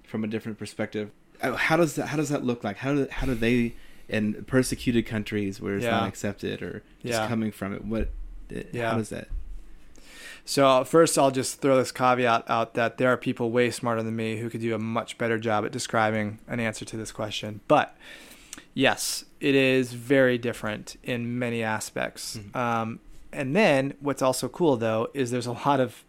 from 0.04 0.24
a 0.24 0.26
different 0.26 0.58
perspective? 0.58 1.10
Uh, 1.42 1.52
how 1.52 1.76
does 1.76 1.96
that 1.96 2.06
how 2.06 2.16
does 2.16 2.28
that 2.28 2.44
look 2.44 2.64
like? 2.64 2.78
How 2.78 2.94
do 2.94 3.06
how 3.10 3.26
do 3.26 3.34
they 3.34 3.74
in 4.08 4.44
persecuted 4.44 5.06
countries 5.06 5.60
where 5.60 5.74
it's 5.74 5.84
yeah. 5.84 5.90
not 5.90 6.08
accepted 6.08 6.62
or 6.62 6.82
just 7.02 7.20
yeah. 7.20 7.28
coming 7.28 7.52
from 7.52 7.74
it? 7.74 7.84
What 7.84 8.10
yeah. 8.48 8.90
how 8.90 8.96
does 8.96 9.10
that? 9.10 9.28
So 10.44 10.84
first, 10.84 11.18
I'll 11.18 11.30
just 11.30 11.60
throw 11.60 11.76
this 11.76 11.90
caveat 11.90 12.44
out 12.48 12.74
that 12.74 12.98
there 12.98 13.08
are 13.08 13.16
people 13.16 13.50
way 13.50 13.70
smarter 13.70 14.02
than 14.02 14.14
me 14.14 14.36
who 14.36 14.50
could 14.50 14.60
do 14.60 14.74
a 14.74 14.78
much 14.78 15.16
better 15.16 15.38
job 15.38 15.64
at 15.64 15.72
describing 15.72 16.38
an 16.46 16.60
answer 16.60 16.84
to 16.84 16.96
this 16.96 17.12
question. 17.12 17.60
But 17.66 17.96
yes, 18.74 19.24
it 19.40 19.54
is 19.54 19.94
very 19.94 20.36
different 20.36 20.96
in 21.02 21.38
many 21.38 21.62
aspects. 21.62 22.36
Mm-hmm. 22.36 22.56
Um, 22.56 23.00
and 23.32 23.56
then 23.56 23.94
what's 24.00 24.22
also 24.22 24.48
cool 24.48 24.76
though 24.76 25.08
is 25.14 25.30
there's 25.30 25.46
a 25.46 25.52
lot 25.52 25.80
of 25.80 26.04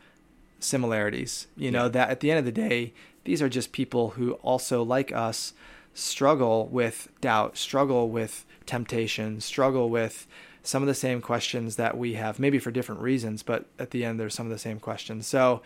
similarities. 0.59 1.47
You 1.55 1.71
know 1.71 1.89
that 1.89 2.09
at 2.09 2.19
the 2.19 2.29
end 2.29 2.39
of 2.39 2.45
the 2.45 2.51
day, 2.51 2.93
these 3.23 3.41
are 3.41 3.49
just 3.49 3.71
people 3.71 4.11
who 4.11 4.33
also, 4.33 4.83
like 4.83 5.11
us, 5.11 5.53
struggle 5.93 6.67
with 6.67 7.09
doubt, 7.21 7.57
struggle 7.57 8.09
with 8.09 8.45
temptation, 8.65 9.41
struggle 9.41 9.89
with 9.89 10.27
some 10.67 10.81
of 10.83 10.87
the 10.87 10.93
same 10.93 11.21
questions 11.21 11.75
that 11.75 11.97
we 11.97 12.13
have, 12.13 12.39
maybe 12.39 12.59
for 12.59 12.71
different 12.71 13.01
reasons, 13.01 13.43
but 13.43 13.65
at 13.79 13.91
the 13.91 14.03
end, 14.03 14.19
there's 14.19 14.33
some 14.33 14.45
of 14.45 14.51
the 14.51 14.59
same 14.59 14.79
questions. 14.79 15.27
So 15.27 15.61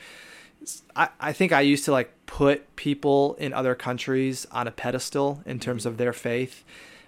I, 0.95 1.09
I 1.19 1.33
think 1.33 1.51
I 1.51 1.61
used 1.61 1.85
to 1.85 1.91
like 1.91 2.13
put 2.25 2.75
people 2.75 3.35
in 3.35 3.53
other 3.53 3.75
countries 3.75 4.45
on 4.51 4.67
a 4.67 4.71
pedestal 4.71 5.41
in 5.45 5.59
terms 5.59 5.85
of 5.85 5.97
their 5.97 6.13
faith. 6.13 6.63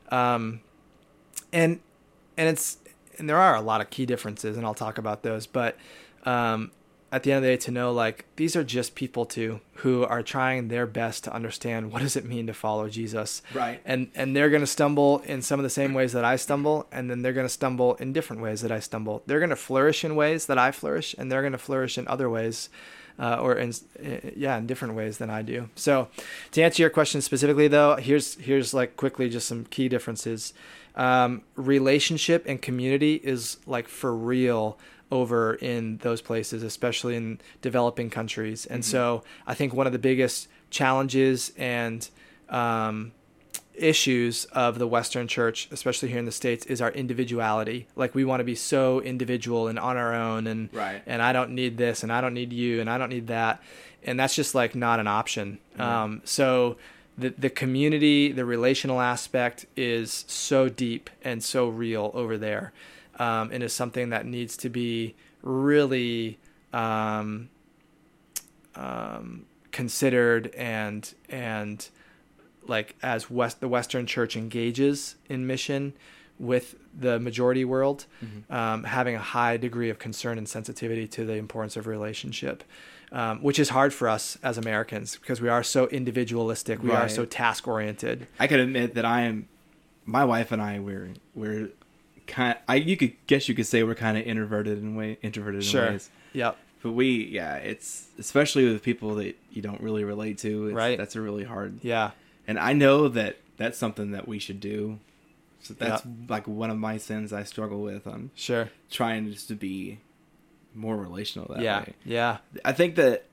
Um, 0.10 0.62
and, 1.52 1.80
and 2.38 2.50
it's, 2.50 2.78
and 3.18 3.30
there 3.30 3.38
are 3.38 3.56
a 3.56 3.62
lot 3.62 3.82
of 3.82 3.90
key 3.90 4.06
differences, 4.06 4.58
and 4.58 4.66
I'll 4.66 4.74
talk 4.74 4.98
about 4.98 5.22
those, 5.24 5.46
but 5.46 5.78
um, 6.24 6.72
at 7.12 7.24
the 7.24 7.32
end 7.32 7.38
of 7.40 7.44
the 7.44 7.50
day 7.50 7.58
to 7.58 7.72
know 7.72 7.92
like 7.92 8.26
these 8.38 8.56
are 8.56 8.64
just 8.64 8.96
people 8.96 9.26
too 9.26 9.60
who 9.76 10.04
are 10.06 10.24
trying 10.24 10.68
their 10.68 10.88
best 10.88 11.24
to 11.26 11.34
understand 11.34 11.92
what 11.92 12.02
does 12.02 12.16
it 12.16 12.26
mean 12.26 12.48
to 12.48 12.54
follow 12.54 12.88
Jesus. 12.88 13.42
Right. 13.54 13.82
And 13.86 14.10
and 14.16 14.36
they're 14.36 14.50
going 14.50 14.62
to 14.62 14.68
stumble 14.68 15.20
in 15.20 15.42
some 15.42 15.60
of 15.60 15.64
the 15.64 15.70
same 15.70 15.94
ways 15.94 16.14
that 16.14 16.24
I 16.24 16.36
stumble 16.36 16.88
and 16.92 17.10
then 17.10 17.22
they're 17.22 17.34
going 17.34 17.46
to 17.46 17.54
stumble 17.54 17.96
in 17.96 18.14
different 18.14 18.42
ways 18.42 18.62
that 18.62 18.72
I 18.72 18.80
stumble. 18.80 19.24
They're 19.26 19.40
going 19.40 19.50
to 19.50 19.56
flourish 19.56 20.06
in 20.06 20.16
ways 20.16 20.46
that 20.46 20.58
I 20.58 20.72
flourish 20.72 21.14
and 21.18 21.32
they're 21.32 21.42
going 21.42 21.52
to 21.52 21.58
flourish 21.58 21.98
in 21.98 22.08
other 22.08 22.30
ways 22.30 22.70
uh, 23.20 23.36
or 23.36 23.56
in 23.56 23.74
yeah, 24.36 24.58
in 24.58 24.66
different 24.66 24.96
ways 24.96 25.18
than 25.18 25.30
I 25.30 25.42
do. 25.42 25.70
So, 25.76 26.08
to 26.52 26.62
answer 26.62 26.82
your 26.82 26.90
question 26.90 27.22
specifically 27.22 27.68
though, 27.68 27.96
here's 27.98 28.36
here's 28.36 28.74
like 28.74 28.98
quickly 28.98 29.30
just 29.30 29.48
some 29.48 29.66
key 29.66 29.90
differences. 29.90 30.54
Um, 30.96 31.44
relationship 31.56 32.46
and 32.48 32.62
community 32.62 33.16
is 33.16 33.58
like 33.66 33.88
for 33.88 34.14
real 34.14 34.78
over 35.12 35.56
in 35.56 35.98
those 35.98 36.22
places, 36.22 36.64
especially 36.64 37.16
in 37.16 37.40
developing 37.62 38.10
countries. 38.10 38.66
And 38.66 38.82
mm-hmm. 38.82 38.92
so 38.92 39.24
I 39.46 39.54
think 39.54 39.74
one 39.74 39.86
of 39.86 39.94
the 39.94 40.00
biggest 40.00 40.48
challenges 40.70 41.52
and 41.58 42.08
um, 42.50 43.12
issues 43.76 44.46
of 44.46 44.80
the 44.80 44.88
Western 44.88 45.28
church, 45.28 45.68
especially 45.72 46.10
here 46.10 46.20
in 46.20 46.26
the 46.26 46.32
States, 46.32 46.66
is 46.66 46.82
our 46.82 46.92
individuality. 46.92 47.88
Like 47.96 48.16
we 48.16 48.24
want 48.24 48.40
to 48.40 48.44
be 48.44 48.56
so 48.56 49.02
individual 49.02 49.68
and 49.68 49.78
on 49.78 49.98
our 49.98 50.14
own 50.14 50.48
and 50.48 50.70
right. 50.74 51.02
and 51.06 51.22
I 51.22 51.34
don't 51.34 51.52
need 51.52 51.78
this 51.78 52.04
and 52.04 52.12
I 52.12 52.22
don't 52.22 52.34
need 52.34 52.54
you 52.54 52.80
and 52.80 52.90
I 52.90 52.98
don't 52.98 53.10
need 53.10 53.28
that. 53.28 53.62
And 54.04 54.20
that's 54.20 54.36
just 54.36 54.56
like 54.56 54.76
not 54.76 55.00
an 55.00 55.08
option. 55.08 55.60
Mm-hmm. 55.74 55.82
Um, 55.82 56.22
so 56.24 56.78
the 57.18 57.30
the 57.38 57.50
community, 57.50 58.32
the 58.32 58.46
relational 58.46 59.02
aspect 59.02 59.66
is 59.76 60.26
so 60.28 60.70
deep 60.70 61.10
and 61.24 61.44
so 61.44 61.68
real 61.68 62.12
over 62.14 62.38
there 62.38 62.72
um, 63.22 63.52
and 63.54 63.62
is 63.62 63.72
something 63.72 64.10
that 64.10 64.26
needs 64.26 64.58
to 64.58 64.68
be 64.68 65.14
really 65.44 66.40
um, 66.74 67.50
um, 68.76 69.46
considered 69.72 70.48
and 70.56 71.14
and 71.30 71.90
like 72.68 72.96
as 73.04 73.30
West 73.30 73.60
the 73.60 73.68
Western 73.68 74.08
Church 74.08 74.36
engages 74.36 75.16
in 75.30 75.46
mission 75.46 75.94
with 76.40 76.76
the 77.00 77.20
majority 77.20 77.64
world, 77.64 78.06
mm-hmm. 78.26 78.52
um, 78.52 78.86
having 78.86 79.16
a 79.16 79.20
high 79.20 79.56
degree 79.56 79.92
of 79.92 80.00
concern 80.00 80.40
and 80.40 80.50
sensitivity 80.50 81.08
to 81.08 81.24
the 81.24 81.34
importance 81.34 81.78
of 81.78 81.86
relationship, 81.86 82.64
um, 83.12 83.44
which 83.44 83.60
is 83.60 83.70
hard 83.70 83.94
for 83.94 84.10
us 84.10 84.40
as 84.42 84.58
Americans 84.58 85.18
because 85.18 85.40
we 85.40 85.48
are 85.48 85.62
so 85.62 85.88
individualistic, 85.90 86.82
we 86.82 86.90
right. 86.90 87.04
are 87.04 87.10
so 87.10 87.26
task 87.26 87.68
oriented. 87.68 88.26
I 88.40 88.48
can 88.48 88.60
admit 88.60 88.96
that 88.96 89.06
I 89.06 89.22
am, 89.22 89.48
my 90.06 90.26
wife 90.26 90.52
and 90.52 90.60
I, 90.60 90.80
we're 90.80 91.14
we're 91.36 91.70
kind. 92.32 92.58
I 92.68 92.76
you 92.76 92.98
could 92.98 93.14
guess 93.28 93.48
you 93.50 93.56
could 93.56 93.68
say 93.68 93.84
we're 93.84 93.96
kind 93.96 94.18
of 94.18 94.26
introverted 94.26 94.80
in 94.80 94.96
way 94.96 95.18
introverted 95.22 95.64
Sure. 95.64 95.86
in 95.86 95.94
ways. 95.94 96.10
Yep. 96.34 96.58
But 96.82 96.94
we, 96.94 97.26
yeah, 97.28 97.58
it's 97.58 98.08
especially 98.18 98.66
with 98.66 98.82
people 98.82 99.14
that 99.16 99.36
you 99.52 99.62
don't 99.62 99.82
really 99.82 100.04
relate 100.04 100.40
to. 100.40 100.68
It's, 100.68 100.76
Right. 100.76 100.98
That's 100.98 101.16
a 101.16 101.22
really 101.22 101.44
hard. 101.44 101.80
Yeah. 101.84 102.12
And 102.48 102.58
I 102.58 102.74
know 102.74 103.08
that 103.10 103.38
that's 103.58 103.78
something 103.78 104.12
that 104.12 104.28
we 104.28 104.40
should 104.40 104.60
do. 104.60 105.00
So 105.62 105.76
that's 105.76 106.04
Yeah. 106.04 106.12
like 106.28 106.48
one 106.48 106.72
of 106.72 106.78
my 106.80 106.98
sins 106.98 107.32
I 107.32 107.44
struggle 107.44 107.82
with 107.84 108.08
on 108.08 108.32
Sure. 108.34 108.72
trying 108.90 109.32
just 109.32 109.48
to 109.50 109.56
be 109.56 110.00
more 110.74 110.98
relational 110.98 111.54
that 111.54 111.62
yeah. 111.62 111.80
way. 111.82 111.94
Yeah. 112.04 112.38
I 112.66 112.72
think 112.72 112.96
that 112.96 113.26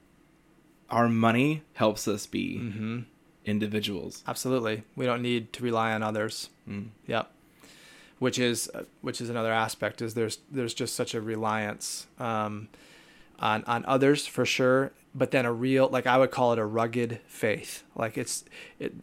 our 0.90 1.08
money 1.08 1.62
helps 1.74 2.06
us 2.08 2.26
be 2.26 2.58
hmm 2.58 3.00
individuals. 3.46 4.22
Absolutely. 4.28 4.82
We 4.94 5.06
don't 5.06 5.22
need 5.22 5.54
to 5.54 5.62
rely 5.62 5.92
on 5.94 6.02
others. 6.02 6.50
Mm. 6.68 6.88
Yep. 7.06 7.30
Which 8.18 8.38
is 8.38 8.68
uh, 8.74 8.82
which 9.00 9.20
is 9.20 9.30
another 9.30 9.52
aspect 9.52 10.02
is 10.02 10.14
there's 10.14 10.38
there's 10.50 10.74
just 10.74 10.96
such 10.96 11.14
a 11.14 11.20
reliance 11.20 12.06
um, 12.18 12.68
on 13.38 13.62
on 13.64 13.84
others 13.86 14.26
for 14.26 14.44
sure, 14.44 14.92
but 15.14 15.30
then 15.30 15.46
a 15.46 15.52
real 15.52 15.88
like 15.88 16.06
I 16.06 16.18
would 16.18 16.30
call 16.30 16.52
it 16.52 16.58
a 16.58 16.64
rugged 16.64 17.20
faith. 17.26 17.84
Like 17.94 18.18
it's 18.18 18.44
it 18.80 18.94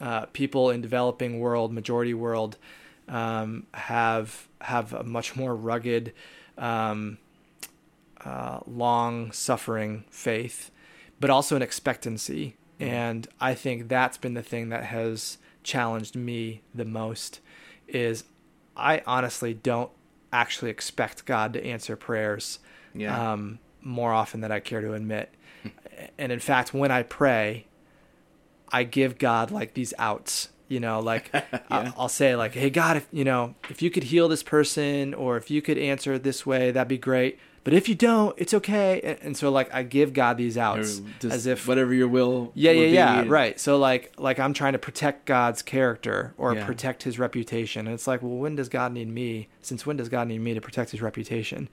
uh, 0.00 0.26
people 0.26 0.70
in 0.70 0.80
developing 0.80 1.40
world, 1.40 1.72
majority 1.72 2.14
world, 2.14 2.56
um, 3.08 3.66
have 3.74 4.48
have 4.60 4.92
a 4.92 5.02
much 5.02 5.36
more 5.36 5.54
rugged, 5.54 6.12
um, 6.56 7.18
uh, 8.24 8.60
long 8.66 9.32
suffering 9.32 10.04
faith, 10.10 10.70
but 11.20 11.30
also 11.30 11.56
an 11.56 11.62
expectancy. 11.62 12.56
And 12.80 13.26
I 13.40 13.54
think 13.54 13.88
that's 13.88 14.18
been 14.18 14.34
the 14.34 14.42
thing 14.42 14.68
that 14.68 14.84
has 14.84 15.38
challenged 15.64 16.14
me 16.14 16.62
the 16.72 16.84
most 16.84 17.40
is 17.88 18.24
I 18.76 19.02
honestly 19.06 19.54
don't 19.54 19.90
actually 20.32 20.70
expect 20.70 21.24
God 21.24 21.52
to 21.54 21.64
answer 21.64 21.96
prayers 21.96 22.58
Yeah. 22.94 23.32
um, 23.32 23.58
more 23.80 24.12
often 24.12 24.40
than 24.40 24.52
I 24.52 24.60
care 24.60 24.80
to 24.80 24.92
admit. 24.92 25.32
and 26.18 26.30
in 26.30 26.38
fact, 26.38 26.72
when 26.74 26.90
I 26.90 27.02
pray, 27.02 27.66
I 28.70 28.84
give 28.84 29.18
God 29.18 29.50
like 29.50 29.74
these 29.74 29.94
outs. 29.98 30.50
You 30.68 30.80
know, 30.80 31.00
like 31.00 31.30
I'll, 31.70 31.94
I'll 31.96 32.08
say 32.10 32.36
like, 32.36 32.52
"Hey 32.54 32.68
God, 32.68 32.98
if 32.98 33.06
you 33.10 33.24
know, 33.24 33.54
if 33.70 33.80
you 33.80 33.90
could 33.90 34.04
heal 34.04 34.28
this 34.28 34.42
person, 34.42 35.14
or 35.14 35.38
if 35.38 35.50
you 35.50 35.62
could 35.62 35.78
answer 35.78 36.18
this 36.18 36.44
way, 36.44 36.70
that'd 36.70 36.88
be 36.88 36.98
great. 36.98 37.38
But 37.68 37.74
if 37.76 37.86
you 37.86 37.94
don't, 37.94 38.34
it's 38.38 38.54
okay." 38.54 38.98
And, 39.02 39.18
and 39.20 39.36
so 39.36 39.50
like 39.50 39.68
I 39.74 39.82
give 39.82 40.14
God 40.14 40.38
these 40.38 40.56
outs 40.56 41.02
as 41.22 41.44
if 41.44 41.68
whatever 41.68 41.92
your 41.92 42.08
will. 42.08 42.50
yeah, 42.54 42.70
yeah, 42.70 42.86
yeah, 42.86 43.24
right. 43.28 43.60
So 43.60 43.76
like 43.76 44.14
like 44.16 44.38
I'm 44.38 44.54
trying 44.54 44.72
to 44.72 44.78
protect 44.78 45.26
God's 45.26 45.60
character 45.60 46.32
or 46.38 46.54
Yeah. 46.54 46.64
protect 46.64 47.02
his 47.02 47.18
reputation. 47.18 47.86
And 47.86 47.92
it's 47.92 48.06
like, 48.06 48.22
well, 48.22 48.32
when 48.32 48.56
does 48.56 48.70
God 48.70 48.92
need 48.92 49.08
me? 49.08 49.48
Since 49.60 49.84
when 49.84 49.98
does 49.98 50.08
God 50.08 50.28
need 50.28 50.38
me 50.38 50.54
to 50.54 50.62
protect 50.62 50.92
his 50.92 51.02
reputation? 51.02 51.68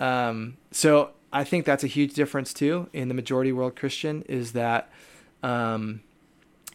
Um, 0.00 0.56
so 0.72 1.10
I 1.32 1.44
think 1.44 1.66
that's 1.66 1.84
a 1.84 1.86
huge 1.86 2.14
difference 2.14 2.52
too 2.52 2.88
in 2.92 3.06
the 3.06 3.14
majority 3.14 3.52
world 3.52 3.76
Christian 3.76 4.22
is 4.22 4.52
that 4.54 4.90
um, 5.44 6.00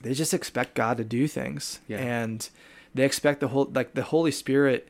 they 0.03 0.13
just 0.13 0.33
expect 0.33 0.73
God 0.73 0.95
to 0.95 1.03
do 1.03 1.27
things. 1.27 1.81
Yeah. 1.89 1.97
And 1.97 2.47
they 2.95 3.03
expect 3.03 3.41
the 3.41 3.49
whole 3.49 3.69
like 3.73 3.93
the 3.93 4.03
Holy 4.03 4.31
Spirit 4.31 4.87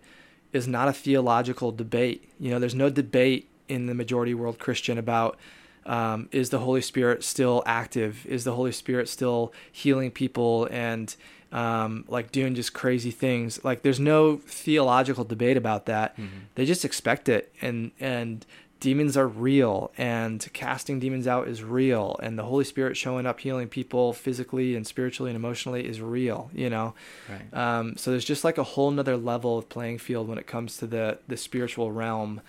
is 0.54 0.68
not 0.68 0.88
a 0.88 0.94
theological 0.94 1.72
debate. 1.72 2.30
You 2.40 2.52
know, 2.52 2.60
there's 2.60 2.76
no 2.76 2.90
debate 2.90 3.50
in 3.68 3.86
the 3.86 3.94
majority 3.94 4.34
world 4.34 4.60
Christian 4.60 4.98
about 4.98 5.38
um, 5.86 6.28
is 6.34 6.50
the 6.50 6.60
Holy 6.60 6.82
Spirit 6.82 7.24
still 7.24 7.64
active? 7.66 8.26
Is 8.26 8.44
the 8.44 8.54
Holy 8.54 8.72
Spirit 8.74 9.08
still 9.08 9.54
healing 9.72 10.12
people 10.12 10.68
and 10.70 11.16
um, 11.54 12.04
like 12.10 12.32
doing 12.34 12.56
just 12.56 12.74
crazy 12.74 13.12
things? 13.12 13.64
Like, 13.64 13.84
there's 13.84 14.00
no 14.00 14.38
theological 14.48 15.24
debate 15.24 15.56
about 15.56 15.86
that. 15.86 16.18
Mhm. 16.18 16.28
They 16.56 16.66
just 16.66 16.84
expect 16.84 17.30
it, 17.30 17.54
and 17.62 17.92
and 18.02 18.46
demons 18.80 19.18
are 19.18 19.28
real, 19.28 19.92
and 19.98 20.48
casting 20.54 21.00
demons 21.00 21.28
out 21.28 21.48
is 21.48 21.64
real, 21.64 22.20
and 22.22 22.38
the 22.38 22.44
Holy 22.44 22.64
Spirit 22.64 22.96
showing 22.98 23.26
up 23.26 23.40
healing 23.40 23.68
people 23.68 24.14
physically 24.14 24.76
and 24.76 24.86
spiritually 24.86 25.32
and 25.32 25.36
emotionally 25.36 25.88
is 25.88 26.02
real. 26.02 26.50
You 26.54 26.70
know, 26.70 26.94
Right. 27.30 27.54
um, 27.54 27.98
so 27.98 28.12
there's 28.12 28.26
just 28.26 28.44
like 28.44 28.58
a 28.58 28.64
whole 28.64 28.92
nother 28.92 29.18
level 29.18 29.58
of 29.58 29.70
playing 29.70 29.98
field 30.00 30.28
when 30.28 30.38
it 30.38 30.48
comes 30.48 30.78
to 30.78 30.88
the 30.88 31.18
the 31.28 31.38
spiritual 31.38 31.92
realm 31.92 32.42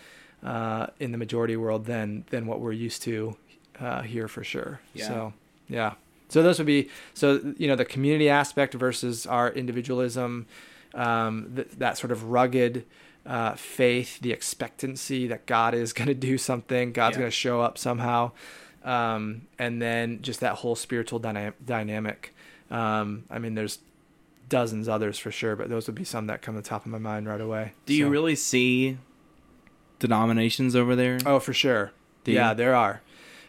uh, 0.45 0.89
in 1.01 1.12
the 1.12 1.18
majority 1.18 1.57
world 1.57 1.87
than 1.87 2.24
than 2.31 2.47
what 2.47 2.61
we're 2.61 2.72
used 2.72 3.03
to 3.03 3.37
uh, 3.81 4.03
here 4.03 4.29
for 4.29 4.45
sure. 4.45 4.81
Yeah. 4.95 5.07
So 5.09 5.33
yeah. 5.68 5.93
So 6.29 6.43
those 6.43 6.59
would 6.59 6.66
be 6.66 6.91
so 7.14 7.41
you 7.57 7.66
know 7.68 7.76
the 7.76 7.85
community 7.87 8.29
aspect 8.29 8.74
versus 8.74 9.26
our 9.26 9.51
individualism, 9.51 10.47
um, 10.95 11.53
th- 11.57 11.68
that 11.79 11.97
sort 11.97 12.12
of 12.12 12.24
rugged 12.24 12.85
uh, 13.26 13.54
faith, 13.54 14.20
the 14.20 14.32
expectancy 14.32 15.26
that 15.26 15.46
God 15.46 15.74
is 15.74 15.92
going 15.98 16.08
to 16.08 16.14
do 16.14 16.38
something, 16.38 16.92
God's 16.92 17.14
Yeah. 17.16 17.20
going 17.20 17.30
to 17.30 17.36
show 17.36 17.60
up 17.60 17.76
somehow, 17.78 18.32
um, 18.84 19.42
and 19.58 19.80
then 19.82 20.20
just 20.22 20.40
that 20.40 20.56
whole 20.56 20.74
spiritual 20.76 21.18
dyna- 21.18 21.54
dynamic. 21.64 22.34
Um, 22.70 23.24
I 23.30 23.38
mean, 23.38 23.54
there's 23.54 23.78
dozens 24.48 24.88
others 24.88 25.18
for 25.18 25.30
sure, 25.30 25.56
but 25.56 25.68
those 25.68 25.86
would 25.86 25.94
be 25.96 26.04
some 26.04 26.26
that 26.28 26.40
come 26.42 26.54
to 26.54 26.60
the 26.62 26.68
top 26.68 26.86
of 26.86 26.90
my 26.92 26.98
mind 26.98 27.26
right 27.28 27.40
away. 27.40 27.72
Do 27.86 27.92
you 27.94 28.08
really 28.08 28.34
see 28.34 28.96
denominations 29.98 30.76
over 30.76 30.94
there? 30.96 31.18
Oh, 31.26 31.38
for 31.40 31.52
sure. 31.52 31.92
Do 32.24 32.32
yeah, 32.32 32.50
you? 32.50 32.56
there 32.56 32.74
are. 32.74 33.00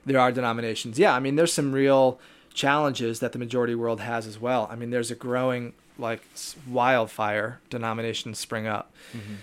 There 0.05 0.20
are 0.20 0.32
denominations. 0.32 0.97
Yeah, 0.97 1.13
I 1.13 1.20
mean, 1.20 1.36
there's 1.36 1.53
some 1.53 1.72
real 1.72 2.20
challenges 2.53 3.20
that 3.20 3.32
the 3.32 3.39
majority 3.39 3.76
world 3.76 3.99
has 4.01 4.26
as 4.26 4.39
well. 4.39 4.67
I 4.72 4.76
mean, 4.76 4.89
there's 4.89 5.11
a 5.11 5.15
growing 5.15 5.74
like 5.97 6.22
wildfire 6.67 7.59
denominations 7.70 8.39
spring 8.39 8.65
up, 8.67 8.91
Mhm. 9.13 9.36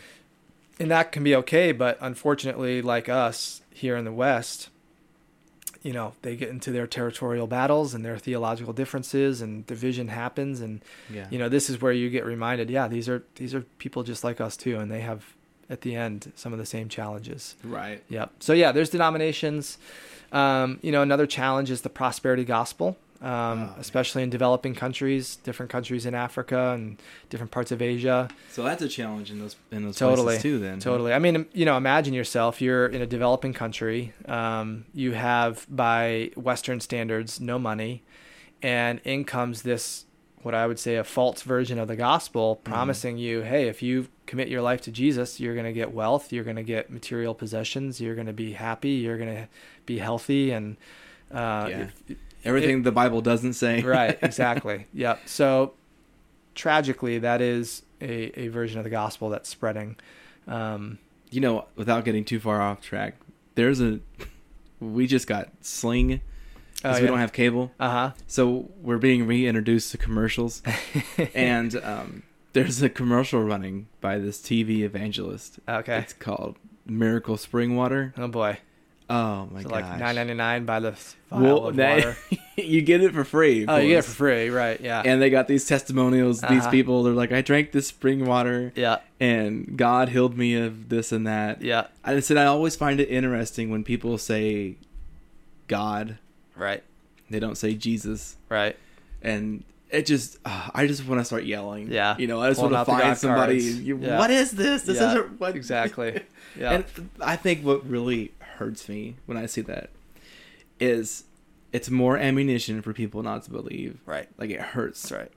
And 0.78 0.90
that 0.90 1.12
can 1.12 1.22
be 1.24 1.34
okay. 1.36 1.72
But 1.72 1.98
unfortunately, 2.00 2.82
like 2.82 3.08
us 3.08 3.62
here 3.72 3.96
in 3.96 4.04
the 4.04 4.12
West, 4.12 4.68
you 5.82 5.92
know, 5.92 6.14
they 6.22 6.34
get 6.36 6.48
into 6.48 6.72
their 6.72 6.86
territorial 6.86 7.46
battles 7.46 7.94
and 7.94 8.04
their 8.04 8.18
theological 8.18 8.72
differences, 8.72 9.40
and 9.40 9.66
division 9.66 10.08
happens. 10.08 10.60
And 10.60 10.80
Yeah. 11.12 11.26
you 11.30 11.38
know, 11.38 11.48
this 11.48 11.70
is 11.70 11.80
where 11.80 11.92
you 11.92 12.10
get 12.10 12.24
reminded, 12.24 12.70
yeah, 12.70 12.88
these 12.88 13.08
are 13.08 13.22
these 13.36 13.54
are 13.54 13.60
people 13.78 14.02
just 14.02 14.24
like 14.24 14.40
us 14.40 14.56
too, 14.56 14.78
and 14.78 14.90
they 14.90 15.00
have 15.00 15.34
at 15.68 15.80
the 15.82 15.94
end 15.96 16.32
some 16.36 16.52
of 16.52 16.58
the 16.58 16.66
same 16.66 16.88
challenges. 16.88 17.56
Right. 17.64 18.02
Yep. 18.08 18.30
So 18.40 18.52
yeah, 18.52 18.72
there's 18.72 18.90
denominations. 18.90 19.78
Um, 20.32 20.78
you 20.82 20.90
know, 20.92 21.02
another 21.02 21.26
challenge 21.26 21.70
is 21.70 21.82
the 21.82 21.88
prosperity 21.88 22.44
gospel, 22.44 22.96
um, 23.22 23.70
Oh, 23.70 23.74
especially 23.78 24.22
in 24.22 24.30
developing 24.30 24.74
countries, 24.74 25.36
different 25.36 25.70
countries 25.70 26.04
in 26.06 26.14
Africa 26.14 26.72
and 26.74 26.96
different 27.30 27.50
parts 27.52 27.72
of 27.72 27.80
Asia. 27.80 28.28
So 28.50 28.62
that's 28.62 28.82
a 28.82 28.88
challenge 28.88 29.30
in 29.30 29.38
those 29.38 29.56
in 29.70 29.84
those 29.84 29.96
Totally. 29.96 30.24
places 30.26 30.42
too. 30.42 30.58
Then 30.58 30.80
Totally. 30.80 31.12
I 31.12 31.18
mean, 31.18 31.46
you 31.52 31.64
know, 31.64 31.76
imagine 31.76 32.14
yourself. 32.14 32.60
You're 32.60 32.86
in 32.86 33.00
a 33.02 33.06
developing 33.06 33.52
country. 33.52 34.12
Um, 34.26 34.84
you 34.94 35.12
have, 35.12 35.66
by 35.68 36.30
Western 36.36 36.80
standards, 36.80 37.40
no 37.40 37.58
money, 37.58 38.02
and 38.62 39.00
in 39.04 39.24
comes 39.24 39.62
this, 39.62 40.04
what 40.42 40.54
I 40.54 40.66
would 40.66 40.78
say, 40.78 40.96
a 40.96 41.04
false 41.04 41.42
version 41.42 41.78
of 41.78 41.88
the 41.88 41.96
gospel, 41.96 42.56
promising 42.56 43.18
you, 43.18 43.42
hey, 43.42 43.68
if 43.68 43.82
you 43.82 44.08
commit 44.26 44.48
your 44.48 44.62
life 44.62 44.80
to 44.82 44.90
Jesus, 44.90 45.40
you're 45.40 45.54
going 45.54 45.66
to 45.66 45.72
get 45.72 45.92
wealth, 45.92 46.32
you're 46.32 46.44
going 46.44 46.56
to 46.56 46.62
get 46.62 46.90
material 46.90 47.34
possessions, 47.34 48.00
you're 48.00 48.14
going 48.14 48.26
to 48.26 48.32
be 48.32 48.52
happy, 48.52 48.90
you're 48.90 49.18
going 49.18 49.34
to 49.34 49.48
be 49.86 49.98
healthy, 49.98 50.50
and 50.52 50.76
uh, 51.32 51.66
Yeah. 51.70 51.88
if- 52.08 52.16
Everything 52.46 52.82
the 52.82 52.92
Bible 52.92 53.20
doesn't 53.20 53.54
say. 53.54 53.82
right 53.82 54.18
exactly. 54.22 54.86
Yep. 54.92 55.28
So 55.28 55.74
tragically 56.54 57.18
that 57.18 57.40
is 57.40 57.82
a, 58.00 58.40
a 58.40 58.48
version 58.48 58.78
of 58.78 58.84
the 58.84 58.90
gospel 58.90 59.30
that's 59.30 59.48
spreading. 59.48 59.96
Um, 60.46 60.98
you 61.30 61.40
know, 61.40 61.66
without 61.76 62.04
getting 62.04 62.24
too 62.24 62.40
far 62.40 62.60
off 62.60 62.80
track, 62.80 63.14
there's 63.54 63.80
a 63.80 64.00
we 64.80 65.06
just 65.06 65.26
got 65.26 65.48
Sling 65.60 66.20
because 66.76 66.98
oh, 66.98 67.00
we 67.00 67.06
don't 67.08 67.18
have 67.18 67.32
cable, 67.32 67.72
uh-huh. 67.80 68.12
So 68.26 68.70
we're 68.80 68.98
being 68.98 69.26
reintroduced 69.26 69.90
to 69.92 69.98
commercials, 69.98 70.62
and 71.34 71.74
um, 71.76 72.22
there's 72.52 72.82
a 72.82 72.90
commercial 72.90 73.42
running 73.42 73.88
by 74.00 74.18
this 74.18 74.40
TV 74.40 74.80
evangelist. 74.80 75.58
okay. 75.66 75.98
It's 75.98 76.12
called 76.12 76.56
Miracle 76.84 77.38
Spring 77.38 77.76
Water. 77.76 78.12
oh 78.16 78.28
boy 78.28 78.58
Oh 79.08 79.48
my 79.52 79.62
so 79.62 79.68
gosh! 79.68 79.82
like 80.00 80.16
9.99 80.16 80.66
by 80.66 80.80
the 80.80 80.90
vial 81.30 81.42
well, 81.42 81.66
of 81.68 81.76
that- 81.76 81.96
water 82.04 82.16
you 82.56 82.82
get 82.82 83.02
it 83.02 83.12
for 83.12 83.22
free. 83.24 83.64
oh 83.68 83.76
you 83.76 83.88
get 83.90 83.98
it 83.98 84.04
for 84.04 84.10
free 84.10 84.48
right 84.50 84.80
yeah 84.80 85.02
And 85.04 85.22
they 85.22 85.30
got 85.30 85.46
these 85.46 85.64
testimonials. 85.66 86.40
These 86.40 86.50
Uh-huh. 86.62 86.70
people, 86.70 87.02
they're 87.04 87.12
like, 87.14 87.30
I 87.30 87.40
drank 87.42 87.70
this 87.72 87.86
spring 87.86 88.24
water, 88.26 88.72
yeah 88.74 88.98
and 89.20 89.76
God 89.76 90.08
healed 90.08 90.36
me 90.36 90.54
of 90.54 90.88
this 90.88 91.12
and 91.12 91.26
that. 91.26 91.62
yeah 91.62 91.86
I 92.04 92.18
said 92.20 92.36
I 92.36 92.46
always 92.46 92.74
find 92.74 92.98
it 92.98 93.08
interesting 93.08 93.70
when 93.70 93.84
people 93.84 94.18
say 94.18 94.76
God, 95.68 96.18
right 96.56 96.82
they 97.30 97.38
don't 97.40 97.56
say 97.56 97.74
Jesus, 97.74 98.36
right 98.48 98.76
and 99.22 99.64
it 99.90 100.04
just 100.06 100.38
uh, 100.44 100.70
I 100.74 100.86
just 100.86 101.06
want 101.06 101.20
to 101.20 101.24
start 101.24 101.44
yelling. 101.44 101.90
Yeah. 101.92 102.16
you 102.18 102.26
know, 102.26 102.40
I 102.42 102.48
just 102.48 102.58
Pulling 102.60 102.74
want 102.74 102.86
to 102.88 102.92
find 102.92 103.16
somebody. 103.16 103.58
You, 103.62 103.98
Yeah. 103.98 104.18
What 104.18 104.30
is 104.30 104.50
this? 104.50 104.82
This 104.82 105.00
Yeah, 105.00 105.10
isn't 105.10 105.40
what 105.40 105.54
exactly 105.54 106.22
yeah 106.58 106.72
And 106.72 106.84
I 107.20 107.36
think 107.36 107.64
what 107.64 107.88
really 107.88 108.32
hurts 108.56 108.88
me 108.88 109.16
when 109.26 109.36
I 109.38 109.46
see 109.46 109.60
that 109.62 109.90
is 110.80 111.24
it's 111.72 111.90
more 111.90 112.16
ammunition 112.16 112.82
for 112.82 112.92
people 112.92 113.22
not 113.22 113.42
to 113.44 113.50
believe. 113.50 113.98
right 114.06 114.28
Like 114.38 114.50
it 114.50 114.60
hurts. 114.60 115.02
that's 115.02 115.12
right 115.12 115.32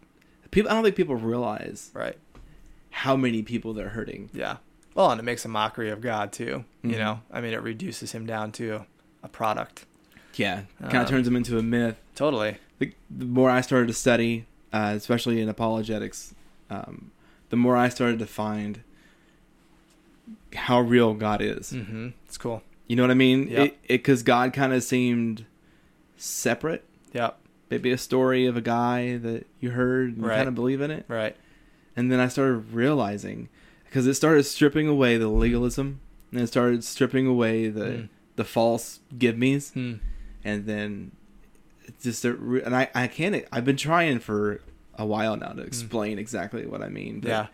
People, 0.51 0.71
I 0.71 0.73
don't 0.73 0.83
think 0.83 0.95
people 0.95 1.15
realize 1.15 1.91
right 1.93 2.17
how 2.91 3.15
many 3.15 3.43
people 3.43 3.73
they're 3.73 3.89
hurting. 3.89 4.29
Yeah. 4.33 4.57
Well, 4.95 5.11
and 5.11 5.19
it 5.19 5.23
makes 5.23 5.45
a 5.45 5.47
mockery 5.47 5.89
of 5.91 6.01
God 6.01 6.31
too. 6.33 6.65
You 6.83 6.91
Mhm. 6.95 6.97
know, 6.97 7.21
I 7.31 7.39
mean, 7.39 7.53
it 7.53 7.61
reduces 7.61 8.11
him 8.13 8.25
down 8.25 8.51
to 8.53 8.85
a 9.23 9.27
product. 9.27 9.85
Yeah, 10.35 10.63
kind 10.81 10.95
of 10.95 11.01
Um, 11.01 11.05
turns 11.05 11.27
him 11.27 11.35
into 11.35 11.57
a 11.59 11.63
myth. 11.63 11.97
Totally. 12.15 12.57
The, 12.79 12.93
the 13.09 13.25
more 13.25 13.49
I 13.49 13.61
started 13.61 13.87
to 13.87 13.93
study, 13.93 14.45
uh, 14.73 14.93
especially 14.95 15.39
in 15.41 15.49
apologetics, 15.49 16.33
um, 16.69 17.11
the 17.49 17.55
more 17.57 17.75
I 17.77 17.89
started 17.89 18.17
to 18.19 18.25
find 18.25 18.81
how 20.55 20.81
real 20.81 21.13
God 21.13 21.41
is. 21.41 21.71
Mm-hmm. 21.73 22.09
It's 22.25 22.37
cool. 22.37 22.63
You 22.89 22.95
know 22.97 23.03
what 23.03 23.11
I 23.11 23.15
mean? 23.15 23.47
Yep. 23.47 23.67
It 23.67 23.77
because 23.87 24.21
God 24.23 24.51
kind 24.51 24.73
of 24.73 24.83
seemed 24.83 25.45
separate. 26.17 26.83
Yep. 27.13 27.37
Maybe 27.69 27.91
a 27.91 27.97
story 27.97 28.45
of 28.47 28.57
a 28.57 28.61
guy 28.61 29.17
that 29.17 29.45
you 29.59 29.71
heard 29.71 30.09
and 30.09 30.17
you 30.17 30.25
Right. 30.27 30.37
kind 30.37 30.47
of 30.49 30.55
believe 30.55 30.81
in 30.81 30.91
it. 30.91 31.05
Right. 31.07 31.35
And 31.95 32.11
then 32.11 32.19
I 32.19 32.27
started 32.27 32.73
realizing 32.73 33.47
because 33.85 34.07
it 34.07 34.15
started 34.15 34.43
stripping 34.43 34.87
away 34.87 35.17
the 35.17 35.27
legalism 35.27 35.99
and 36.31 36.41
it 36.41 36.47
started 36.47 36.83
stripping 36.83 37.27
away 37.27 37.69
the 37.69 37.85
Mm. 37.85 38.09
the 38.35 38.43
false 38.43 38.99
give 39.17 39.37
me's 39.37 39.71
Hmm. 39.71 39.93
and 40.43 40.65
then 40.65 41.11
just 42.01 42.23
a, 42.25 42.29
and 42.65 42.75
I 42.75 42.89
I 42.95 43.07
can't 43.07 43.45
I've 43.51 43.65
been 43.65 43.77
trying 43.77 44.19
for 44.19 44.61
a 44.95 45.05
while 45.05 45.35
now 45.37 45.49
to 45.53 45.61
explain 45.61 46.17
exactly 46.19 46.65
what 46.65 46.81
I 46.81 46.89
mean. 46.89 47.19
but 47.19 47.27
Mm. 47.27 47.31
Yeah. 47.31 47.47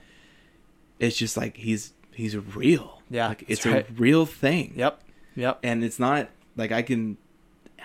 It's 1.00 1.18
just 1.18 1.36
like 1.36 1.58
he's 1.58 1.92
he's 2.14 2.38
real. 2.38 3.02
Yeah, 3.10 3.28
Like 3.30 3.44
it's 3.50 3.66
right. 3.66 3.88
a 3.90 3.94
real 3.94 4.26
thing. 4.26 4.74
Yep. 4.78 5.02
Yep. 5.36 5.60
And 5.64 5.84
it's 5.84 6.00
not 6.00 6.30
like 6.56 6.72
I 6.72 6.82
can 6.82 7.18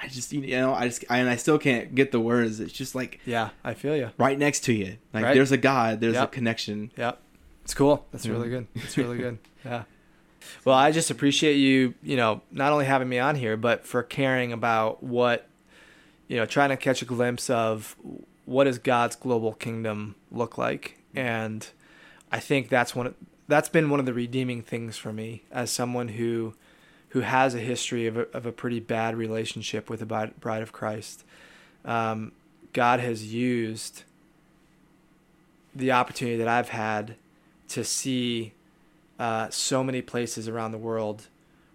I 0.03 0.07
just 0.09 0.33
you 0.33 0.41
know 0.59 0.73
I 0.73 0.89
just 0.89 1.05
I, 1.11 1.19
and 1.19 1.29
I 1.29 1.37
still 1.37 1.59
can't 1.59 1.95
get 1.95 2.13
the 2.13 2.21
words. 2.21 2.61
It's 2.61 2.73
just 2.73 2.95
like 2.95 3.21
Yeah. 3.27 3.51
I 3.65 3.75
feel 3.75 3.97
you. 3.97 4.11
right 4.19 4.39
next 4.39 4.61
to 4.65 4.73
you. 4.73 4.97
Like 5.13 5.25
Right. 5.25 5.35
there's 5.35 5.53
a 5.53 5.57
God, 5.59 6.01
there's 6.01 6.15
Yep. 6.15 6.25
a 6.25 6.29
connection. 6.29 6.91
Yep. 6.97 7.21
It's 7.65 7.75
cool. 7.75 8.07
That's 8.13 8.25
Yeah. 8.27 8.33
really 8.33 8.49
good. 8.49 8.67
It's 8.75 8.97
really 8.97 9.19
good. 9.19 9.39
Yeah. 9.65 9.83
Well, 10.65 10.75
I 10.75 10.91
just 10.91 11.11
appreciate 11.11 11.57
you, 11.57 11.93
you 12.03 12.17
know, 12.17 12.41
not 12.51 12.73
only 12.73 12.87
having 12.87 13.11
me 13.11 13.19
on 13.19 13.37
here, 13.37 13.59
but 13.59 13.87
for 13.87 14.03
caring 14.03 14.55
about 14.55 15.03
what, 15.03 15.47
you 16.29 16.37
know, 16.39 16.47
trying 16.47 16.71
to 16.71 16.79
catch 16.79 17.03
a 17.03 17.05
glimpse 17.05 17.51
of 17.51 17.95
what 18.47 18.65
does 18.65 18.79
God's 18.79 19.17
global 19.17 19.53
kingdom 19.53 20.15
look 20.33 20.57
like. 20.57 20.97
And 21.15 21.69
I 22.33 22.41
think 22.41 22.71
that's 22.71 22.95
one 22.97 23.09
of, 23.09 23.15
that's 23.49 23.69
been 23.69 23.91
one 23.91 24.01
of 24.01 24.07
the 24.07 24.15
redeeming 24.15 24.63
things 24.63 24.97
for 24.97 25.13
me 25.13 25.43
as 25.53 25.71
someone 25.71 26.09
who 26.09 26.55
who 27.11 27.21
has 27.21 27.55
a 27.55 27.59
history 27.59 28.07
of 28.07 28.17
a, 28.17 28.27
of 28.37 28.47
a 28.47 28.53
pretty 28.53 28.81
bad 28.81 29.17
relationship 29.17 29.91
with 29.91 30.01
the 30.01 30.07
bride 30.07 30.63
of 30.63 30.73
Christ. 30.73 31.25
Um, 31.85 32.33
God 32.73 33.01
has 33.01 33.33
used 33.33 34.05
the 35.75 35.93
opportunity 35.93 36.37
that 36.37 36.49
I've 36.49 36.71
had 36.71 37.17
to 37.69 37.85
see 37.85 38.53
uh, 39.19 39.49
so 39.51 39.85
many 39.85 40.03
places 40.03 40.49
around 40.49 40.73
the 40.73 40.79
world 40.79 41.27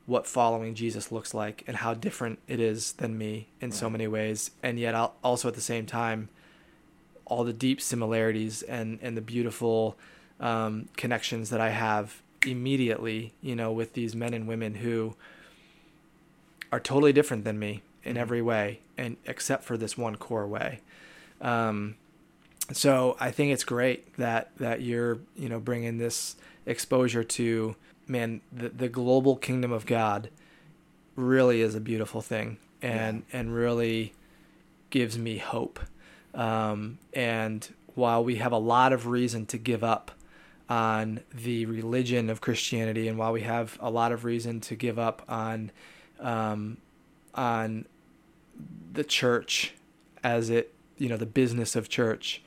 what 0.06 0.28
following 0.28 0.76
Jesus 0.76 1.12
looks 1.12 1.34
like 1.34 1.64
and 1.68 1.78
how 1.78 1.94
different 1.94 2.40
it 2.48 2.60
is 2.60 2.94
than 2.94 3.18
me 3.18 3.48
in 3.60 3.72
so 3.72 3.90
many 3.90 4.08
ways, 4.08 4.52
and 4.62 4.80
yet 4.80 4.94
I'll, 4.94 5.16
also 5.24 5.48
at 5.48 5.56
the 5.56 5.62
same 5.62 5.86
time, 5.86 6.30
all 7.26 7.44
the 7.44 7.54
deep 7.54 7.82
similarities 7.82 8.62
and 8.62 9.00
and 9.02 9.18
the 9.18 9.22
beautiful 9.22 9.98
um, 10.40 10.90
connections 10.96 11.50
that 11.50 11.60
I 11.60 11.70
have 11.70 12.22
immediately, 12.46 13.34
you 13.42 13.56
know, 13.56 13.72
with 13.72 13.94
these 13.94 14.16
men 14.16 14.34
and 14.34 14.48
women 14.48 14.76
who 14.76 15.16
are 16.72 16.80
totally 16.80 17.14
different 17.14 17.44
than 17.44 17.58
me 17.60 17.82
in 18.04 18.18
every 18.18 18.42
way, 18.42 18.80
and 18.98 19.18
except 19.26 19.64
for 19.64 19.78
this 19.78 19.98
one 19.98 20.16
core 20.16 20.48
way. 20.48 20.80
Um, 21.42 21.96
so 22.72 23.16
I 23.20 23.32
think 23.32 23.54
it's 23.54 23.64
great 23.64 24.16
that 24.18 24.56
that 24.58 24.82
you're 24.82 25.20
you 25.36 25.50
know 25.50 25.60
bringing 25.60 25.98
this 25.98 26.36
exposure 26.66 27.24
to 27.24 27.76
man 28.08 28.42
the 28.52 28.70
the 28.70 28.90
global 28.90 29.36
kingdom 29.36 29.72
of 29.72 29.86
God 29.86 30.30
really 31.16 31.62
is 31.62 31.76
a 31.76 31.80
beautiful 31.80 32.22
thing 32.22 32.58
and 32.82 33.24
and 33.32 33.54
really 33.54 34.14
gives 34.90 35.18
me 35.18 35.38
hope. 35.38 35.80
Um, 36.34 36.98
and 37.14 37.68
while 37.96 38.24
we 38.24 38.36
have 38.38 38.52
a 38.52 38.58
lot 38.58 38.92
of 38.92 39.08
reason 39.08 39.46
to 39.48 39.58
give 39.58 39.84
up 39.84 40.12
on 40.70 41.22
the 41.34 41.66
religion 41.66 42.30
of 42.30 42.42
Christianity 42.42 43.08
and 43.08 43.18
while 43.18 43.32
we 43.32 43.42
have 43.42 43.78
a 43.80 43.90
lot 43.90 44.12
of 44.12 44.26
reason 44.26 44.60
to 44.62 44.76
give 44.76 44.98
up 44.98 45.22
on 45.28 45.72
um, 46.20 46.78
on 47.34 47.86
the 48.92 49.04
church 49.04 49.74
as 50.24 50.50
it 50.50 50.74
you 50.98 51.10
know 51.10 51.18
the 51.18 51.26
business 51.26 51.76
of 51.76 51.90
church. 51.90 52.42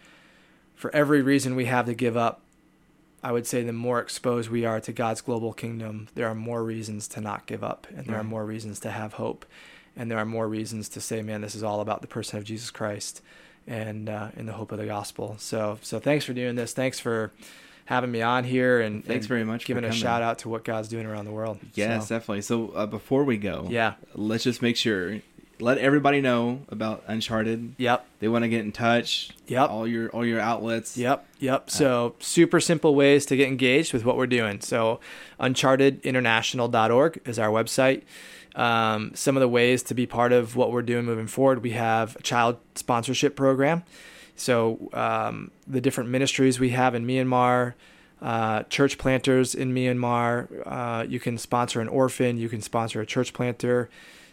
For 0.74 0.94
every 0.94 1.22
reason 1.22 1.56
we 1.56 1.64
have 1.66 1.86
to 1.86 1.94
give 1.94 2.16
up 2.16 2.42
i 3.20 3.32
would 3.32 3.44
say 3.44 3.64
the 3.64 3.72
more 3.72 3.98
exposed 3.98 4.48
we 4.48 4.64
are 4.64 4.80
to 4.80 4.92
god's 4.92 5.20
global 5.20 5.52
kingdom 5.52 6.06
there 6.14 6.28
are 6.28 6.36
more 6.36 6.62
reasons 6.62 7.08
to 7.08 7.20
not 7.20 7.46
give 7.46 7.64
up 7.64 7.88
and 7.96 8.06
there 8.06 8.14
are 8.14 8.22
more 8.22 8.46
reasons 8.46 8.78
to 8.78 8.92
have 8.92 9.14
hope 9.14 9.44
and 9.96 10.08
there 10.08 10.18
are 10.18 10.24
more 10.24 10.46
reasons 10.46 10.88
to 10.88 11.00
say 11.00 11.20
man 11.20 11.40
this 11.40 11.56
is 11.56 11.64
all 11.64 11.80
about 11.80 12.00
the 12.00 12.06
person 12.06 12.38
of 12.38 12.44
jesus 12.44 12.70
christ 12.70 13.20
and 13.68 14.08
uh, 14.08 14.28
in 14.36 14.46
the 14.46 14.54
hope 14.54 14.72
of 14.72 14.78
the 14.78 14.86
gospel. 14.86 15.36
So 15.38 15.78
so 15.82 16.00
thanks 16.00 16.24
for 16.24 16.32
doing 16.32 16.56
this. 16.56 16.72
Thanks 16.72 16.98
for 16.98 17.30
having 17.89 18.11
me 18.11 18.20
on 18.20 18.45
here 18.45 18.80
and 18.80 19.03
Thanks 19.03 19.24
and 19.24 19.28
very 19.28 19.45
much 19.45 19.64
giving 19.64 19.82
a 19.82 19.91
shout 19.93 20.20
out 20.20 20.41
to 20.41 20.49
what 20.51 20.62
god's 20.62 20.89
doing 20.89 21.07
around 21.07 21.24
the 21.24 21.32
world 21.32 21.59
Yes, 21.74 22.09
So, 22.09 22.14
definitely. 22.16 22.43
So 22.43 22.68
uh, 22.68 22.84
before 22.86 23.24
we 23.24 23.39
go, 23.39 23.66
yeah 23.70 23.95
let's 24.14 24.45
just 24.45 24.61
make 24.61 24.76
sure 24.76 25.20
let 25.61 25.78
everybody 25.78 26.20
know 26.20 26.61
about 26.68 27.03
Uncharted. 27.09 27.74
yep 27.78 28.07
They 28.20 28.28
want 28.28 28.45
to 28.45 28.49
get 28.49 28.61
in 28.61 28.70
touch. 28.72 29.30
Yep. 29.49 29.70
All 29.70 29.89
your 29.89 30.09
all 30.11 30.24
your 30.24 30.39
outlets. 30.39 30.97
Yep, 30.97 31.26
yep. 31.41 31.70
So 31.70 32.14
super 32.20 32.61
simple 32.61 32.95
ways 32.95 33.26
to 33.26 33.36
get 33.36 33.49
engaged 33.49 33.93
with 33.93 34.05
what 34.05 34.16
we're 34.16 34.26
doing. 34.28 34.61
So 34.61 35.01
unchartedinternational.org 35.41 37.20
is 37.24 37.39
our 37.39 37.49
website. 37.49 38.03
Um, 38.55 39.12
some 39.14 39.36
of 39.36 39.41
the 39.41 39.49
ways 39.49 39.82
to 39.84 39.95
be 39.95 40.07
part 40.07 40.32
of 40.32 40.57
what 40.57 40.72
we're 40.72 40.82
doing 40.82 41.05
moving 41.05 41.26
forward, 41.26 41.62
we 41.62 41.70
have 41.72 42.16
a 42.16 42.22
child 42.22 42.59
sponsorship 42.74 43.36
program. 43.36 43.84
So 44.39 44.89
um, 44.93 45.51
the 45.66 45.80
different 45.80 46.11
ministries 46.11 46.59
we 46.61 46.70
have 46.70 46.95
in 46.95 47.07
Myanmar, 47.07 47.74
uh, 48.22 48.62
church 48.64 48.97
planters 48.97 49.55
in 49.55 49.74
Myanmar, 49.74 50.49
uh, 50.64 51.05
you 51.09 51.20
can 51.20 51.39
sponsor 51.39 51.80
an 51.80 51.89
orphan, 51.89 52.39
you 52.39 52.49
can 52.49 52.62
sponsor 52.62 53.01
a 53.01 53.07
church 53.07 53.32
planter. 53.32 53.91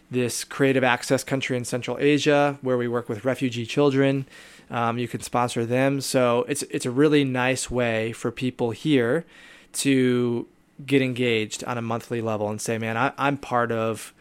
This 0.08 0.44
creative 0.44 0.84
access 0.84 1.24
country 1.24 1.56
in 1.56 1.64
Central 1.64 1.98
Asia, 1.98 2.58
where 2.62 2.78
we 2.78 2.86
work 2.86 3.08
with 3.08 3.24
refugee 3.24 3.66
children, 3.66 4.26
um, 4.70 4.98
you 4.98 5.08
can 5.08 5.20
sponsor 5.20 5.66
them. 5.66 6.00
So 6.00 6.44
it's 6.48 6.62
it's 6.70 6.86
a 6.86 6.92
really 6.92 7.24
nice 7.24 7.68
way 7.68 8.12
for 8.12 8.30
people 8.30 8.70
here 8.70 9.24
to 9.74 10.46
get 10.86 11.02
engaged 11.02 11.64
on 11.64 11.78
a 11.78 11.82
monthly 11.82 12.20
level 12.20 12.48
and 12.48 12.60
say, 12.60 12.78
man, 12.78 12.96
I, 12.96 13.12
I'm 13.18 13.36
part 13.36 13.72
of 13.72 14.12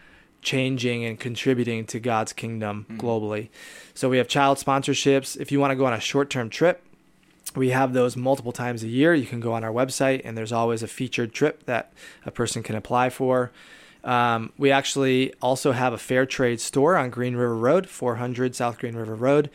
changing 0.46 1.04
and 1.04 1.20
contributing 1.20 1.86
to 1.88 2.00
God's 2.00 2.32
kingdom 2.32 2.86
globally. 2.92 3.50
So 3.94 4.08
we 4.08 4.18
have 4.18 4.30
child 4.30 4.58
sponsorships. 4.58 5.36
If 5.36 5.52
you 5.52 5.60
want 5.60 5.72
to 5.72 5.76
go 5.76 5.86
on 5.86 5.94
a 5.94 6.00
short 6.00 6.30
term 6.30 6.50
trip, 6.50 6.82
we 7.56 7.70
have 7.72 7.94
those 7.94 8.16
multiple 8.16 8.52
times 8.52 8.84
a 8.84 8.88
year. 8.88 9.14
You 9.14 9.26
can 9.26 9.40
go 9.40 9.54
on 9.54 9.64
our 9.64 9.72
website, 9.72 10.22
and 10.24 10.38
there's 10.38 10.52
always 10.52 10.84
a 10.84 10.88
featured 10.88 11.34
trip 11.34 11.66
that 11.66 11.92
a 12.26 12.32
person 12.32 12.64
can 12.64 12.76
apply 12.76 13.10
for. 13.10 13.52
Um, 14.04 14.54
we 14.58 14.72
actually 14.72 15.34
also 15.42 15.72
have 15.72 15.92
a 15.92 15.98
fair 15.98 16.26
trade 16.26 16.62
store 16.62 16.96
on 16.96 17.10
Green 17.10 17.36
River 17.36 17.58
Road, 17.58 17.90
400 17.90 18.56
South 18.56 18.78
Green 18.78 18.96
River 18.96 19.16
Road. 19.16 19.50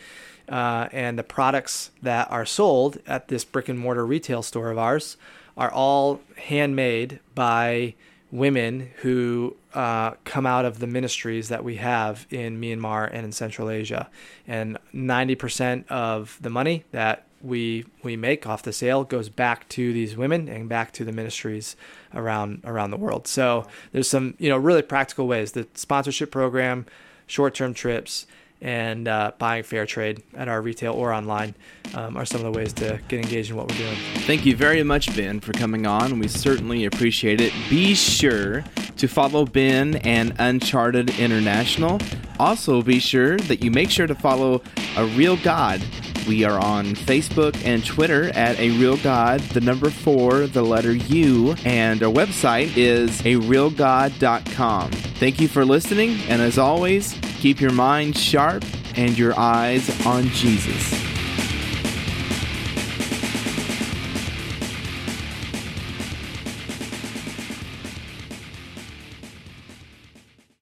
Uh, 0.49 0.89
and 0.91 1.17
the 1.17 1.23
products 1.23 1.93
that 2.03 2.29
are 2.31 2.45
sold 2.45 2.99
at 3.07 3.29
this 3.29 3.45
brick 3.45 3.69
and 3.69 3.79
mortar 3.79 4.05
retail 4.05 4.43
store 4.43 4.73
of 4.73 4.79
ours 4.79 5.17
are 5.57 5.71
all 5.71 6.21
handmade 6.37 7.21
by 7.37 7.95
women 8.33 8.91
who 9.03 9.57
uh, 9.75 10.13
come 10.25 10.47
out 10.47 10.65
of 10.65 10.79
the 10.79 10.87
ministries 10.87 11.49
that 11.49 11.65
we 11.65 11.77
have 11.77 12.27
in 12.31 12.61
Myanmar 12.61 13.09
and 13.13 13.25
in 13.25 13.33
Central 13.33 13.71
Asia. 13.71 14.09
And 14.47 14.79
90% 14.95 15.87
of 15.89 16.39
the 16.41 16.51
money 16.51 16.85
that 16.93 17.27
we 17.43 17.87
we 18.03 18.17
make 18.17 18.47
off 18.47 18.63
the 18.63 18.73
sale 18.73 19.05
goes 19.05 19.29
back 19.29 19.69
to 19.71 19.93
these 19.93 20.17
women 20.17 20.49
and 20.49 20.69
back 20.69 20.93
to 20.93 21.05
the 21.05 21.13
ministries 21.13 21.75
around 22.15 22.61
around 22.65 22.91
the 22.91 22.97
world. 22.97 23.27
So 23.27 23.67
there's 23.93 24.09
some 24.09 24.35
you 24.39 24.49
know 24.49 24.59
really 24.59 24.83
practical 24.83 25.27
ways. 25.27 25.53
The 25.53 25.67
sponsorship 25.75 26.31
program, 26.31 26.87
short-term 27.27 27.75
trips, 27.75 28.27
and 28.61 29.09
uh, 29.09 29.33
buying 29.39 29.63
fair 29.63 29.87
trade 29.87 30.23
at 30.35 30.49
our 30.49 30.61
retail 30.61 30.93
or 30.93 31.13
online 31.13 31.55
um, 31.95 32.17
are 32.17 32.25
some 32.25 32.45
of 32.45 32.53
the 32.53 32.59
ways 32.59 32.73
to 32.75 33.01
get 33.09 33.21
engaged 33.25 33.51
in 33.51 33.57
what 33.57 33.71
we're 33.71 33.79
doing. 33.79 33.97
Thank 34.27 34.45
you 34.45 34.55
very 34.55 34.83
much, 34.83 35.15
Ben, 35.17 35.41
for 35.41 35.53
coming 35.53 35.87
on. 35.87 36.19
We 36.19 36.29
certainly 36.29 36.85
appreciate 36.85 37.41
it. 37.41 37.53
Be 37.69 37.95
sure 37.95 38.65
to 38.97 39.09
follow 39.09 39.45
Ben 39.45 39.97
and 39.97 40.35
Uncharted 40.39 41.19
International. 41.19 42.01
Also, 42.39 42.83
be 42.83 42.99
sure 42.99 43.37
that 43.39 43.63
you 43.63 43.71
make 43.71 43.91
sure 43.91 44.07
to 44.07 44.15
follow 44.15 44.63
A 44.97 45.07
Real 45.07 45.37
God. 45.39 45.83
We 46.27 46.45
are 46.45 46.59
on 46.59 46.87
Facebook 46.87 47.57
and 47.65 47.85
Twitter 47.85 48.31
at 48.31 48.59
A 48.59 48.71
Real 48.71 48.97
God, 48.99 49.41
the 49.41 49.61
number 49.61 49.91
four, 49.91 50.47
the 50.47 50.63
letter 50.63 50.93
U, 50.93 51.55
and 51.65 52.03
our 52.03 52.13
website 52.13 52.77
is 52.77 53.23
arealgod.com. 53.23 54.91
Thank 54.91 55.41
you 55.41 55.49
for 55.49 55.65
listening, 55.65 56.19
and 56.29 56.41
as 56.41 56.59
always, 56.59 57.17
keep 57.39 57.61
your 57.61 57.73
mind 57.73 58.17
sharp 58.17 58.65
and 58.97 59.17
your 59.19 59.39
eyes 59.39 60.07
on 60.07 60.29
Jesus. 60.29 61.10